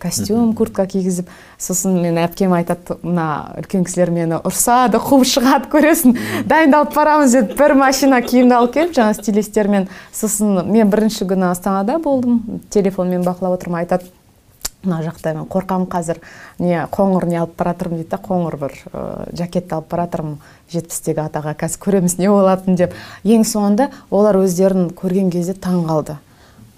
[0.00, 6.14] костюм куртка кигізіп сосын мен әпкем айтады мына үлкен кісілер мені ұрсады қуып шығады көресің?
[6.48, 11.98] Дайындалып барамыз деп бір машина киімді алып келіп жаңағы стилистермен сосын мен бірінші күні астанада
[11.98, 14.06] болдым телефонмен бақылап отырмын айтады
[14.84, 16.22] мына жақта мен қорқамын қазір
[16.62, 19.02] не қоңыр не алып бара жатырмын дейді да қоңыр бір ә,
[19.34, 20.38] жакетті алып бара жатырмын
[20.70, 22.94] жетпістегі атаға қазір көреміз не болатынын деп.
[23.24, 26.18] Ең соңында олар өздерін көрген кезде таң қалды.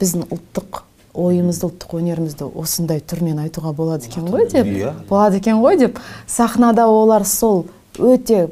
[0.00, 0.84] Біздің ұлттық
[1.14, 4.66] ойымызды ұлттық өнерімізді осындай түрмен айтуға болады екен ғой деп.
[4.66, 4.92] Иә.
[5.08, 5.98] болады екен ғой деп.
[6.26, 7.66] Сахнада олар сол
[7.98, 8.50] өте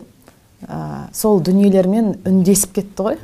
[0.67, 3.23] ә, сол дүниелермен үндесіп кетті ғой.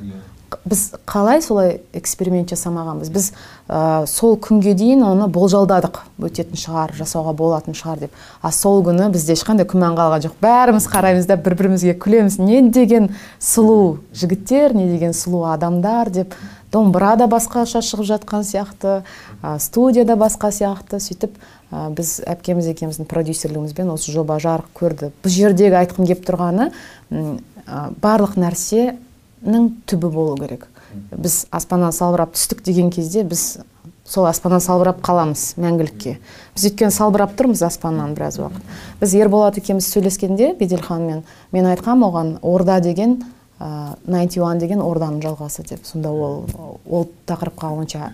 [0.64, 3.10] Біз қалай солай эксперимент жасамағанбыз?
[3.10, 3.32] Біз
[3.66, 6.04] ә, сол күнге дейін оны болжалдадық.
[6.22, 8.18] Өтетін шығар жасауға болатын шығар деп.
[8.40, 10.38] А сол күні бізде ешқандай күмән қалған жоқ.
[10.44, 12.38] Бәріміз қараймыз да бір бірімізге күлеміз.
[12.38, 13.10] Не деген
[13.42, 16.38] сұлу жігіттер не деген сұлу адамдар деп.
[16.74, 19.02] Домбыра да басқаша шығып жатқан сияқты
[19.42, 20.98] ә, студия да басқа сияқты.
[21.02, 21.36] Сөйтіп
[21.70, 25.12] ә, біз әпкеміз екеуміздің продюсерлігімізбен осы жоба жарық көрді.
[25.22, 26.70] Бұл жердегі айтқым келіп тұрғаны
[27.10, 30.66] ә, барлық нәрсенің түбі болу керек.
[31.14, 33.62] Біз аспаннан салбырап түстік деген кезде біз
[34.06, 36.18] сол аспаннан салбырап қаламыз мәңгілікке.
[36.54, 38.74] Біз өйткені салбырап тұрмыз аспаннан біраз уақыт.
[39.00, 43.22] Біз ерболат екеуміз сөйлескенде беделханмен мен айтқам оған орда деген
[43.64, 45.86] ә, 91 деген орданың жалғасы деп.
[45.88, 46.44] Сонда ол
[46.84, 48.10] ол тақырыпқа онша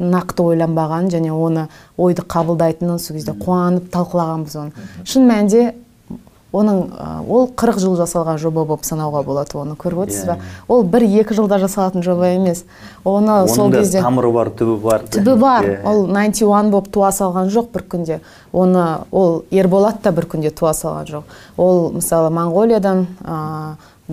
[0.00, 1.68] нақты ойланбаған және оны
[2.00, 4.88] ойды қабылдайтынын сол кезде қуанып талқылағанбыз оны.
[5.04, 5.74] Шын мәнінде
[6.56, 6.80] оның
[7.30, 9.76] ол 40 жыл жасалған жоба болып санауға болады оны.
[9.78, 10.38] Көріп отырсыз ба?
[10.68, 12.64] Ол бір екі жылда жасалатын жоба емес.
[13.04, 15.68] Оны сол кезде тамыры бар түбі бар түбі бар.
[15.68, 15.78] Иә.
[15.84, 18.20] ол 91 болып туа салған жоқ бір күнде.
[18.52, 21.38] Оны ол ерболат та бір күнде туа салған жоқ.
[21.56, 23.06] Ол мысалы моңғолиядан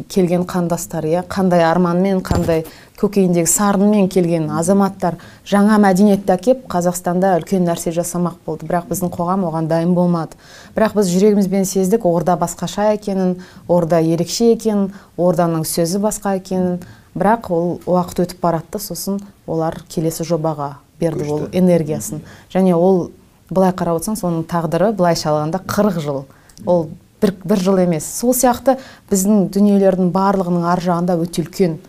[0.10, 2.66] келген қандастар иә қандай арманмен қандай
[2.98, 5.18] көкейіндегі сарынмен келген азаматтар
[5.48, 8.66] жаңа мәдениетті әкеп қазақстанда үлкен нәрсе жасамақ болды.
[8.66, 10.38] Бірақ біздің қоғам оған дайын болмады.
[10.76, 13.38] Бірақ біз жүрегімізбен сездік орда басқаша екенін
[13.68, 16.82] орда ерекше екенін орданың сөзі басқа екенін.
[17.18, 22.24] Бірақ ол уақыт өтіп баратты сосын олар келесі жобаға берді ол энергиясын.
[22.54, 23.12] Және ол
[23.50, 26.26] былай қарап отырсаң соның тағдыры былайша алғанда 40 жыл.
[26.66, 26.90] Ол
[27.22, 28.08] бір, бір жыл емес.
[28.20, 28.78] Сол сияқты
[29.12, 31.80] біздің дүниелердің барлығының ар жағында өте үлкен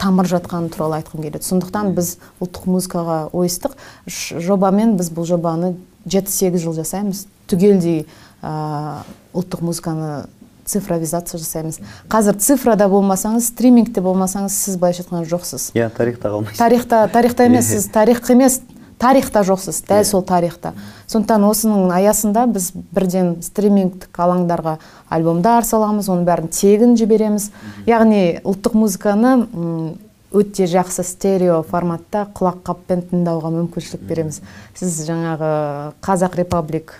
[0.00, 1.44] тамыр жатқаны туралы айтқым келеді.
[1.46, 3.76] Сондықтан біз ұлттық музыкаға ойыстық.
[4.06, 7.24] Жобамен біз бұл жобаны жеті сегіз жыл жасаймыз.
[7.48, 8.04] Түгелдей
[8.42, 10.26] ә, ұлттық музыканы
[10.64, 11.80] цифровизация жасаймыз.
[12.12, 15.70] Қазір цифрада болмасаңыз стримингте болмасаңыз сіз былайша айтқанда жоқсыз.
[15.76, 16.58] Иә тарихта қалмайсыз.
[16.58, 18.60] Тарихта тарихта емес сіз тарих емес
[18.98, 20.72] тарихта жоқсыз дәл сол тарихта.
[21.10, 24.78] Сондықтан осының аясында біз бірден стримингтік алаңдарға
[25.12, 27.50] альбомдар саламыз оның бәрін тегін жібереміз.
[27.86, 29.94] Яғни ұлттық музыканы м,
[30.34, 34.40] өте жақсы стерео форматта құлақ қаппен тыңдауға мүмкіншілік береміз.
[34.74, 35.50] Сіз жаңағы
[36.02, 36.96] қазақ репаблик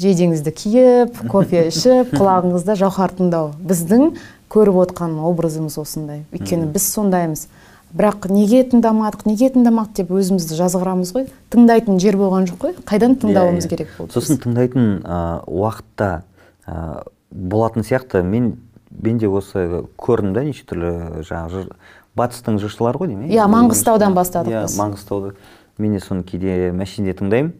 [0.00, 3.52] жейдеңізді киіп кофе ішіп құлағыңызда жауһар тыңдау.
[3.62, 4.16] Біздің
[4.50, 6.24] көріп отқан образымыз осындай.
[6.34, 7.46] Өйткені біз сондаймыз.
[7.94, 11.26] Бірақ неге тыңдамадық неге тыңдамадық деп өзімізді жазғырамыз ғой.
[11.54, 12.74] Тыңдайтын жер болған жоқ қой.
[12.88, 13.70] Қайдан тыңдауымыз Иә, иә.
[13.70, 14.12] керек болды?
[14.16, 16.22] Сосын тыңдайтын ә, уақытта
[16.66, 18.22] ә, болатын сияқты.
[18.22, 18.56] Мен
[18.90, 21.72] мен де осы көрдім да неше түрлі жаңағы жыр-
[22.16, 24.76] батыстың жыршылары ғой деймін Иә, Маңғыстаудан бастадық иә біз.
[24.78, 25.32] маңғыстауды.
[25.78, 27.52] Мен де соны кейде машинеде тыңдаймын.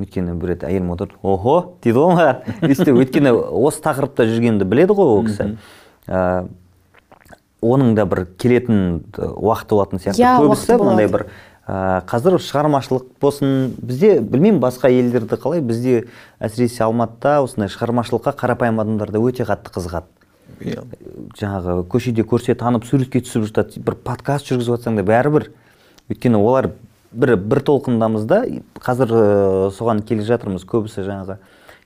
[0.00, 2.96] Өйткені бір рет әйелім отырды охо дейді ғой маған.
[3.00, 5.56] Өйткені осы тақырыпта жүргенді біледі ғой ол кісі.
[6.08, 6.48] Ә,
[7.62, 10.22] оның да бір келетін уақыты болатын сияқты.
[10.22, 11.08] Иә, көбісі болады.
[11.12, 11.26] бір
[11.66, 16.08] ә, қазір шығармашылық болсын бізде білмеймін басқа елдерді қалай бізде
[16.42, 20.10] әсіресе алматыда осындай шығармашылыққа қарапайым адамдар да өте қатты қызығады.
[20.60, 20.82] Иә.
[21.38, 25.52] Жаңағы көшеде көрсе танып суретке түсіп жатады бір подкаст жүргізіп жатсаң да бәрібір.
[26.10, 26.72] Өйткені олар
[27.12, 28.42] бір бір толқындамыз да
[28.82, 31.38] қазір ә, соған келе жатырмыз көбісі жаңағы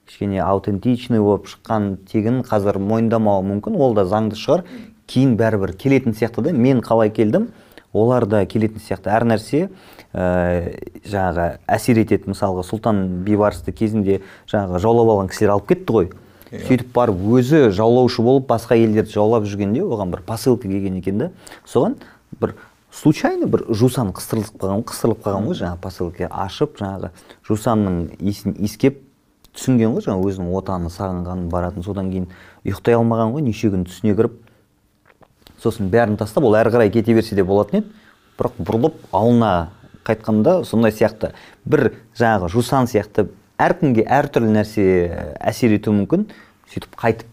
[0.07, 4.65] кішкене аутентичный болып шыққан тегін қазір мойындамауы мүмкін ол да заңды шығар.
[5.07, 7.51] Кейін бәрібір келетін сияқты да мен қалай келдім?
[7.97, 9.09] Олар да келетін сияқты.
[9.09, 9.69] Әр нәрсе
[10.13, 10.77] ә,
[11.07, 12.31] жаңағы әсер етеді.
[12.35, 14.21] Мысалға сұлтан бейбарысты кезінде
[14.51, 16.11] жаңағы жаулап алған кісілер алып кетті ғой.
[16.51, 21.31] Сөйтіп барып өзі жаулаушы болып басқа елдерді жаулап жүргенде оған бір посылка келген екен да.
[21.67, 21.97] Соған
[22.41, 22.55] бір
[22.93, 26.29] случайно бір жусан қыстырылып қалған қыстырылып қалған ғой жаңағы посылка.
[26.31, 27.11] Ашып жаңағы
[27.49, 29.03] жусанның иісін иіскеп
[29.57, 31.83] түсінген ғой жаңағы өзінің отаны сағынғанын баратын.
[31.83, 32.31] Содан кейін
[32.65, 34.39] ұйықтай алмаған ғой неше күн түсіне кіріп.
[35.63, 37.93] Сосын бәрін тастап ол әрі қарай кете берсе де болатын еді.
[38.37, 39.71] Бірақ бұрылып ауылына
[40.07, 41.33] қайтқанда сондай сияқты.
[41.65, 43.29] бір жаңағы жусан сияқты
[43.59, 44.85] әркімге әртүрлі нәрсе
[45.41, 46.27] әсер етуі мүмкін.
[46.71, 47.27] Сөйтіп қайтып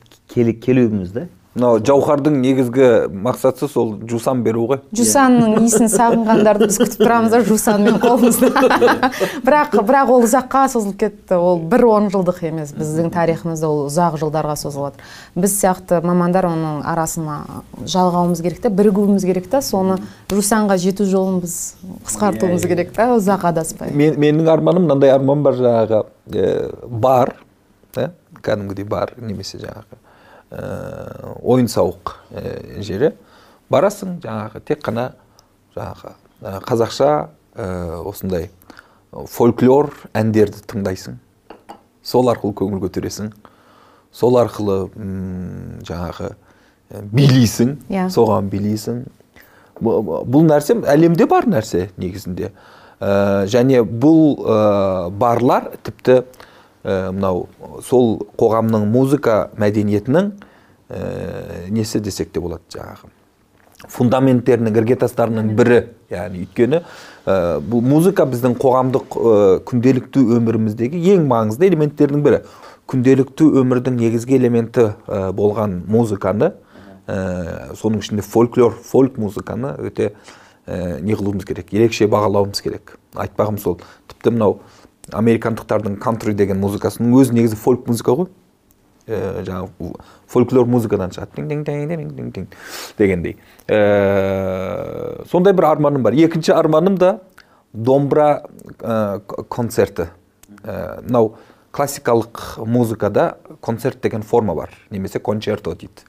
[0.64, 4.80] келуіміз да мынау жауһардың негізгі мақсаты сол жусан беру ғой.
[4.98, 8.50] Жусанның иісін сағынғандарды біз күтіп тұрамыз да жусанмен қолымызда.
[9.46, 11.38] бірақ бірақ ол ұзаққа созылып кетті.
[11.38, 16.50] Ол бір он жылдық емес біздің тарихымызда ол ұзақ жылдарға созылып жатыр біз сияқты мамандар
[16.50, 17.38] оның арасына
[17.86, 19.62] жалғауымыз керек та бірігуіміз керек та.
[19.62, 20.00] Соны
[20.34, 21.58] жусанға жету жолын біз
[22.08, 23.94] қысқартуымыз керек та ұзақ адаспай.
[23.94, 26.02] Мен, менің арманым мынандай арман бар жаңағы
[26.34, 26.50] ә,
[26.90, 27.36] бар
[27.94, 28.10] ә,
[28.42, 30.02] кәдімгідей бар немесе жаңағы.
[30.54, 33.14] Ә, ойын сауық ә, жері.
[33.74, 35.10] Барасың жаңағы тек қана
[35.76, 36.14] жаңағы
[36.44, 37.10] ә, қазақша
[37.56, 37.68] ә,
[38.06, 38.50] осындай
[39.30, 41.18] фольклор әндерді тыңдайсың.
[42.04, 43.32] Сол арқылы көңіл көтересің.
[44.14, 47.76] Сол арқылы м, жаңағы ә, билейсің.
[47.90, 48.08] Иә.
[48.14, 49.04] соған билейсің.
[49.84, 52.52] Бұ- бұл нәрсе әлемде бар нәрсе негізінде.
[53.02, 56.24] Ә, және бұл ә, барлар тіпті
[56.84, 57.48] мынау
[57.84, 60.32] сол қоғамның музыка мәдениетінің
[60.90, 63.12] ә, несі десек те болады жаңағы.
[63.92, 65.80] Фундаменттерінің іргетастарының бірі.
[66.14, 66.82] Яғни өйткені
[67.26, 69.34] ә, бұл музыка біздің қоғамдық ә,
[69.68, 72.44] күнделікті өміріміздегі ең маңызды элементтердің бірі.
[72.88, 76.54] Күнделікті өмірдің негізгі элементі ә, болған музыканы
[77.08, 80.14] ә, соның ішінде фольклор фольк музыканы өте
[80.68, 82.98] ә, не қылуымыз керек ерекше бағалауымыз керек.
[83.16, 83.82] Айтпағым сол.
[84.08, 84.60] Тіпті мынау
[85.12, 88.30] американдықтардың кантри деген музыкасының өзі негізі фольк музыка ғой.
[89.04, 89.90] Ә, жаңағы
[90.32, 91.36] фольклор музыкадан шығады.
[92.98, 93.36] Дегендей.
[93.68, 96.14] Ә, сондай бір арманым бар.
[96.16, 97.18] Екінші арманым да
[97.74, 98.46] домбыра
[98.80, 99.20] ә,
[99.50, 100.08] концерті.
[100.64, 101.36] Ә, мынау
[101.74, 104.70] классикалық музыкада концерт деген форма бар.
[104.90, 106.08] Немесе кончерто дейді.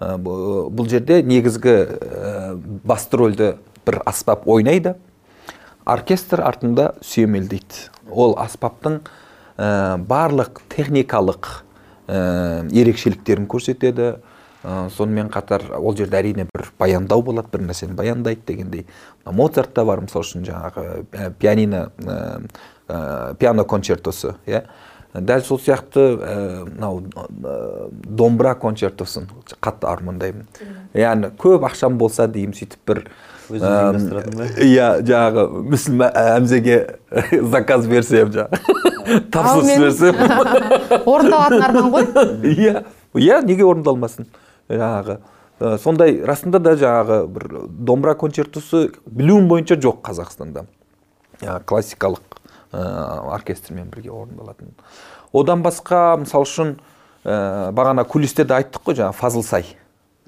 [0.00, 3.52] Ә, бұ- бұл жерде негізгі ә, басты рөлді
[3.84, 4.94] бір аспап ойнайды.
[5.84, 7.90] Оркестр артында сүйемелдейді.
[8.10, 9.00] Ол аспаптың
[9.56, 11.48] ә, барлық техникалық
[12.06, 14.18] ә, ерекшеліктерін көрсетеді.
[14.60, 18.86] Ә, сонымен қатар ол жерде әрине бір баяндау болады бір нәрсені баяндайды дегендей.
[19.24, 21.88] Моцартта бар мысалы үшін жаңағы ә, пианино
[23.38, 24.64] пиано концертосы иә.
[25.14, 26.04] Дәл сол сияқты
[26.68, 30.46] мынау ә, домбыра концертосын қатты армандаймын.
[30.94, 33.04] Яғни көп ақшам болса деймін сөйтіп бір
[33.50, 34.46] Өзіңіз ұйымдастыратын ба?
[34.62, 36.76] иә жаңағы мүсілім әмзеге
[37.52, 40.14] заказ берсем жаңағы тапсырыс берсем
[41.04, 42.06] орындалатын арман ғой
[42.54, 42.84] иә
[43.18, 44.28] иә неге орындалмасын
[44.70, 45.18] жаңағы
[45.82, 50.64] сондай расында да жаңағы бір домбыра концертосы білуім бойынша жоқ қазақстанда
[51.66, 52.38] классикалық
[52.72, 54.72] оркестрмен бірге орындалатын
[55.32, 56.74] одан басқа мысалы үшін
[57.24, 59.66] ә, бағана кулистерде айттық қой жаңағы фазылсай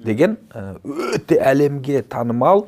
[0.03, 0.37] деген
[0.83, 2.67] өте әлемге танымал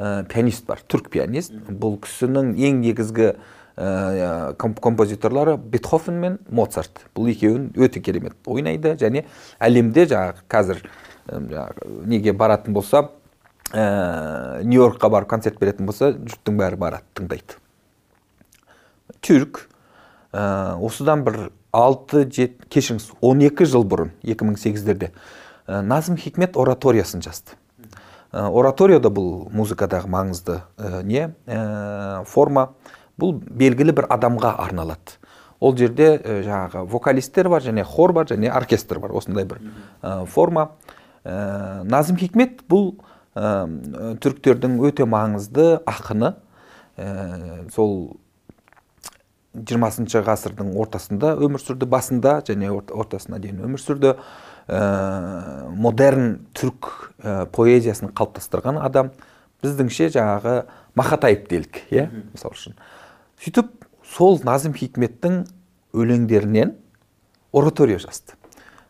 [0.00, 1.52] ә, пианист бар түрк пианист.
[1.68, 3.30] Бұл кісінің ең негізгі
[3.76, 7.04] ә, комп- композиторлары бетховен мен моцарт.
[7.14, 9.26] Бұл екеуін өте керемет ойнайды және
[9.60, 10.82] әлемде жаңағы қазір
[11.28, 13.08] ә, жаңағы неге баратын болса
[13.72, 17.60] ә, нью йоркқа барып концерт беретін болса жұрттың бәрі барады тыңдайды.
[19.20, 19.66] Түрк
[20.32, 22.26] ә, осыдан бір 6
[22.72, 25.12] кешіріңіз 12 жыл бұрын 2008-дерде
[25.66, 27.59] ә, назым хикмет ораториясын жазды.
[28.32, 31.30] Оратория да бұл музыкадағы маңызды ә, не?
[31.46, 32.70] Ә, форма.
[33.20, 35.18] Бұл белгілі бір адамға арналады.
[35.60, 39.12] Ол жерде ә, жаңағы вокалистер бар және хор бар және оркестр бар.
[39.18, 39.60] Осындай бір
[40.02, 40.70] ә, форма.
[41.24, 42.94] Ә, назым хикмет бұл
[43.34, 43.66] ә,
[44.22, 46.36] түріктердің өте маңызды ақыны.
[46.96, 48.20] Ә, сол
[49.54, 54.14] жиырмасыншы ғасырдың ортасында өмір сүрді басында және ортасына дейін өмір сүрді.
[54.70, 59.10] Ә, модерн түрк ә, поэзиясын қалыптастырған адам
[59.64, 60.54] біздіңше жаңағы
[60.98, 62.08] мақатаев делік иә?
[62.32, 62.76] Мысалы үшін.
[63.42, 63.72] Сөйтіп
[64.06, 65.42] сол назым хикметтің
[65.96, 66.76] өлеңдерінен
[67.52, 68.38] оратория жазды.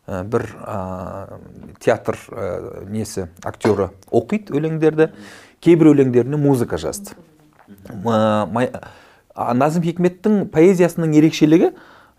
[0.07, 1.39] Ә, бір ә,
[1.81, 5.11] театр ә, несі актері оқиды өлеңдерді
[5.65, 7.16] кейбір өлеңдеріне музыка жазды.
[9.31, 11.70] Назым хикметтің поэзиясының ерекшелігі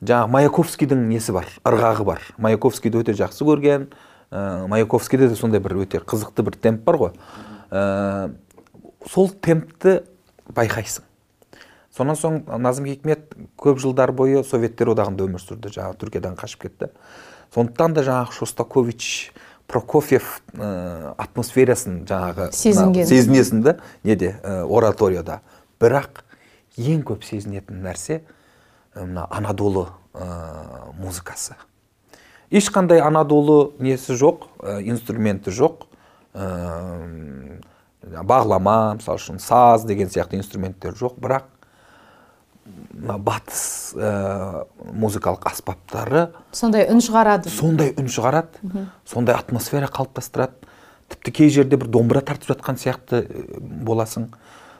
[0.01, 3.89] жаңағы маяковскийдің несі бар ырғағы бар маяковскийді өте жақсы көрген
[4.31, 7.13] ә, маяковскийде де сондай бір өте қызықты бір темп бар ғой.
[7.69, 8.31] Ә,
[9.07, 10.01] сол темпті
[10.55, 11.05] байқайсың.
[11.91, 15.73] Сонан соң назым хикмет көп жылдар бойы советтер одағында өмір сүрді.
[15.75, 16.91] Жаңағы түркиядан қашып кетті.
[17.53, 19.33] Сондықтан да жаңағы шостакович
[19.67, 23.07] прокофьев ә, атмосферасын жаңағы сезінген.
[23.07, 25.41] сезінесің да неде ә, ораторияда.
[25.79, 26.23] Бірақ
[26.79, 28.21] ең көп сезінетін нәрсе
[28.95, 31.55] мына анадолы ә, музыкасы.
[32.51, 35.85] Ешқандай анадолы несі жоқ ә, инструменті жоқ.
[36.35, 37.61] Ә,
[38.01, 41.15] бағлама мысалы үшін саз деген сияқты инструменттер жоқ.
[41.21, 41.47] Бірақ
[42.65, 47.49] мына батыс ә, музыкалық аспаптары сондай үн шығарады.
[47.49, 48.85] сондай үн шығарады.
[49.05, 50.67] Сондай атмосфера қалыптастырады.
[51.11, 53.25] Тіпті кей жерде бір домбыра тартып жатқан сияқты
[53.59, 54.29] боласың.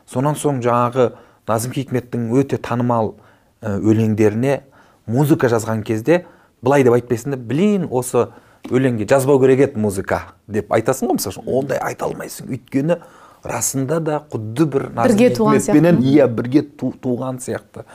[0.07, 1.13] Сонан соң жаңағы
[1.47, 3.15] назым хикметтің өте танымал
[3.61, 4.61] өлеңдеріне
[5.07, 6.25] музыка жазған кезде
[6.61, 8.27] былай деп айтпайсың да блин осы
[8.69, 12.49] өлеңге жазбау керек еді музыка деп айтасың ғой мысалы үшін ондай айта алмайсың.
[12.51, 12.99] Өйткені
[13.43, 15.97] расында да құдды бір бірге туған сияқты.
[16.01, 17.85] иә бірге туған сияқты.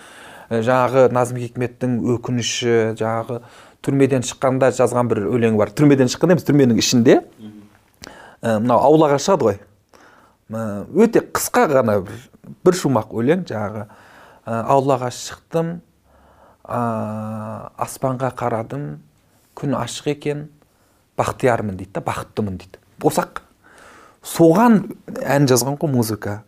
[0.50, 3.40] Жаңағы назым хикметтің өкініші жаңағы
[3.82, 5.70] түрмеден шыққанда жазған бір өлеңі бар.
[5.70, 7.20] Түрмеден шыққанда емес түрменің ішінде.
[8.42, 9.58] Мынау аулаға шығады ғой
[10.94, 12.18] өте қысқа ғана бір,
[12.62, 13.86] бір шумақ өлең жаңағы
[14.46, 15.80] аулаға шықтым.
[16.66, 18.98] Аспанға қарадым.
[19.58, 20.48] Күн ашық екен.
[21.18, 22.80] Бақтиярмын дейді да бақыттымын дейді.
[23.02, 23.42] Босақ.
[24.26, 24.82] Соған
[25.22, 26.42] ән жазған ғой музыка.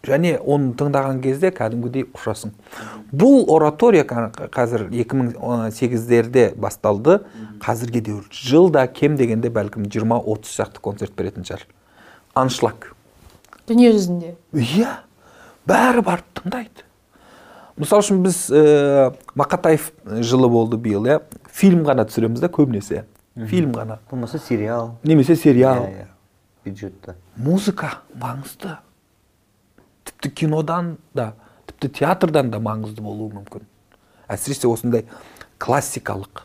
[0.00, 2.54] Және оны тыңдаған кезде кәдімгідей ұшасың
[3.12, 7.18] бұл оратория қазір 2008-дерде басталды.
[7.60, 11.66] Қазірге дейін жылда кем дегенде бәлкім 20-30 шақты концерт беретін шығар.
[12.32, 12.94] Аншлаг.
[13.68, 14.36] Дүние жүзінде.
[14.56, 15.02] Иә.
[15.68, 16.88] Бәрі барып тыңдайды.
[17.80, 19.90] Мысалы үшін біз ә, мақатаев
[20.20, 21.20] жылы болды биыл иә?
[21.50, 23.04] Фильм ғана түсіреміз да көбінесе.
[23.48, 24.00] Фильм ғана.
[24.10, 24.98] Болмаса сериал.
[25.02, 25.84] Немесе сериал.
[25.84, 26.08] Иә, иә.
[26.64, 27.14] бюджетті.
[27.36, 28.76] Музыка маңызды.
[30.04, 31.32] Тіпті кинодан да
[31.66, 33.64] тіпті театрдан да маңызды болуы мүмкін.
[34.28, 35.06] Әсіресе осындай
[35.58, 36.44] классикалық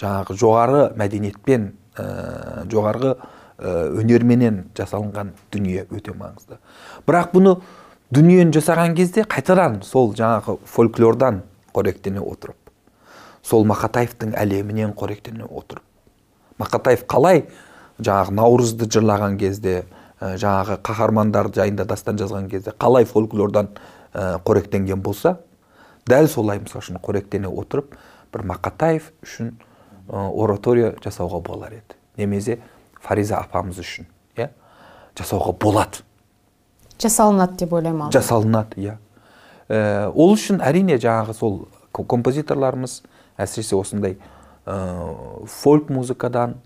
[0.00, 6.58] жаңағы жоғары мәдениетпен ә, жоғарғы ә, өнерменен жасалынған дүние өте маңызды.
[7.06, 7.56] Бірақ бұны
[8.12, 11.38] дүниені жасаған кезде қайтадан сол жаңағы фольклордан
[11.72, 12.58] қоректене отырып
[13.42, 15.82] сол мақатаевтың әлемінен қоректене отырып.
[16.60, 17.46] Мақатаев қалай
[17.98, 19.86] жаңағы наурызды жырлаған кезде
[20.20, 23.72] жаңағы қаһармандар жайында дастан жазған кезде қалай фольклордан
[24.12, 25.38] қоректенген болса
[26.04, 27.96] дәл солай мысалы үшін қоректене отырып
[28.34, 29.54] бір мақатаев үшін
[30.12, 31.96] оратория жасауға болар еді.
[32.20, 32.60] Немесе
[33.00, 34.04] фариза апамыз үшін
[34.36, 34.50] иә
[35.16, 36.04] жасауға болады.
[37.02, 38.96] Жасалынады деп ойлаймын жасалынады иә.
[39.68, 41.56] Ә, ол үшін әрине жаңағы сол
[41.92, 43.00] композиторларымыз
[43.40, 44.18] әсіресе осындай
[44.66, 46.56] ә, фольк музыкадан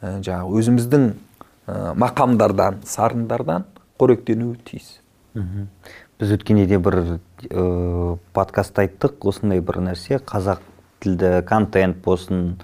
[0.00, 3.66] ә, жаңағы өзіміздің ә, мақамдардан сарындардан
[4.00, 4.98] қоректенуі тиіс.
[6.20, 7.00] Біз өткенде де бір
[7.48, 10.64] ә, подкаст айттық осындай бір нәрсе қазақ
[11.00, 12.58] тілді контент болсын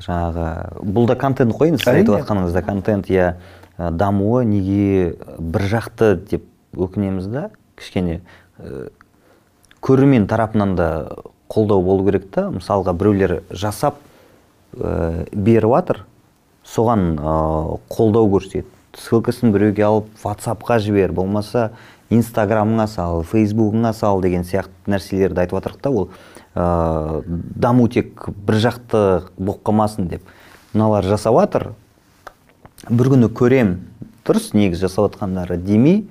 [0.00, 3.34] жаңағы бұл да контент қой енді сіз айтып жатқаныңыз да контент иә.
[3.80, 6.44] Дамуы неге бір жақты деп
[6.76, 8.20] өкінеміз да кішкене
[8.58, 8.90] ә,
[9.80, 10.88] көрермен тарапынан да
[11.50, 12.48] қолдау болу керек та.
[12.54, 13.98] Мысалға біреулер жасап
[14.76, 16.04] ә, беріп жатыр
[16.64, 21.70] соған ә, қолдау көрсет ссылкасын біреуге алып ватсапқа жібер болмаса
[22.10, 26.08] инстаграмыңа сал фейсбугыңа сал деген сияқты нәрселерді айтып жатырмық та ол
[26.54, 29.04] ә, даму тек бір жақты
[29.38, 30.22] болып қалмасын деп.
[30.72, 31.72] Мыналар жасап жатыр
[32.88, 33.76] бір күні көрем
[34.26, 36.04] дұрыс негізі жасап жатқандары демей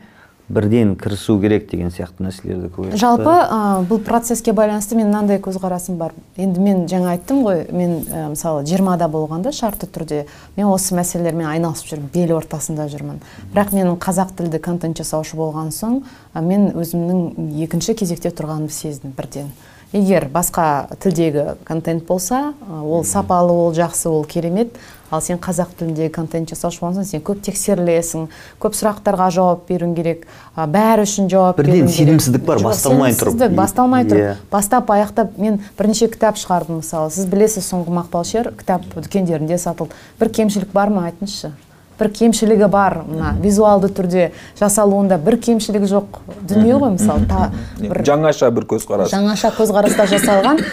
[0.49, 5.99] бірден кірісу керек деген сияқты нәрселерді көріп жалпы ә, бұл процесске байланысты мен мынандай көзқарасым
[6.01, 6.15] бар.
[6.41, 10.23] Енді мен жаңа айттым ғой мен ә, мысалы жиырмада болғанда шартты түрде
[10.57, 13.21] мен осы мәселелермен айналысып жүрмін бел ортасында жүрмін.
[13.53, 16.01] Бірақ мен қазақ тілді контент жасаушы болған соң
[16.33, 19.53] ә, мен өзімнің екінші кезекте тұрғанымды сездім бірден.
[19.93, 24.75] Егер басқа тілдегі контент болса ол сапалы ол жақсы ол керемет.
[25.09, 28.27] Ал сен қазақ тіліндегі контент жасаушы болсаң сен көп тексерілесің
[28.61, 30.27] көп сұрақтарға жауап беруің керек.
[30.53, 33.33] Бәрі үшін жауап Бірден сенімсіздік бар, басталмай тұрып.
[33.33, 34.21] сенімсіздік басталмай тұрып.
[34.21, 34.35] Иә.
[34.51, 37.09] бастап аяқтап мен бірнеше кітап шығардым мысалы.
[37.09, 39.97] Сіз білесіз соңғы мақпалшер кітап дүкендерінде сатылды.
[40.19, 41.09] Бір кемшілік бар ма?
[41.09, 41.55] Айтыңызшы.
[41.99, 47.49] Бір кемшілігі бар мына визуалды түрде жасалуында бір кемшілігі жоқ дүние ғой мысалы та,
[47.81, 49.11] бір жаңаша бір көзқарас.
[49.13, 50.63] Жаңаша көзқараста жасалған.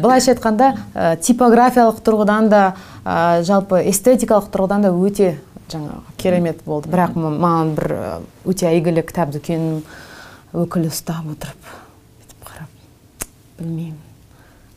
[0.00, 2.64] Былайша айтқанда ә, типографиялық тұрғыдан да
[3.04, 5.36] ә, жалпы эстетикалық тұрғыдан да өте
[5.70, 6.90] жаңағы керемет болды.
[6.90, 8.12] Бірақ маған бір ә,
[8.48, 9.82] өте әйгілі кітап дүкенінің
[10.64, 11.74] өкілі ұстап отырып
[12.20, 12.86] бүйтіп қарап
[13.60, 14.09] білмеймін.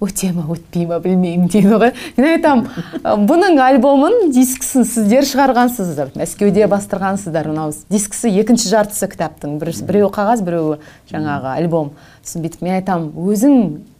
[0.03, 1.91] Өте ма өтпей ма білмеймін дейді ғой.
[2.17, 2.67] Мен айтамын
[3.01, 7.49] «Ә, бұның альбомын дискісін сіздер шығарғансыздар мәскеуде бастырғансыздар.
[7.51, 9.57] Мынау дискісі екінші жартысы кітаптың.
[9.61, 10.79] Бір, біреуі қағаз біреуі
[11.11, 11.93] жаңағы альбом.
[12.23, 13.55] Сосын бүйтіп мен айтамын өзің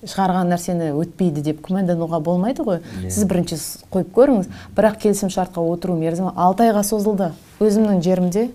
[0.08, 2.82] шығарған нәрсені өтпейді деп күмәндануға болмайды ғой.
[3.08, 3.60] Сіз бірінші
[3.92, 4.52] қойып көріңіз.
[4.78, 7.34] Бірақ келісім шартқа отыру мерзімі алты айға созылды.
[7.60, 8.50] Өзімнің жерімде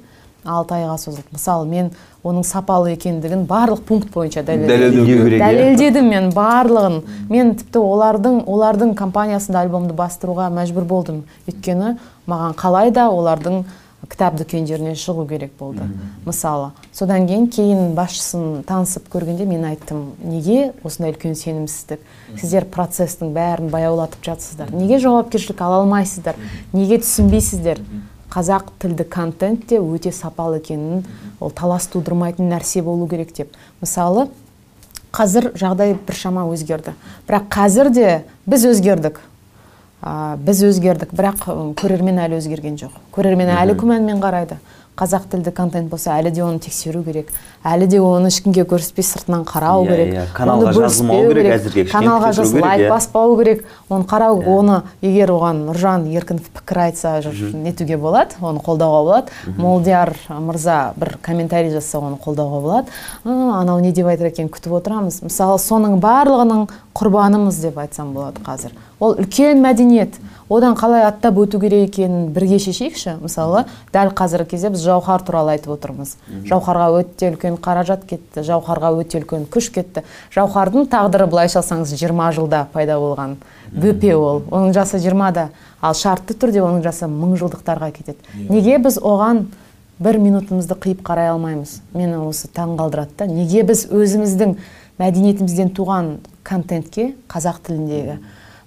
[0.49, 1.29] алты айға созылды.
[1.33, 1.91] Мысалы мен
[2.27, 6.09] оның сапалы екендігін барлық пункт бойынша дәлелдедім.
[6.09, 7.03] Мен барлығын.
[7.31, 11.25] Мен тіпті олардың олардың компаниясында альбомды бастыруға мәжбүр болдым.
[11.49, 11.99] Өйткені
[12.29, 13.63] маған қалай да олардың
[14.09, 15.85] кітап дүкендеріне шығу керек болды.
[16.25, 22.01] Мысалы содан кейін кейін басшысын танысып көргенде мен айттым неге осындай үлкен сенімсіздік?
[22.39, 24.71] Сіздер процестің бәрін баяулатып жатсыздар.
[24.73, 26.39] Неге жауапкершілік ала алмайсыздар?
[26.73, 27.83] Неге түсінбейсіздер?
[28.33, 31.05] Қазақ тілді контент те өте сапалы екенін
[31.41, 33.57] ол талас тудырмайтын нәрсе болу керек деп.
[33.81, 34.29] Мысалы
[35.13, 36.95] қазір жағдай біршама өзгерді.
[37.29, 38.09] Бірақ қазір де
[38.47, 39.21] біз өзгердік.
[40.03, 41.15] А, біз өзгердік.
[41.17, 41.47] Бірақ
[41.79, 42.99] көрермен әлі өзгерген жоқ.
[43.15, 44.61] Көрермен әлі күмәнмен қарайды.
[44.99, 47.29] Қазақ тілді контент болса әлі де оны тексеру керек.
[47.65, 50.09] Әлі де оны ешкімге көрсетпей сыртынан қарау Иә, керек.
[50.15, 52.89] иә, каналға жазылмау керек, әзірге каналға жазып лайк иә.
[52.91, 53.65] баспау керек.
[53.89, 57.15] Оны қарау оны егер оған нұржан еркін пікір айтса
[57.55, 59.27] нетуге болады оны қолдауға болады.
[59.57, 62.87] Молдияр мырза бір комментарий жазса оны қолдауға болады.
[63.25, 65.23] «А, анау не деп айтыр екен күтіп отырамыз.
[65.23, 68.73] Мысалы соның барлығының құрбанымыз деп айтсам болады қазір.
[69.01, 70.19] Ол үлкен мәдениет.
[70.49, 73.19] Одан қалай аттап өту керек екенін бірге шешейікші.
[73.21, 76.15] Мысалы дәл қазіргі кезде біз жауһар туралы айтып отырмыз.
[76.49, 80.07] Жауһарға өте үлкен қаражат кетті жауһарға өте үлкен күш кетті.
[80.33, 83.37] Жауһардың тағдыры былайша алсаңыз 20 жылда пайда болған
[83.77, 84.41] бөпе ол.
[84.49, 85.51] Оның жасы 20-да
[85.83, 88.19] ал шартты түрде оның жасы мың жылдықтарға кетеді.
[88.49, 89.45] Неге біз оған
[90.01, 91.83] бір минутымызды қиып қарай алмаймыз?
[91.93, 93.27] Мені осы таң қалдырады да.
[93.29, 94.57] Неге біз өзіміздің
[94.99, 98.17] мәдениетімізден туған контентке қазақ тіліндегі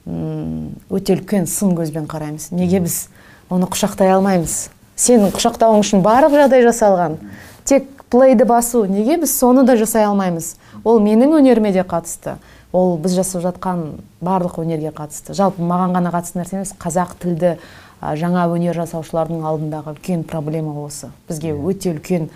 [0.05, 2.49] өте үлкен сын көзбен қараймыз.
[2.55, 3.07] Неге біз
[3.49, 4.69] оны құшақтай алмаймыз?
[4.97, 7.17] Сенің құшақтауың үшін барлық жағдай жасалған.
[7.65, 8.85] Тек плейді басу.
[8.85, 10.55] Неге біз соны да жасай алмаймыз?
[10.83, 12.37] Ол менің өнеріме де қатысты.
[12.71, 15.33] Ол біз жасап жатқан барлық өнерге қатысты.
[15.37, 17.57] Жалпы маған ғана қатысты нәрсе емес қазақ тілді
[18.01, 21.11] жаңа өнер жасаушылардың алдындағы үлкен проблема осы.
[21.29, 22.29] Бізге өте үлкен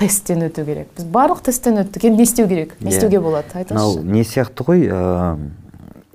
[0.00, 0.88] тесттен өту керек.
[0.96, 2.06] Біз барлық тесттен өттік.
[2.08, 2.76] Енді не істеу керек?
[2.80, 2.94] Не Иә.
[2.94, 3.50] істеуге болады?
[3.68, 4.86] Мынау айтыңызшы не сияқты ғой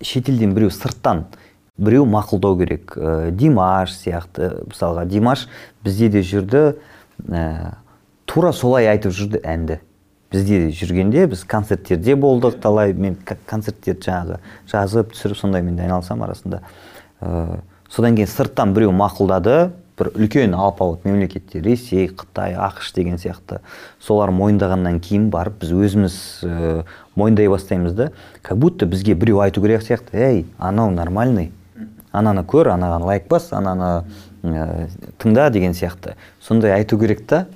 [0.02, 1.26] шетелден біреу сырттан
[1.78, 2.96] біреу мақұлдау керек.
[2.96, 5.48] Ә, димаш сияқты мысалға димаш
[5.84, 6.64] бізде де жүрді
[7.28, 7.76] ә,
[8.26, 9.80] тура солай айтып жүрді әнді.
[10.32, 14.40] Бізде де жүргенде біз концерттерде болдық талай мен концерттерді жаңағы
[14.72, 16.62] жазып түсіріп сондаймен де айналысамын арасында.
[17.22, 17.60] Ә,
[17.90, 23.62] содан кейін сырттан біреу мақұлдады бір үлкен алпауыт мемлекеттер ресей қытай ақш деген сияқты
[24.04, 26.18] солар мойындағаннан кейін барып біз өзіміз
[27.16, 28.12] мойындай бастаймыз да
[28.42, 30.18] как будто бізге біреу айту керек сияқты.
[30.18, 31.52] Ей анау нормальный.
[32.12, 34.06] Ананы көр анаған лайк бас ананы
[34.44, 34.88] ә,
[35.20, 36.16] тыңда деген сияқты.
[36.42, 37.48] Сондай айту керек та.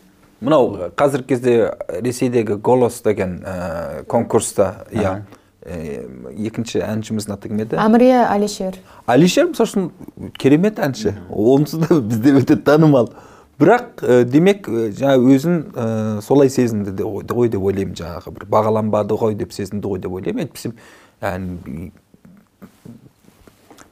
[0.41, 5.22] Мынау қазіргі кезде ресейдегі голос деген ә, конкурста иә
[5.64, 6.03] ә,
[6.48, 7.80] екінші әншіміздің аты кім еді.
[7.80, 11.15] Әміре әлишер алишер мысалы үшін керемет әнші.
[11.30, 13.14] Онсыз да бізде өте танымал.
[13.60, 18.31] Бірақ ә, демек ә, жаңа өзін ә, солай сезінді де ғой ғой деп ойлаймын жаңағы
[18.38, 20.48] бір бағаланбады ғой деп сезінді ғой деп ойлаймын.
[20.48, 20.72] Әйтпесе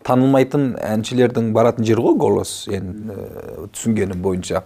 [0.07, 2.53] танылмайтын әншілердің баратын жері ғой голос.
[2.71, 4.63] Енді ә, түсінгенім бойынша.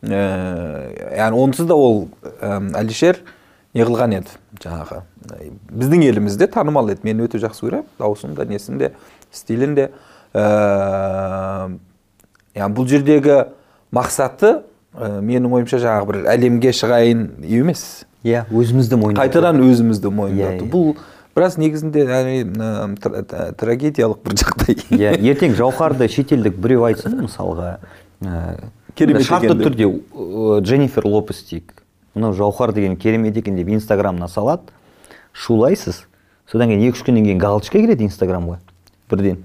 [0.00, 3.20] Яғни онсыз да ол ә, әлишер
[3.76, 5.02] не қылған еді жаңағы.
[5.68, 7.04] Біздің елімізде танымал еді.
[7.04, 8.94] Мен өте жақсы көремін дауысын да несін де
[9.30, 9.90] стилін де
[12.56, 13.44] яғни бұл жердегі
[13.92, 14.62] мақсаты
[14.94, 18.04] ә, менің ойымша жаңағы бір әлемге шығайын емес.
[18.24, 19.24] Иә өзімізді мойындау.
[19.24, 20.70] Қайтадан өзімізді мойындату Иә, иә.
[20.70, 20.96] бұл
[21.34, 22.04] біраз негізінде
[23.58, 24.76] трагедиялық бір жағдай.
[24.96, 27.78] Иә ертең жауһарды шетелдік біреу айтсын мысалға.
[28.20, 31.72] Ә, Керемет шартты түрде ә, дженнифер лопес дейік.
[32.14, 34.72] Мынау жауһар деген керемет екен деп инстаграмына салады.
[35.32, 36.04] Шулайсыз.
[36.50, 38.58] Содан кейін екі үш күннен кейін галочка келеді инстаграмға.
[39.10, 39.38] Бірден.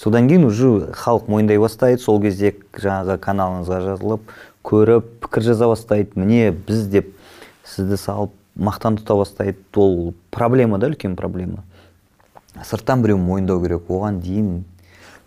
[0.00, 2.00] Содан кейін уже халық мойындай бастайды.
[2.00, 4.32] Сол кезде жаңағы каналыңызға жазылып
[4.64, 6.16] көріп пікір жаза бастайды.
[6.16, 7.12] Міне біз деп
[7.68, 9.58] сізді салып мақтан тұта бастайды.
[9.76, 11.64] Ол проблема да үлкен проблема.
[12.64, 13.88] Сырттан біреу мойындау керек.
[13.88, 14.64] Оған дейін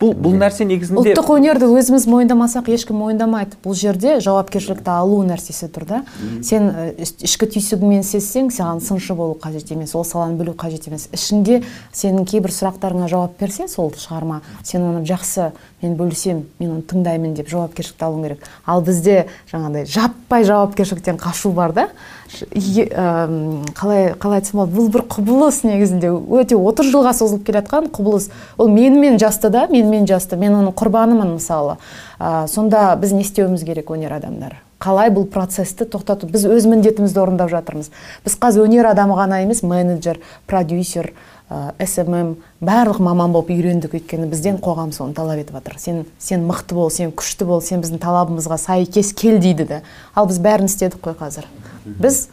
[0.01, 3.55] бұл бұл нәрсе негізінде ұлттық өнерді өзіміз мойындамасақ ешкім мойындамайды.
[3.63, 5.99] Бұл жерде жауапкершілікті алу нәрсесі тұр да.
[6.43, 11.07] Сен іш- ішкі түйсігіңмен сезсең саған сыншы болу қажет емес ол саланы білу қажет емес.
[11.13, 11.61] Ішіңде
[11.93, 15.51] сенің кейбір сұрақтарыңа жауап берсе сол шығарма сен оны жақсы
[15.83, 18.49] мен бөлісемін мен оны тыңдаймын деп жауапкершілікті алуың керек.
[18.65, 21.87] Ал бізде жаңағыдай жаппай жауапкершіліктен қашу бар да.
[22.33, 24.75] Қалай қалай айтсам болады?
[24.75, 26.11] Бұл бір құбылыс негізінде.
[26.11, 28.29] Өте отыз жылға созылып келе жатқан құбылыс.
[28.57, 30.37] Ол менімен жасты да менімен жасты.
[30.39, 31.77] Мен оның құрбанымын мысалы.
[32.19, 34.59] А, сонда біз не істеуіміз керек өнер адамдары?
[34.83, 36.27] Қалай бұл процесті тоқтату?
[36.27, 37.91] Біз өз міндетімізді орындап жатырмыз.
[38.25, 41.13] Біз қазір өнер адамы ғана емес менеджер продюсер
[41.49, 45.77] ә, SMM барлық маман болып үйрендік өйткені бізден қоғам соны талап етіп жатыр.
[45.79, 49.81] Сен сен мықты бол сен күшті бол сен біздің талабымызға сәйкес кел дейді да
[50.15, 51.47] ал біз бәрін істедік қой қазір.
[51.85, 52.27] Біз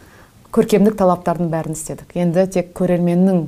[0.55, 2.11] көркемдік талаптардың бәрін істедік.
[2.15, 3.47] Енді тек көрерменнің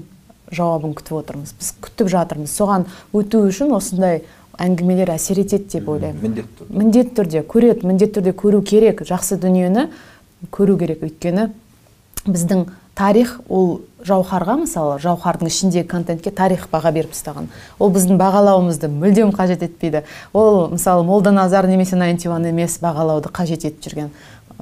[0.52, 1.54] жауабын күтіп отырмыз.
[1.58, 2.52] Біз күтіп жатырмыз.
[2.52, 4.22] Соған өту үшін осындай
[4.60, 6.22] әңгімелер әсер етеді деп ойлаймын.
[6.22, 6.78] Міндетті түрде.
[6.78, 7.42] міндетті түрде.
[7.48, 9.02] Көреді міндетті түрде көру керек.
[9.08, 9.88] Жақсы дүниені
[10.52, 11.02] көру керек.
[11.02, 11.48] Өйткені
[12.26, 17.48] біздің тарих ол жауһарға мысалы жауһардың ішіндегі контентке тарих баға беріп тастаған.
[17.78, 20.04] Ол біздің бағалауымызды мүлдем қажет етпейді.
[20.32, 24.10] Ол мысалы молданазар немесе найнтиуан емес бағалауды қажет етіп жүрген.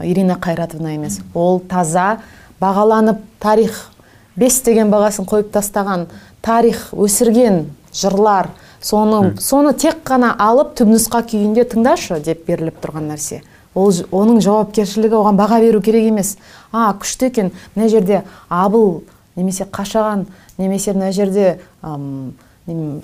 [0.02, 1.20] Ирина қайратовна емес.
[1.34, 2.20] Ол таза
[2.60, 3.90] бағаланып тарих
[4.36, 6.06] бес деген бағасын қойып тастаған
[6.42, 7.64] тарих өсірген
[7.94, 8.50] жырлар
[8.82, 13.42] соны соны тек қана алып түпнұсқа күйінде тыңдашы деп беріліп тұрған нәрсе.
[13.74, 16.36] Ол оның жауапкершілігі оған баға беру керек емес.
[16.72, 17.52] А күшті екен.
[17.76, 19.02] Мына жерде абыл
[19.36, 20.26] немесе қашаған
[20.58, 22.32] немесе мына жерде ам,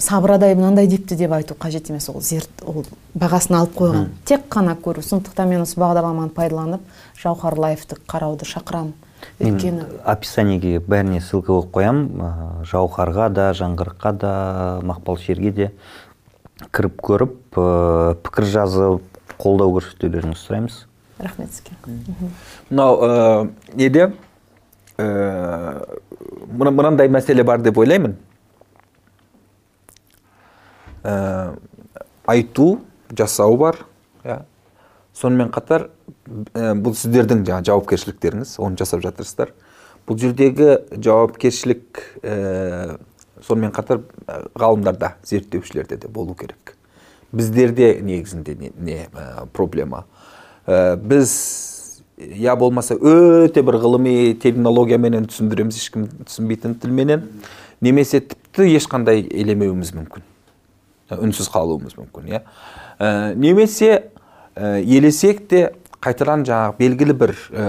[0.00, 2.08] сабырадай мынандай депті деп айту қажет емес.
[2.08, 2.84] Ол зерт ол
[3.18, 4.06] бағасын алып қойған.
[4.24, 5.02] Тек қана көру.
[5.02, 6.80] Сондықтан мен осы бағдарламаны пайдаланып
[7.22, 8.92] жауһар лайфты қарауды шақырамын.
[9.40, 14.32] Өйткені описаниеге бәріне ссылка қойып қоямын жауһарға да жаңғырыққа да
[14.86, 15.70] мақпал шерге де
[16.72, 20.78] кіріп көріп ә, пікір жазып қолдау көрсетулеріңізді сұраймыз.
[21.18, 21.74] Рахмет сізге.
[22.70, 24.12] Мынау ә, неде
[24.98, 25.86] ә,
[26.52, 28.16] мына- мынандай мәселе бар деп ойлаймын.
[31.06, 31.54] Ә,
[32.26, 32.80] айту
[33.14, 33.78] жасау бар
[34.24, 34.40] иә.
[35.16, 35.88] Сонымен қатар
[36.52, 39.54] ә, бұл сіздердің жаңағы жауапкершіліктеріңіз оны жасап жатырсыздар.
[40.06, 42.98] Бұл жердегі жауапкершілік ә,
[43.46, 44.02] сонымен қатар
[44.58, 46.76] ғалымдарда зерттеушілерде де болу керек.
[47.32, 50.04] Біздерде негізінде не, не ә, проблема?
[50.66, 51.32] Ә, біз
[52.16, 57.28] я болмаса өте бір ғылыми терминологияменен түсіндіреміз ешкім түсінбейтін тілменен.
[57.80, 60.24] Немесе тіпті ешқандай елемеуіміз мүмкін.
[61.14, 62.42] Үнсіз қалуымыз мүмкін иә?
[62.98, 63.90] Ә, немесе
[64.54, 65.62] ә, елесек те
[66.02, 67.66] қайтадан жаңағы белгілі бір ә,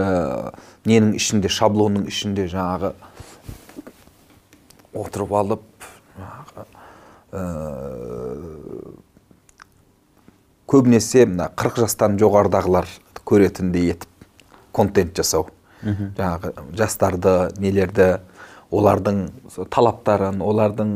[0.87, 2.93] ненің ішінде шаблонның ішінде жаңағы
[4.97, 6.65] отырып алып жаңағы
[7.31, 7.43] ә,
[10.67, 12.89] көбінесе мына қырық жастан жоғарыдағылар
[13.27, 14.09] көретіндей етіп
[14.75, 15.47] контент жасау.
[15.83, 18.17] Жаңағы жастарды нелерді
[18.73, 19.27] олардың
[19.71, 20.93] талаптарын олардың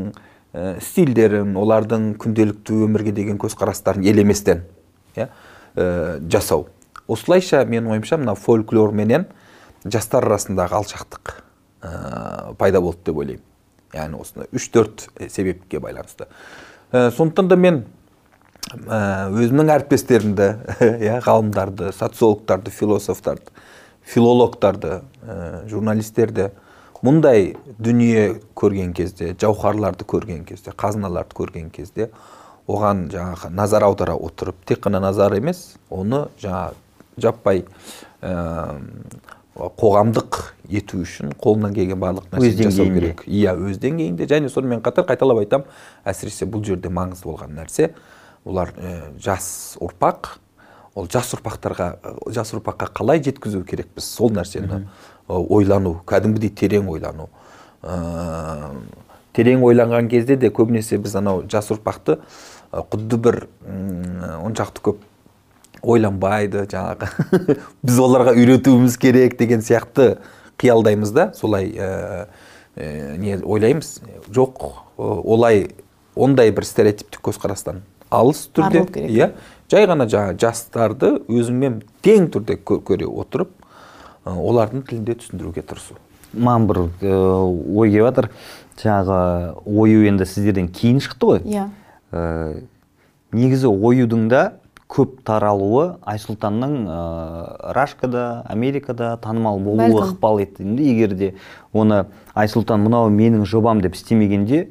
[0.54, 4.66] ә, стильдерін олардың күнделікті өмірге деген көзқарастарын елеместен
[5.16, 5.30] иә
[5.76, 6.68] ә, жасау.
[7.08, 9.28] Осылайша менің ойымша мына фольклор менен
[9.84, 11.34] жастар арасындағы алшақтық
[11.82, 13.48] ә, пайда болды деп ойлаймын.
[13.94, 16.28] Яғни осындай үш төрт себепке байланысты.
[16.92, 17.84] Ә, сондықтан да мен
[18.72, 20.50] ә, өзімнің әріптестерімді
[21.08, 23.52] иә ғалымдарды социологтарды философтарды
[24.08, 26.52] филологтарды ә, журналистерді
[27.06, 32.12] мұндай дүние көрген кезде жауһарларды көрген кезде қазыналарды көрген кезде
[32.70, 36.72] оған жаңағы назар аудара отырып тек қана назар емес оны жаңа
[37.18, 37.66] жаппай
[38.22, 38.78] ә,
[39.56, 40.40] қоғамдық
[40.72, 43.26] ету үшін қолынан келген барлық Өз нәрсені жасау керек.
[43.28, 44.28] Иә өз деңгейінде.
[44.30, 45.68] Және сонымен қатар қайталап айтамын
[46.08, 47.92] әсіресе бұл жерде маңызды болған нәрсе
[48.46, 50.38] олар ә, жас ұрпақ.
[50.96, 51.90] Ол жас ұрпақтарға
[52.36, 54.08] жас ұрпаққа қалай жеткізу керекпіз?
[54.08, 54.86] Сол нәрсені
[55.30, 57.30] ойлану кәдімгідей терең ойлану
[57.84, 58.74] ә,
[59.34, 62.18] терең ойланған кезде де көбінесе біз анау жас ұрпақты
[62.72, 63.38] құдды бір
[64.42, 65.02] оншақты көп
[65.82, 70.18] ойланбайды жаңағы біз оларға үйретуіміз керек деген сияқты
[70.62, 72.28] қиялдаймыз да солай ә,
[72.76, 74.00] ә, не ойлаймыз
[74.30, 74.62] жоқ
[74.98, 75.72] олай
[76.16, 77.82] ондай бір стереотиптік көзқарастан
[78.12, 79.32] алыс түрде иә
[79.72, 83.56] жай ғана жаңағы жастарды өзіңмен тең түрде кө- көре отырып
[84.26, 85.98] олардың тілінде түсіндіруге тырысу.
[86.32, 88.30] Маған бір э, ой келіп жатыр.
[88.82, 89.20] Жаңағы
[89.66, 91.42] ою енді сіздерден кейін шықты ғой.
[91.46, 91.68] Иә.
[92.12, 92.62] Э,
[93.32, 94.44] негізі оюдың да
[94.92, 101.30] көп таралуы айсұлтанның ә, рашкада америкада танымал болуы ықпал етті енді егер де
[101.72, 102.04] оны
[102.36, 104.66] айсұлтан мынау менің жобам деп істемегенде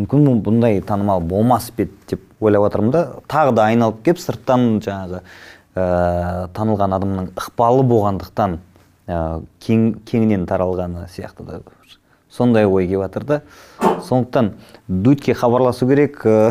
[0.00, 4.66] мүмкін бұндай танымал болмас па еді деп ойлап жатырмын да тағы да айналып келіп сырттан
[4.84, 5.22] жаңағы
[5.76, 8.58] ә, танылған адамның ықпалы болғандықтан
[9.06, 9.20] ә,
[9.62, 11.60] кең, кеңінен таралғаны сияқты да
[12.36, 13.42] сондай ой келіп жатыр да.
[14.04, 14.52] Сондықтан
[14.88, 16.50] дудьке хабарласу керек ә,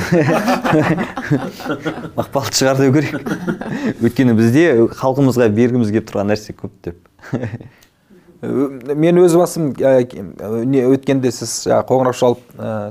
[2.15, 3.21] мақпалды шығар деу керек.
[4.01, 6.97] Өйткені бізде халқымызға бергіміз келіп тұрған нәрсе көп деп.
[8.41, 9.73] Мен өз басым
[10.69, 12.41] не өткенде сіз қоңырау шалып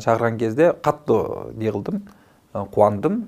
[0.05, 1.20] шақырған кезде қатты
[1.59, 2.02] не қылдым
[2.74, 3.24] қуандым.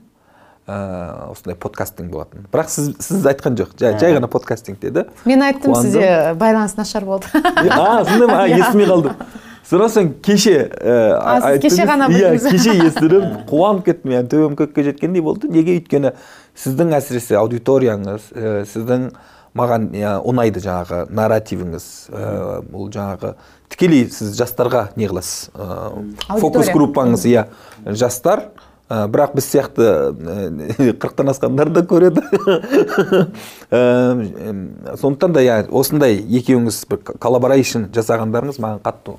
[0.66, 2.46] Ә, осындай подкастинг болатын.
[2.52, 3.74] Бірақ сіз сіз айтқан жоқ.
[3.78, 5.82] Жай, жай ғана подкастинг деді мен айттым Қуандым.
[5.82, 7.26] сізде байланыс нашар болды.
[7.34, 8.40] А сондай ма?
[8.48, 8.58] Иә.
[8.60, 9.14] естімей қалдым.
[9.66, 13.24] Содан соң кеше ә, А, сіз кеше ғана иә кеше естідім.
[13.50, 14.12] Қуанып кеттім.
[14.14, 15.48] Яғни төбем көкке жеткендей болды.
[15.50, 16.12] Неге өйткені
[16.56, 19.08] сіздің әсіресе аудиторияңыз ә, сіздің
[19.56, 23.34] маған ә, ұнайды жаңағы нарративіңіз ә, бұл жаңағы
[23.72, 27.46] тікелей сіз жастарға не қыласыз ә, фокус группаңыз иә.
[27.86, 28.50] Жастар
[28.88, 32.22] ә, бірақ біз сияқты ә, қырықтан асқандар да көреді.
[33.70, 34.20] М,
[34.94, 39.16] сондықтан да осындай екеуіңіз бір коллаборейшн жасағандарыңыз маған қатты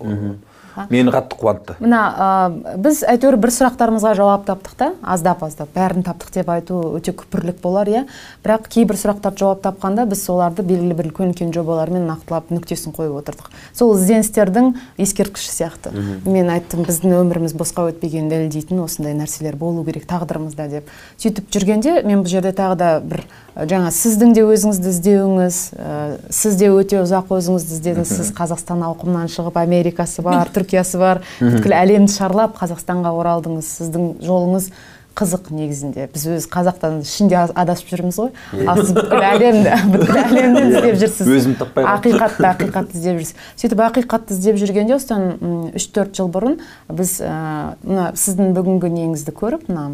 [0.89, 1.75] мені қатты қуантты.
[1.81, 4.89] Мына ә, біз әйтеуір бір сұрақтарымызға жауап таптық та.
[5.01, 8.03] Аздап аздап бәрін таптық деп айту өте күпірлік болар иә.
[8.45, 13.17] Бірақ кейбір сұрақтарды жауап тапқанда біз соларды белгілі бір үлкен үлкен жобалармен нақтылап нүктесін қойып
[13.21, 13.49] отырдық.
[13.73, 15.93] Сол ізденістердің ескерткіші сияқты.
[16.25, 20.91] Мен айттым біздің өміріміз босқа өтпегенін дәлелдейтін осындай нәрселер болу керек тағдырымызда деп.
[21.17, 23.25] Сөйтіп жүргенде мен бұл жерде тағы да бір
[23.57, 25.93] жаңа сіздің де өзіңізді іздеуіңіз ә,
[26.33, 28.11] сіз де өте ұзақ өзіңізді іздедіңіз.
[28.19, 31.23] Сіз қазақстан ауқымынан шығып америкасы бар түркиясы бар.
[31.39, 33.73] Бүткіл әлемді шарлап қазақстанға оралдыңыз.
[33.79, 34.69] Сіздің жолыңыз
[35.17, 36.05] қызық негізінде.
[36.13, 38.29] Біз өз қазақтан ішінде адасып жүрміз ғой.
[38.69, 41.31] Ал сіз бүткіл әлемді бүткіл әлемді іздеп жүрсіз.
[41.33, 43.33] Өзін таппай ақиқатты ақиқатты іздеп жүрсіз.
[43.57, 46.59] Сөйтіп ақиқатты іздеп жүргенде осыдан үш төрт жыл бұрын
[46.93, 49.89] біз мына сіздің бүгінгі неңізді көріп мына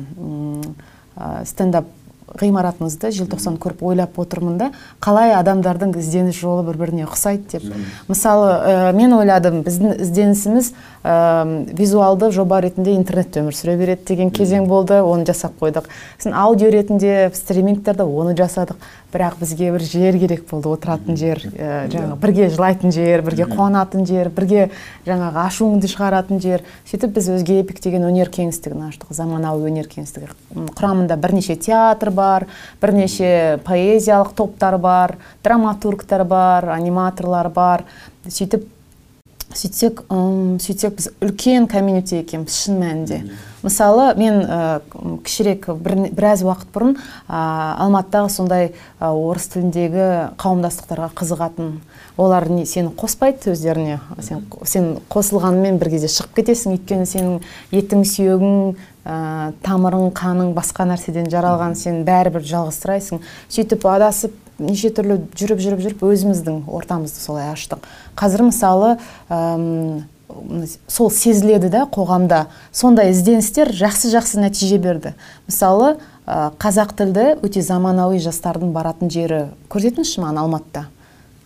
[1.47, 1.87] стендап
[2.39, 4.69] ғимаратыңызды желтоқсан көріп ойлап отырмын да.
[5.03, 7.67] Қалай адамдардың ізденіс жолы бір біріне ұқсайды деп.
[8.07, 10.71] Мысалы ә, мен ойладым біздің ізденісіміз
[11.03, 15.89] ә, визуалды жоба ретінде интернетте өмір сүре береді деген кезең болды оны жасап қойдық.
[16.17, 18.77] Сосын аудио ретінде стримингтерде оны жасадық.
[19.13, 24.07] Бірақ бізге бір жер керек болды отыратын жер ә, жаңағы бірге жылайтын жер бірге қуанатын
[24.09, 24.67] жер бірге
[25.05, 26.65] жаңағы ашуыңды шығаратын жер.
[26.89, 30.33] Сөйтіп біз өзге эпик деген өнер кеңістігін аштық заманауи өнер кеңістігі.
[30.73, 32.47] Құрамында бірнеше театр бар
[32.81, 37.85] бірнеше поэзиялық топтар бар драматургтар бар аниматорлар бар.
[38.27, 38.65] Сөйтіп
[39.53, 43.23] сөйтсек сөйтсек біз үлкен комьюнити екенбіз шын мәнінде.
[43.63, 44.81] Мысалы мен ә,
[45.25, 47.41] кішірек бір, біраз уақыт бұрын ә,
[47.85, 48.69] алматыдағы сондай
[48.99, 50.07] ә, орыс тіліндегі
[50.41, 51.73] қауымдастықтарға қызығатын
[52.17, 53.99] олар не, сені қоспайды өздеріне?
[54.21, 57.39] Сен, сен қосылғанымен бір кезде шығып кетесің өйткені сенің
[57.73, 58.55] етің сүйегің
[59.07, 59.17] ә,
[59.65, 63.23] тамырың қаның басқа нәрседен жаралған сен бәрібір жалғызсырайсың.
[63.49, 67.83] Сөйтіп адасып неше түрлі жүріп жүріп жүріп өзіміздің ортамызды солай аштық.
[68.19, 68.95] Қазір мысалы
[70.87, 72.45] сол сезіледі да қоғамда.
[72.71, 75.13] Сондай ізденістер жақсы жақсы нәтиже берді.
[75.47, 79.41] Мысалы қазақ тілді өте заманауи жастардың баратын жері
[79.73, 80.85] көрсетіңізші маған алматыда?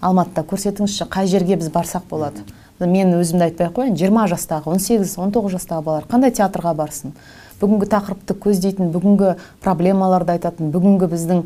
[0.02, 2.46] Алматыда көрсетіңізші қай жерге біз барсақ болады?
[2.80, 6.76] Мен өзімді айтпай ақ қояйын жиырма жастағы он сегіз он тоғыз жастағы балалар қандай театрға
[6.78, 7.16] барсын?
[7.58, 9.34] Бүгінгі тақырыпты көздейтін бүгінгі
[9.66, 11.42] проблемаларды айтатын бүгінгі біздің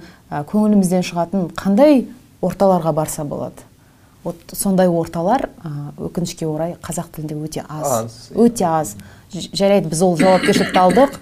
[0.51, 2.09] көңілімізден шығатын қандай
[2.43, 3.63] орталарға барса болады?
[4.23, 5.49] Вот сондай орталар
[5.98, 8.95] өкінішке орай қазақ тілінде өте аз, Аз, өте аз.
[9.31, 11.14] Жарайды біз ол жауапкершілікті алдық.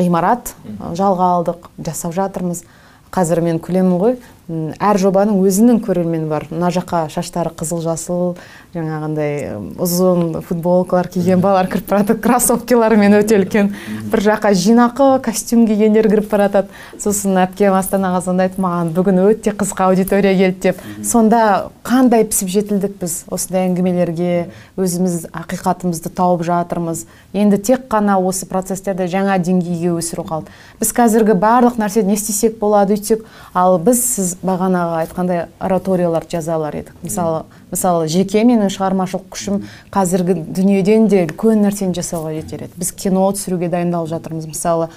[0.00, 0.54] Ғимарат
[0.96, 2.64] жалға алдық жасап жатырмыз.
[3.12, 4.16] Қазір мен күлемін ғой.
[4.78, 6.46] Әр жобаның өзінің көрермені бар.
[6.50, 8.34] Мына жаққа шаштары қызыл жасыл
[8.72, 13.72] жаңағындай ұзын футболкалар киген балалар кіріп бара жатады кроссовкиларымен өте үлкен.
[14.12, 19.52] Бір жаққа жинақы костюм кигендер кіріп бара жатады сосын әпкем астанаға звондайды маған бүгін өте
[19.52, 20.80] қызық аудитория келді деп.
[21.04, 24.32] Сонда қандай пісіп жетілдік біз осындай әңгімелерге?
[24.80, 27.04] Өзіміз ақиқатымызды тауып жатырмыз.
[27.36, 30.52] Енді тек қана осы процесстерді жаңа деңгейге өсіру қалды.
[30.80, 36.56] Біз қазіргі барлық нәрсе не істесек болады өйтсек ал біз сіз бағанағы айтқандай ораторияларды жаза
[36.56, 36.94] алар едік.
[37.02, 39.62] Мысалы мысалы жеке менің шығармашылық күшім
[39.94, 42.76] қазіргі дүниеден де үлкен нәрсені жасауға жетер еді.
[42.76, 44.48] Біз кино түсіруге дайындалып жатырмыз.
[44.50, 44.90] Мысалы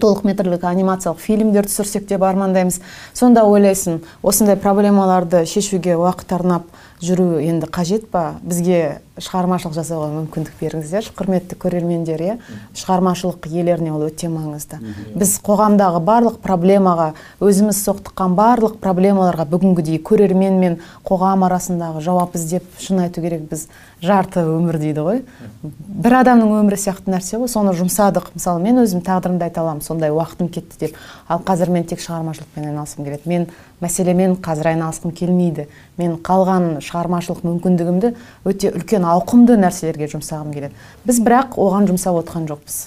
[0.00, 2.80] толық метрлік анимациялық фильмдер түсірсек деп армандаймыз.
[3.12, 6.70] Сонда ойлайсың осындай проблемаларды шешуге уақыт арнап
[7.02, 8.38] жүру енді қажет па?
[8.42, 12.36] Бізге шығармашылық жасауға мүмкіндік беріңіздерші құрметті көрермендер иә?
[12.78, 14.80] Шығармашылық иелеріне ол өте маңызды.
[15.14, 22.66] Біз қоғамдағы барлық проблемаға өзіміз соқтыққан барлық проблемаларға бүгінгідей көрермен мен қоғам арасындағы жауап іздеп
[22.82, 23.68] шын айту керек біз
[24.02, 25.20] жарты өмір дейді ғой.
[25.62, 27.50] Бір адамның өмірі сияқты нәрсе ғой.
[27.50, 28.32] Соны жұмсадық.
[28.34, 29.84] Мысалы мен өзім тағдырымды айта аламын.
[29.86, 30.96] Сондай уақытым кетті деп.
[31.28, 33.30] Ал қазір мен тек шығармашылықпен айналысқым келеді.
[33.30, 33.46] Мен
[33.82, 35.68] мәселемен қазір айналысқым келмейді.
[35.98, 38.14] Мен қалған шығармашылық мүмкіндігімді
[38.48, 40.74] өте үлкен ауқымды нәрселерге жұмсағым келеді.
[41.06, 42.78] Біз бірақ оған жұмсап отқан жоқпыз.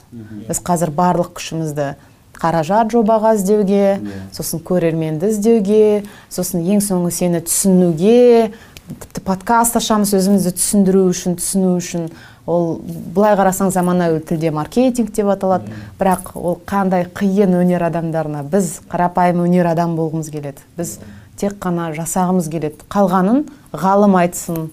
[0.50, 1.94] Біз қазір барлық күшімізді
[2.36, 4.00] қаражат жобаға іздеуге
[4.36, 8.52] сосын көрерменді іздеуге сосын ең соңы сені түсінуге
[8.86, 12.10] тіпті подкаст ашамыз өзімізді түсіндіру үшін түсіну үшін.
[12.46, 15.72] Ол былай қарасаң заманауи тілде маркетинг деп аталады.
[15.98, 20.62] Бірақ ол қандай қиын өнер адамдарына біз қарапайым өнер адам болғымыз келеді.
[20.78, 21.00] Біз
[21.40, 22.86] тек қана жасағымыз келеді.
[22.92, 24.70] Қалғанын ғалым айтсын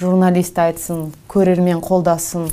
[0.00, 2.50] журналист айтсын көрермен қолдасын.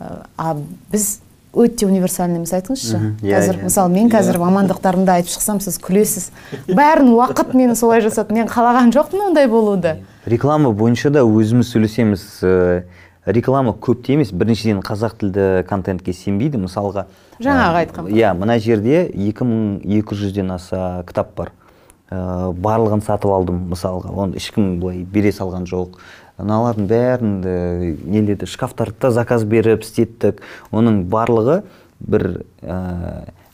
[0.00, 0.54] А
[0.92, 1.20] біз
[1.58, 2.98] өте универсальныймыз айтыңызшы.
[3.24, 3.64] Иә, қазір иә.
[3.66, 6.28] мысалы мен қазір мамандықтарымды айтып шықсам сіз күлесіз.
[6.68, 9.96] Бәрін уақыт мені солай жасады мен қалаған жоқпын ондай болуды.
[10.26, 12.82] Реклама бойынша да өзіміз сөйлесеміз ә,
[13.26, 16.60] реклама көп те емес біріншіден қазақ тілді контентке сенбейді.
[16.62, 17.06] Мысалға
[17.40, 18.12] Жаңағы ә, айтқан.
[18.12, 21.52] иә мына жерде 2200-ден аса кітап бар.
[22.10, 24.12] Ә, барлығын сатып алдым мысалға.
[24.14, 25.98] Оны ешкім былай бере салған жоқ.
[26.38, 27.34] Мыналардың бәрін
[28.06, 30.40] неледі шкафтарды да заказ беріп істеттік.
[30.70, 31.62] Оның барлығы
[31.98, 32.28] бір
[32.62, 32.78] ә,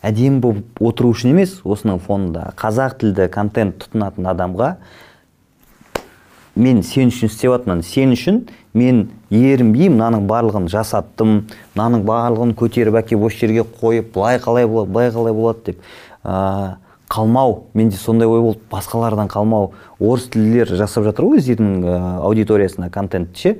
[0.04, 4.74] әдемі болып отыру үшін емес осының фонында қазақ тілді контент тұтынатын адамға
[6.54, 8.44] мен сен үшін істеп жатырмын сен үшін
[8.76, 11.44] мен ерінбей мынаның барлығын жасаттым.
[11.74, 15.80] Мынаның барлығын көтеріп әкеліп осы жерге қойып былай қалай болады былай қалай болады деп
[16.22, 16.76] ә,
[17.14, 21.96] қалмау менде сондай ой болды басқалардан қалмау орыс тілділер жасап жатыр ғой өздерінің ә,
[22.26, 23.56] аудиториясына контент ше.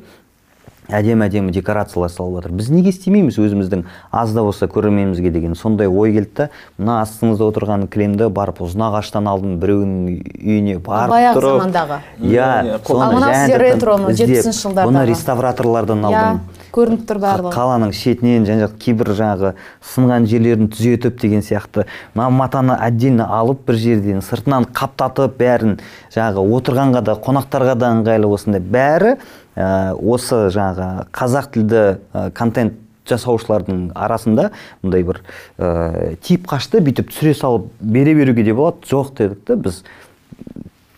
[0.92, 2.52] Әдемі әдемі декорациялар салып жатыр.
[2.58, 7.46] Біз неге істемейміз өзіміздің аз да болса көрерменімізге деген сондай ой келді да мына астыңызда
[7.48, 11.56] отырған кілемді барып ұзынағаштан алдым біреуінің үйіне барып Баяғы тұрып.
[11.62, 11.98] замандағы.
[12.20, 14.90] иә Иә, Ал мынау ретро, мынау іздеп, 70-ші жылдардағы.
[14.92, 16.12] бұны реставраторлардан иә.
[16.12, 16.40] алдым.
[16.74, 17.52] Көрініп тұр барлығы.
[17.54, 19.52] Қаланың шетінен жан жақ кейбір жаңағы
[19.94, 21.86] сынған жерлерін түзетіп деген сияқты.
[22.14, 25.76] Мына матаны отдельно алып бір жерден сыртынан қаптатып бәрін
[26.14, 28.60] жаңағы отырғанға да қонақтарға да ыңғайлы осындай.
[28.60, 29.16] Бәрі
[29.54, 34.50] ә, осы жаңағы қазақ тілді ә, контент жасаушылардың арасында
[34.82, 35.20] мындай бір
[35.58, 38.82] ә, тип қашты бүйтіп түсіре салып бере беруге де болады.
[38.88, 39.84] Жоқ дедік та біз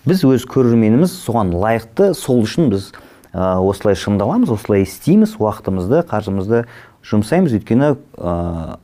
[0.06, 2.92] біз өз көрерменіміз соған лайықты сол үшін біз
[3.36, 6.64] осылай шыңдаламыз осылай істейміз уақытымызды қаржымызды
[7.04, 7.52] жұмсаймыз.
[7.58, 8.78] Өйткені ә,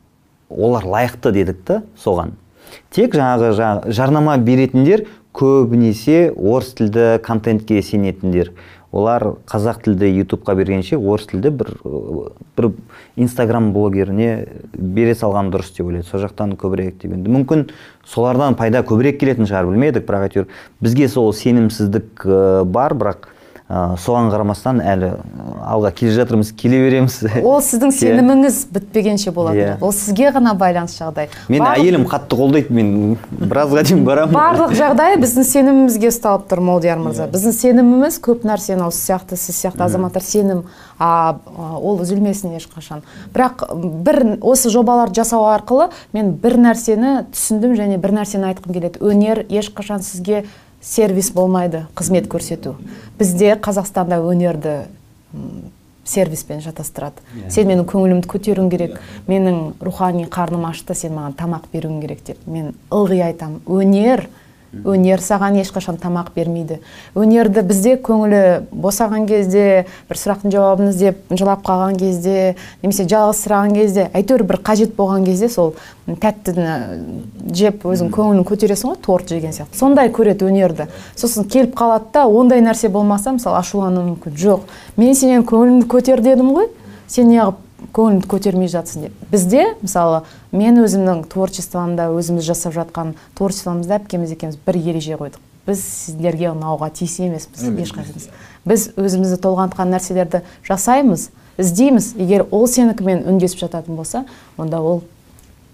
[0.53, 2.37] олар лайықты дедік та соған.
[2.93, 8.53] Тек жаңағы жаңа- жарнама беретіндер көбінесе орыс тілді контентке сенетіндер.
[8.93, 12.73] Олар қазақ тілді ютубқа бергенше орыс тілді бір ә, бір
[13.17, 16.05] инстаграм блогеріне бере салған дұрыс деп ойлайды.
[16.11, 17.33] Сол жақтан көбірек деп енді.
[17.33, 17.71] Мүмкін
[18.05, 20.05] солардан пайда көбірек келетін шығар білмедік.
[20.05, 20.49] Бірақ әйтеуір
[20.85, 22.27] бізге сол сенімсіздік
[22.69, 22.93] бар.
[22.93, 23.32] Бірақ
[23.73, 25.09] ә, соған қарамастан әлі
[25.65, 27.17] алға келе жатырмыз келе береміз.
[27.43, 29.63] Ол сіздің сеніміңіз бітпегенше болатын.
[29.63, 29.77] Иә.
[29.81, 31.31] ол сізге ғана байланысты жағдай.
[31.49, 34.37] Мен Барлық- әйелім қатты қолдайды мен біразға дейін барамын.
[34.37, 37.29] Барлық жағдай біздің сенімімізге ұсталып тұр молдияр мырза.
[37.33, 40.65] Біздің сеніміміз көп нәрсені осы сияқты сіз сияқты азаматтар сенім
[40.99, 41.39] а,
[41.81, 43.03] ол үзілмесін ешқашан.
[43.33, 43.65] Бірақ
[44.05, 49.01] бір осы жобаларды жасау арқылы мен бір нәрсені түсіндім және бір нәрсені айтқым келеді.
[49.03, 50.45] Өнер ешқашан сізге
[50.83, 52.75] сервис болмайды қызмет көрсету.
[53.19, 54.83] Бізде қазақстанда өнерді
[56.05, 58.97] сервиспен шатастырады сен менің көңілімді көтеруің керек
[59.31, 64.27] менің рухани қарным ашты сен маған тамақ беруің керек деп мен ылғи айтамын өнер
[64.73, 66.79] өнер саған ешқашан тамақ бермейді.
[67.15, 68.43] Өнерді бізде көңілі
[68.73, 74.95] босаған кезде бір сұрақтың жауабын іздеп жылап қалған кезде немесе жалғызсыраған кезде әйтеуір бір қажет
[74.97, 75.75] болған кезде сол
[76.09, 79.77] тәттіні жеп өзің көңілін көтересің ғой торт жеген сияқты.
[79.77, 80.89] Сондай көреді өнерді.
[81.17, 84.39] Сосын келіп қалады да ондай нәрсе болмаса мысалы ашулануы мүмкін.
[84.41, 84.65] Жоқ.
[84.97, 86.73] Мен сенен көңіліңді көтер дедім ғой.
[87.07, 87.61] Сен неғып
[87.95, 89.23] көңіліңді көтермей жатсың деп.
[89.33, 90.23] Бізде мысалы
[90.53, 95.41] мен өзімнің творчествомда өзіміз жасап жатқан творчествомызда әпкеміз екеуміз бір ереже қойдық.
[95.67, 98.29] Біз сіздерге ұнауға тиіс емеспіз ешқайсымыз.
[98.67, 101.29] Біз өзімізді толғантқан нәрселерді жасаймыз
[101.59, 102.15] іздейміз.
[102.19, 104.25] Егер ол сенікімен үндесіп жататын болса
[104.57, 105.03] онда ол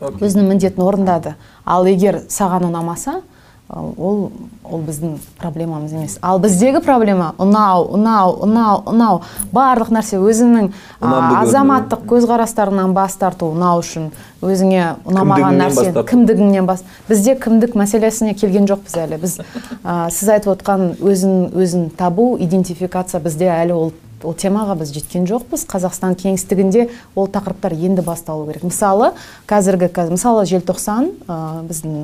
[0.01, 1.35] өзінің міндетін орындады.
[1.65, 3.23] Ал егер саған ұнамаса
[3.69, 4.31] ол
[4.65, 6.17] ол біздің проблемамыз емес.
[6.25, 9.21] Ал біздегі проблема ұнау ұнау ұнау ұнау.
[9.53, 10.73] Барлық нәрсе а,
[11.05, 11.37] көріну.
[11.43, 15.93] азаматтық көзқарастарыңнан бас тарту ұнау үшін өзіңе ұнамаған нәрсе.
[15.93, 19.21] кімдігіңнен бас бізде кімдік мәселесіне келген жоқпыз әлі.
[19.21, 19.39] Біз
[19.85, 23.93] а, сіз айтып отқан өзін өзін табу идентификация бізде әлі ол
[24.25, 25.65] ол темаға біз жеткен жоқпыз.
[25.69, 28.65] Қазақстан кеңістігінде ол тақырыптар енді басталу керек.
[28.67, 29.13] Мысалы
[29.49, 31.37] қазіргі мысалы желтоқсан ә,
[31.69, 31.95] біздің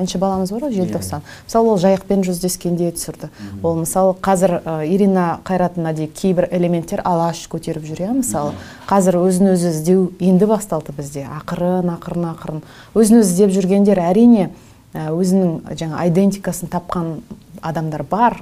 [0.00, 1.22] әнші баламыз бар ғой желтоқсан.
[1.46, 3.30] Мысалы ол жайықпен жүздескенде түсірді.
[3.62, 8.56] Ол мысалы қазір ә, ирина қайратовнадай кейбір элементтер алаш көтеріп жүр иә мысалы.
[8.88, 11.26] Қазір өзін өзі іздеу енді басталды бізде.
[11.40, 12.64] Ақырын ақырын ақырын.
[12.94, 14.50] Өзін өзі іздеп жүргендер әрине
[14.94, 17.20] өзінің жаңа айдентикасын тапқан
[17.62, 18.40] адамдар бар.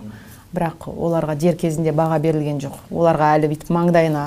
[0.54, 2.76] Бірақ оларға дер кезінде баға берілген жоқ.
[2.90, 4.24] Оларға әлі бүйтіп маңдайына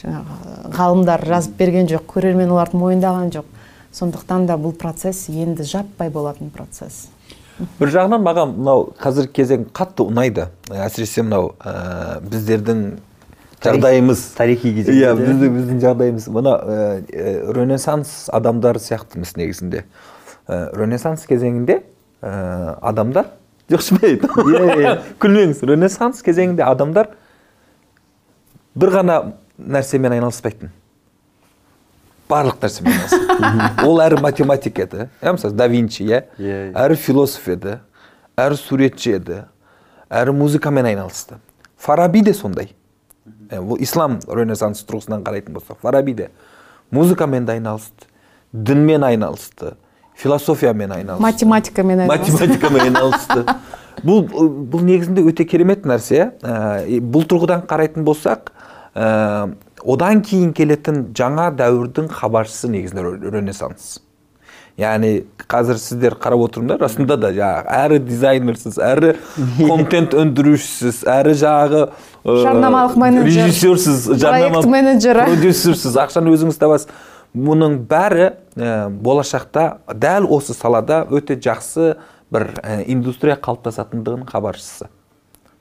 [0.00, 3.50] жаңағы ғалымдар жазып берген жоқ көрермен оларды мойындаған жоқ.
[3.94, 7.06] Сондықтан да бұл процесс енді жаппай болатын процесс.
[7.78, 10.48] Бір жағынан маған мынау қазіргі кезең қатты ұнайды.
[10.74, 12.80] Әсіресе мынау ә, біздердің
[13.62, 14.24] жағдайымыз.
[14.34, 16.26] тарихи кезең иә біздің біздің жағдайымыз.
[16.34, 19.84] Мына ә, ә, ренессанс адамдар сияқтымыз негізінде.
[20.48, 21.84] Ә, ренессанс кезеңінде
[22.20, 23.30] ә, адамдар
[23.70, 24.94] жоқ шынымен Иә, иә.
[25.22, 27.08] күлмеңіз ренессанс кезеңінде адамдар
[28.74, 29.18] бір ғана
[29.58, 30.70] нәрсемен айналыспайтын
[32.28, 36.22] барлық нәрсемен айналысады ол әрі математик еді иә мысалы да винчи иә
[36.76, 37.78] әрі философ еді
[38.36, 39.42] әрі суретші еді
[40.10, 41.36] әрі музыкамен айналысты.
[41.78, 42.74] Фараби де сондай
[43.50, 46.30] ол ислам ренессанс тұрғысынан қарайтын болсақ фараби де
[46.90, 48.08] музыкамен де айналысты
[48.52, 49.74] дінмен айналысты
[50.14, 51.22] философиямен айналысты.
[51.22, 52.32] Математикамен айналысты.
[52.32, 53.44] математикамен айналысты.
[54.04, 58.50] Бұл бұл негізінде өте керемет нәрсе Ә, бұл тұрғыдан қарайтын болсақ
[58.94, 59.54] ә,
[59.84, 64.00] одан кейін келетін жаңа дәуірдің хабаршысы негізінде ре- ренессанс.
[64.76, 69.14] Яғни қазір сіздер қарап отырмын да расында да жаңағы әрі дизайнерсіз әрі
[69.70, 75.28] контент өндірушісіз әрі жаңағы ә, Жарнамалық менеджер, режиссерсіз проект менеджері.
[75.30, 75.94] продюсерсіз.
[76.02, 76.88] Ақшаны өзіңіз табасыз.
[77.34, 81.94] Мұның бәрі ә, болашақта дәл осы салада өте жақсы
[82.32, 84.90] бір ә, индустрия қалыптасатындығының хабаршысы.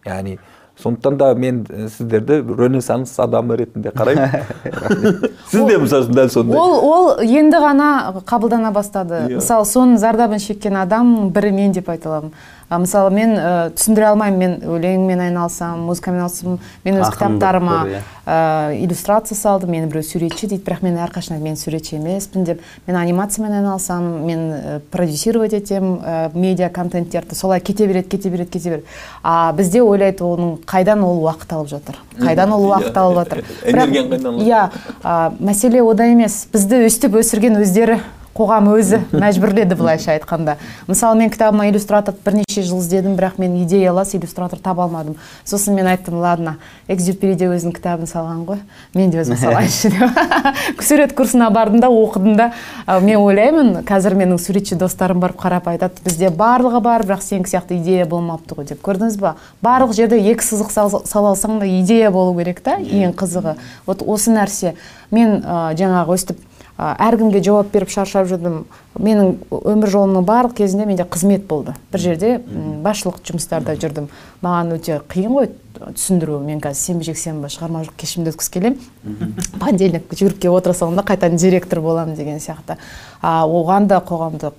[0.06, 0.38] Яғни
[0.80, 4.46] сондықтан да мен сіздерді ренессанс адамы ретінде қараймын.
[5.52, 6.58] Сіз де мысалы дәл сондай.
[6.58, 7.90] ол ол енді ғана
[8.26, 9.28] қабылдана бастады.
[9.28, 9.38] Иә.
[9.38, 12.34] мысалы соның зардабын шеккен адам бірі мен деп айта аламын.
[12.70, 14.40] А, мысалы мен ә, түсіндіре алмаймын.
[14.40, 18.02] Мен өлеңмен айналысамын музыкамен айналысамын мен өз кітаптарыма иә.
[18.26, 19.72] ә, иллюстрация салдым.
[19.72, 20.64] Мені біреу суретші дейді.
[20.64, 22.62] Бірақ мен әрқашан мен суретші емеспін деп.
[22.88, 27.36] Мен анимациямен айналысамын мен ә, продюсировать етемін ә, медиа контенттерді.
[27.36, 28.86] Солай кете береді кете береді кете береді.
[29.24, 32.00] А бізде ойлайды оның қайдан ол уақыт алып жатыр?
[32.20, 33.44] Қайдан ол уақыт алып жатыр?
[33.64, 33.94] Қайдан
[34.26, 34.44] алады?
[34.44, 34.70] иә
[35.40, 36.48] мәселе ода емес.
[36.54, 38.00] Бізді өстіп өсірген өздері
[38.34, 40.56] қоғам өзі мәжбүрледі былайша айтқанда.
[40.88, 45.18] Мысалы мен кітабыма иллюстратор бірнеше жыл іздедім бірақ мен идеялас иллюстратор таба алмадым.
[45.46, 46.56] Сосын мен айттым ладно
[46.88, 48.64] экзюпери де өзінің кітабын салған ғой
[48.96, 50.82] мен де өзім салайыншы деп.
[50.82, 52.52] Сурет курсына бардым да оқыдым да.
[52.88, 57.78] Мен ойлаймын қазір менің суретші достарым барып қарап айтады бізде барлығы бар бірақ сенікі сияқты
[57.78, 58.82] идея болмапты ғой деп.
[58.82, 59.36] Көрдіңіз ба?
[59.62, 63.56] Барлық жерде екі сызық сал- сала алсаң да идея болу керек та ең қызығы.
[63.86, 64.74] Вот осы нәрсе.
[65.14, 66.40] Мен ә, жаңағы өстіп
[66.78, 68.64] әркімге жауап беріп шаршап жүрдім.
[68.98, 71.76] Менің өмір жолымның барлық кезінде менде қызмет болды.
[71.94, 72.32] Бір жерде
[72.84, 74.10] басшылық жұмыстарда жүрдім.
[74.42, 75.52] Маған өте қиын ғой
[75.94, 76.40] түсіндіру.
[76.46, 79.38] Мен қазір сенбі жексенбі шығармашылық кешімді өткізгісі келемін.
[79.62, 82.78] Понедельник жүгіріп келіп отыра саламын да қайтадан директор боламын деген сияқты.
[83.22, 84.58] А оған да қоғамдық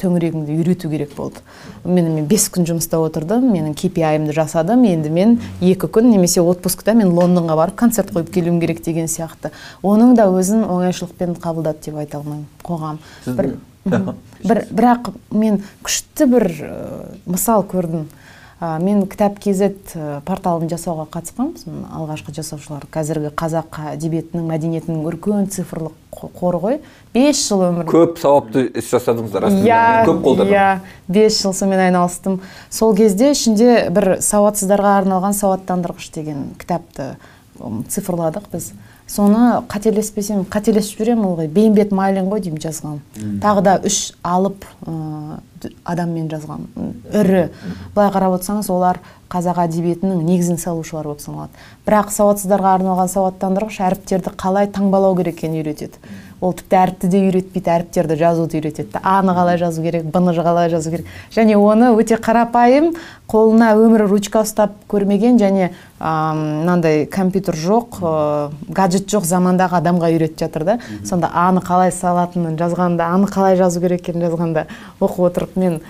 [0.00, 1.42] төңірегіңді үйрету керек болды.
[1.84, 4.84] Мен мен бес күн жұмыста отырдым менің KPI-ымды жасадым.
[4.88, 9.52] Енді мен екі күн немесе отпускта мен лондонға барып концерт қойып келуім керек деген сияқты.
[9.82, 13.00] Оның да өзін оңайшылықпен қабылдады деп айта алмаймын қоғам.
[13.26, 13.52] Бір,
[14.42, 16.48] бір бірақ мен күшті бір
[17.26, 18.08] мысал көрдім.
[18.60, 21.84] Ә, мен кітап kz ә, порталын жасауға қатысқанмын.
[21.92, 26.80] Алғашқы жасаушылар қазіргі қазақ әдебиетінің мәдениетінің үлкен цифрлық қо- қоры ғой.
[27.12, 30.52] Бес жыл өмір көп сауапты іс жасадыңыздар расында иә көп қолдадым.
[30.52, 32.40] иә бес жыл сонымен айналыстым.
[32.70, 37.16] Сол кезде ішінде бір сауатсыздарға арналған сауаттандырғыш деген кітапты
[37.88, 38.72] цифрладық біз.
[39.06, 42.98] Соны қателеспесем қателесіп жүремін ылғи бейімбет майлин ғой деймін жазған.
[43.42, 45.38] Тағы да үш алып ә,
[45.86, 46.66] адаммен жазған.
[47.14, 47.44] Ірі.
[47.94, 48.98] Былай қарап отырсаңыз олар
[49.30, 51.54] қазақ әдебиетінің негізін салушылар болып саналады.
[51.86, 56.02] Бірақ сауатсыздарға арналған сауаттандырғыш әріптерді қалай таңбалау керек екенін үйретеді.
[56.40, 60.20] Ол тіпті әріпті де үйретпейді әріптерді жазуды үйретеді да а ны қалай жазу керек б
[60.20, 61.06] ны қалай жазу керек.
[61.32, 62.92] Және оны өте қарапайым
[63.26, 70.44] қолына өмірі ручка ұстап көрмеген және мынандай компьютер жоқ ә, гаджет жоқ замандағы адамға үйретіп
[70.44, 70.78] жатыр да.
[71.04, 74.66] Сонда а ны қалай салатынын жазғанда а ны қалай жазу керек екенін жазғанда
[75.00, 75.80] оқып отырып мен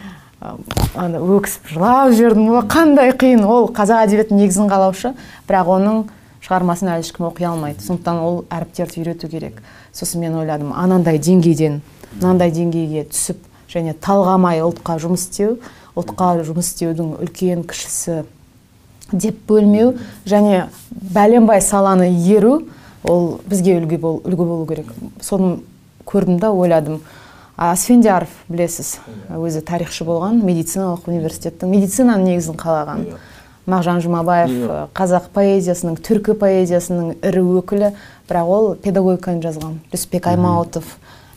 [0.94, 2.50] ана өксіп жылап жібердім.
[2.54, 3.42] О қандай қиын.
[3.42, 5.14] Ол қазақ әдебиетінің негізін қалаушы
[5.48, 6.04] бірақ оның
[6.44, 7.82] шығармасын әлі ешкім оқи алмайды.
[7.82, 9.62] Сондықтан ол әріптерді үйрету керек.
[9.96, 11.80] Сосын мен ойладым анандай деңгейден
[12.20, 13.42] мынандай деңгейге түсіп
[13.72, 15.58] және талғамай ұлтқа жұмыс істеу
[15.96, 18.22] ұлтқа жұмыс істеудің үлкен кішісі
[19.12, 19.94] деп бөлмеу
[20.28, 22.66] және бәленбай саланы игеру
[23.06, 24.90] ол бізге үлгі, бол, үлгі болу керек.
[25.22, 25.60] Соны
[26.06, 27.00] көрдім да ойладым.
[27.56, 28.98] Асфендияров білесіз
[29.32, 33.06] өзі тарихшы болған медициналық университеттің медицинаның негізін қалаған.
[33.66, 34.78] Мағжан жұмабаев Иә.
[34.94, 37.92] қазақ поэзиясының түркі поэзиясының ірі өкілі.
[38.28, 39.78] Бірақ ол педагогиканы жазған.
[39.92, 40.84] Жүсіпбек аймауытов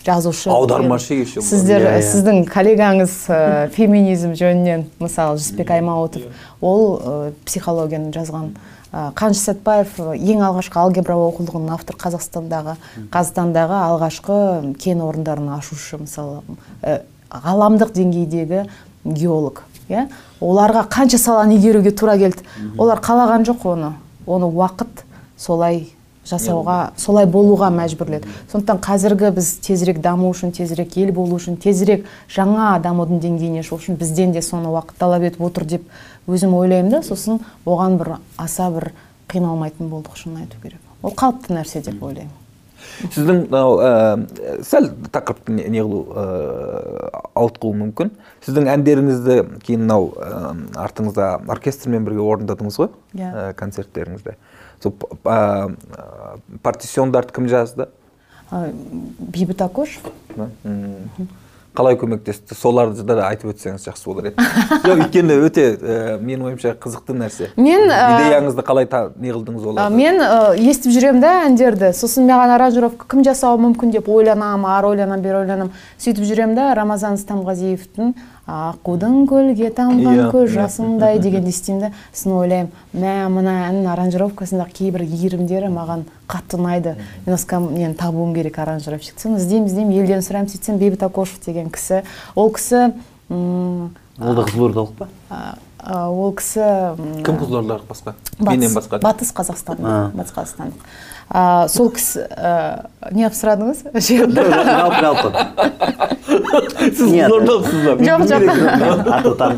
[0.05, 0.49] жазушы.
[0.49, 2.01] Аудармашы еще сіздер Иә, иә.
[2.05, 6.21] сіздің коллегаңыз ә, феминизм жөнінен мысалы жүсіпбек аймауытов
[6.61, 8.53] ол ә, психологияны жазған.
[8.89, 12.77] Ә, қаныш сәтбаев ә, ең алғашқы алгебра оқулығының автор қазақстандағы
[13.11, 16.41] қазақстандағы алғашқы кен орындарын ашушы мысалы
[16.81, 18.63] ә, ғаламдық деңгейдегі
[19.05, 20.07] геолог иә.
[20.41, 22.43] Оларға қанша саланы игеруге тура келді?
[22.77, 23.93] Олар қалаған жоқ оны.
[24.25, 25.03] Оны уақыт
[25.37, 25.87] солай
[26.29, 28.29] жасауға солай болуға мәжбүрледі.
[28.51, 33.81] Сондықтан қазіргі біз тезірек даму үшін тезірек ел болу үшін тезірек жаңа дамудың деңгейіне шығу
[33.81, 35.87] үшін бізден де соны уақыт талап етіп отыр деп
[36.27, 37.01] өзім ойлаймын да.
[37.03, 38.91] Сосын оған бір аса бір
[39.31, 40.79] қиналмайтын болдық шынын айту керек.
[41.01, 42.38] Ол қалыпты нәрсе деп ойлаймын.
[43.13, 46.23] Сіздің мынау ә, сәл тақырыпты не не қылу ә,
[47.39, 48.11] ауытқуы мүмкін.
[48.45, 50.53] Сіздің әндеріңізді кейін мынау ә,
[50.85, 53.29] артыңызда оркестрмен бірге орындадыңыз ғой Иә.
[53.29, 54.35] ә, концерттеріңізде.
[54.83, 55.71] Сол ә,
[56.63, 57.89] партисиондарды кім жазды?
[58.51, 58.69] Ә,
[59.19, 60.09] бейбіт акошев
[61.77, 62.55] қалай көмектесті?
[62.57, 64.45] Соларды да айтып өтсеңіз жақсы болар еді.
[64.83, 67.49] Жоқ өйткені өте ә, менің ойымша қызықты нәрсе.
[67.55, 69.95] Мен, идеяңызды қалай та- не қылдыңыз оларды?
[69.95, 71.91] мен ә, естіп жүремін да әндерді.
[71.93, 75.71] Сосын маған аранжировка кім жасауы мүмкін деп ойланамын ары ойланамын бері ойланамын.
[76.01, 78.13] Сөйтіп жүремін да рамазан стамғазиевтің
[78.49, 80.53] аққудың көлге тамған Иә, көз иә.
[80.55, 82.71] жасындай дегенді естимін да сосын ойлаймын.
[82.93, 86.95] Мә мына әннің аранжировкасындағы кейбір иірімдері маған қатты ұнайды.
[87.27, 91.69] Мен осы нені табуым керек аранжировщик соны іздеймін іздеймін елден сұраймын сөйтсем бейбіт акошев деген
[91.69, 92.01] кісі.
[92.35, 92.89] Ол кісі
[93.29, 93.89] м,
[94.19, 95.07] ол да қызылордалық па?
[95.79, 96.65] ол кісі
[97.23, 98.15] кім қызылордалық басқа?
[98.39, 98.99] батыс, менен басқа.
[98.99, 100.89] батыс қазақстандық батыс қазақстандық
[101.29, 103.83] а, сол кісі ә, не қылып сұрадыңыз
[104.79, 105.29] жалпы жалпы.
[106.97, 107.13] Сіз
[107.85, 107.97] ба?
[108.03, 108.25] Жоқ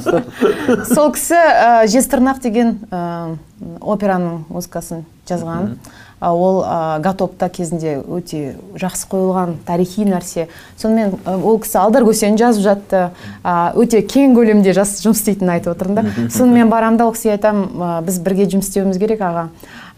[0.06, 0.94] жоқ.
[0.94, 3.36] сол кісі ә, жезтырнақ деген ә,
[3.80, 5.76] операның музыкасын жазған.
[6.22, 10.50] А, ол ә, гатопта кезінде өте жақсы қойылған тарихи нәрсе.
[10.78, 13.08] Сонымен ә, ол кісі алдар көсені жазып жатты.
[13.42, 16.30] Ә, өте кең көлемде жас, жұмыс істейтінін айтып отырмын да.
[16.30, 19.50] Соны мен барамын да ол кісіге айтамын ә, біз бірге жұмыс істеуіміз керек аға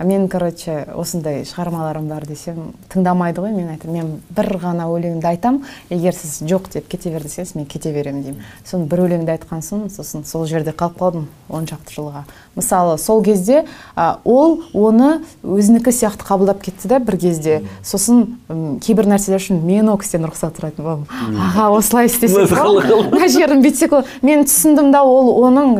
[0.03, 3.93] мен короче осындай шығармаларым бар десем тыңдамайды ғой мен айтамын.
[3.93, 8.23] Мен бір ғана өлеңді айтамын егер сіз жоқ деп кете бер десеңіз мен кете беремін
[8.23, 8.47] деймін.
[8.65, 12.23] Соны бір өлеңді айтқан соң сосын сол жерде қалып қалдым он шақты жылға.
[12.55, 13.65] Мысалы сол кезде
[13.95, 17.61] а, ол оны өзінікі сияқты қабылдап кетті да бір кезде.
[17.83, 18.37] Сосын
[18.83, 21.07] кейбір нәрселер үшін мен ол кісіден рұқсат сұрайтын болдым.
[21.33, 25.75] Аға осылай істесек мына жерін бүйтсек мен түсіндім да ол оның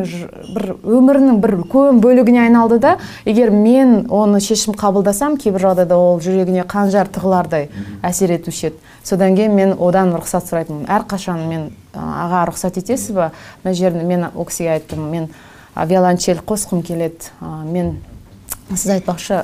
[0.54, 6.20] бір өмірінің бір үлкен бөлігіне айналды да егер мен оны шешім қабылдасам кейбір жағдайда ол
[6.22, 7.68] жүрегіне қанжар тығылардай
[8.06, 8.78] әсер етуші еді.
[9.02, 10.86] Содан кейін мен одан рұқсат сұрайтынмын.
[10.86, 13.32] Әрқашан мен «А, аға рұқсат етесіз ба?
[13.64, 15.08] Мына жерін мен ол кісіге айттым.
[15.10, 15.28] Мен
[15.74, 17.32] виолончель қосқым келеді.
[17.40, 17.98] Мен
[18.70, 19.42] сіз айтпақшы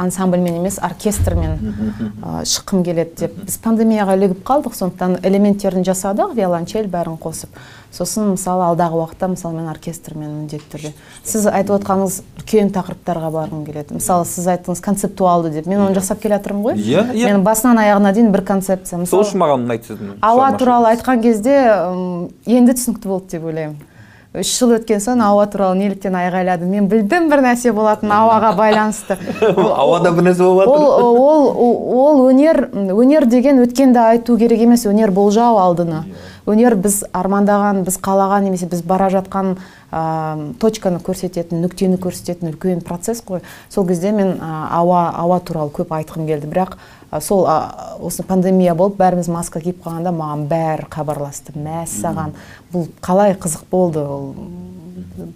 [0.00, 1.58] ансамбльмен емес оркестрмен
[2.22, 3.36] ә, шыққым келеді деп.
[3.46, 7.50] Біз пандемияға ілігіп қалдық сондықтан элементтерін жасадық виолончель бәрін қосып.
[7.92, 10.92] Сосын мысалы алдағы уақытта мысалы мен оркестрмен міндетті түрде.
[11.28, 13.98] Сіз айтып отқаныңыз үлкен тақырыптарға барғым келеді.
[13.98, 15.68] Мысалы сіз айттыңыз концептуалды деп.
[15.68, 16.80] Мен оны жасап келе жатырмын ғой.
[16.80, 17.34] Иә, иә.
[17.34, 19.04] мен басынан аяғына дейін бір концепция.
[19.04, 21.58] Сол үшін маған ұнайды сіздің ауа туралы айтқан кезде
[22.48, 23.76] енді түсінікті болды деп ойлаймын.
[24.32, 29.18] Үш жыл өткен соң ауа туралы неліктен айғайладым мен білдім бір нәрсе болатын ауаға байланысты.
[29.82, 34.64] Ауада бір нәрсе болып ол, жатыр ол, ол, ол өнер өнер деген өткенді айту керек
[34.64, 34.86] емес.
[34.88, 36.06] Өнер болжау алдыны.
[36.48, 39.52] Өнер біз армандаған біз қалаған немесе біз бара жатқан
[39.92, 40.00] ә,
[40.58, 43.44] точканы көрсететін нүктені көрсететін үлкен процесс қой.
[43.68, 44.50] Сол кезде мен ә,
[44.80, 46.48] ауа ауа туралы көп айтқым келді.
[46.48, 46.80] Бірақ
[47.20, 47.56] сол ә,
[48.00, 51.52] осы пандемия болып бәріміз маска киіп қалғанда маған бәрі хабарласты.
[51.52, 52.36] Мәссаған
[52.72, 54.32] бұл қалай қызық болды ол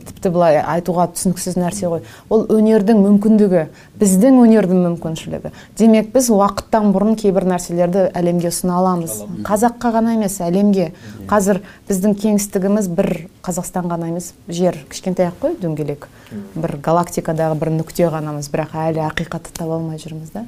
[0.07, 2.03] тіпті былай айтуға түсініксіз нәрсе ғой.
[2.33, 3.67] Ол өнердің мүмкіндігі
[4.01, 5.53] біздің өнердің мүмкіншілігі.
[5.79, 9.19] Демек біз уақыттан бұрын кейбір нәрселерді әлемге ұсына аламыз.
[9.47, 10.91] Қазаққа ғана емес әлемге.
[11.31, 13.13] Қазір біздің кеңістігіміз бір
[13.47, 16.09] қазақстан ғана емес жер кішкентай ақ қой дөңгелек.
[16.57, 18.51] Бір галактикадағы бір нүкте ғанамыз.
[18.53, 20.47] Бірақ әлі ақиқатты таба алмай жүрміз да.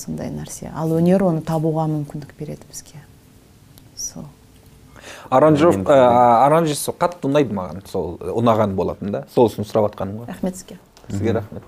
[0.00, 0.70] Сондай нәрсе.
[0.74, 3.02] Ал өнер оны табуға мүмкіндік береді бізге.
[3.96, 4.24] Сол.
[5.30, 5.94] Аранжировка
[7.00, 9.24] қатты ұнайды маған сол ұнаған болатын да.
[9.34, 10.32] Сол үшін сұрап жатқаным ғой.
[10.32, 10.78] Рахмет сізге.
[11.10, 11.62] Сізге рахмет.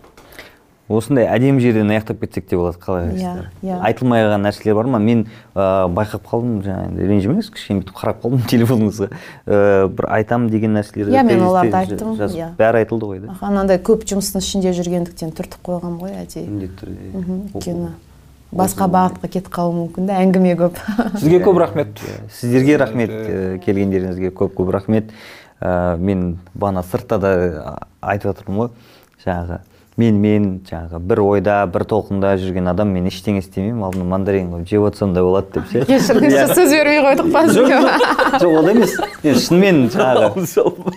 [0.93, 3.77] Осындай әдемі жерден аяқтап кетсек те болады қалай Иә, ойлайсыздар иә.
[3.87, 4.99] айтылмай қалған нәрселер бар ма?
[5.01, 5.23] Мен
[5.55, 10.75] ә, байқап қалдым жаңағы енді ренжімеңіз кішкене бүйтіп қарап қалдым телефоныңызға ә, бір айтамын деген
[10.77, 12.51] нәрселерді Иә, мен тезисте оларды айттым, иә.
[12.59, 13.39] бәрі айтылды ғой да.
[13.41, 17.13] Анандай көп жұмыстың ішінде жүргендіктен түртіп қойғанмын ғой әдейі міндетті түрде.
[17.55, 17.93] Өйткені
[18.53, 20.81] басқа бағытқа кетіп қалуы мүмкін да әңгіме көп.
[21.21, 22.03] Сізге көп рахмет.
[22.37, 23.13] Сіздерге рахмет
[23.65, 25.13] келгендеріңізге көп көп рахмет.
[25.63, 27.35] Мен бағана сыртта да
[28.01, 28.73] айтып жатырмын ғой.
[29.25, 29.61] Жаңағы
[30.01, 33.83] мен мен жаңағы бір ойда бір толқында жүрген адам мен ештеңе істемеймін.
[33.85, 35.83] Алдына мандарин қойып жеп отырсам да болады деп ше.
[35.91, 38.47] Кешіріңізші сөз бермей қойдық па сізге жоқ.
[38.49, 38.97] Олай емес.
[39.45, 40.47] Шынымен жаңағы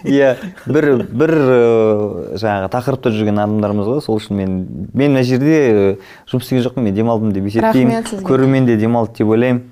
[0.07, 0.31] иә
[0.65, 4.57] бір бір ыыы, жаңағы тақырыпта жүрген адамдармыз ғой сол үшін мен
[4.93, 5.95] мен мына жерде ы,
[6.31, 8.23] жұмыс істеген жоқпын мен демалдым деп есептеймін.
[8.23, 9.65] Көрермен де демалды деп ойлаймын.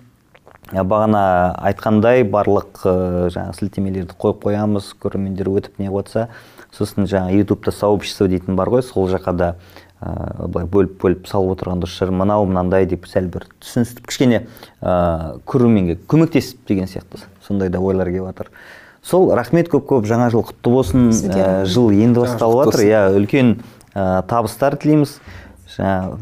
[0.74, 2.94] Бағана айтқандай барлық ы,
[3.34, 6.30] жаңағы сілтемелерді қойып қоямыз көрермендер өтіп не қылыватса
[6.74, 8.84] сосын жаңағы ютубта сообщество дейтін бар ғой.
[8.84, 9.50] Сол жаққа да
[10.02, 14.40] ә, былай бөліп бөліп салып отырған дұрыс шығар мынау мынандай деп сәл бір түсіністіріп кішкене
[14.82, 18.52] ә, көрерменге көмектесіп деген сияқты сондай да ойлар келіп жатыр.
[19.04, 20.06] Сол рахмет көп көп.
[20.08, 21.10] Жаңа жыл құтты болсын.
[21.12, 22.86] Ә, жыл енді Жаңа басталып жатыр.
[22.88, 23.56] иә үлкен
[23.94, 25.18] ә, табыстар тілейміз.
[25.76, 26.18] Жаңа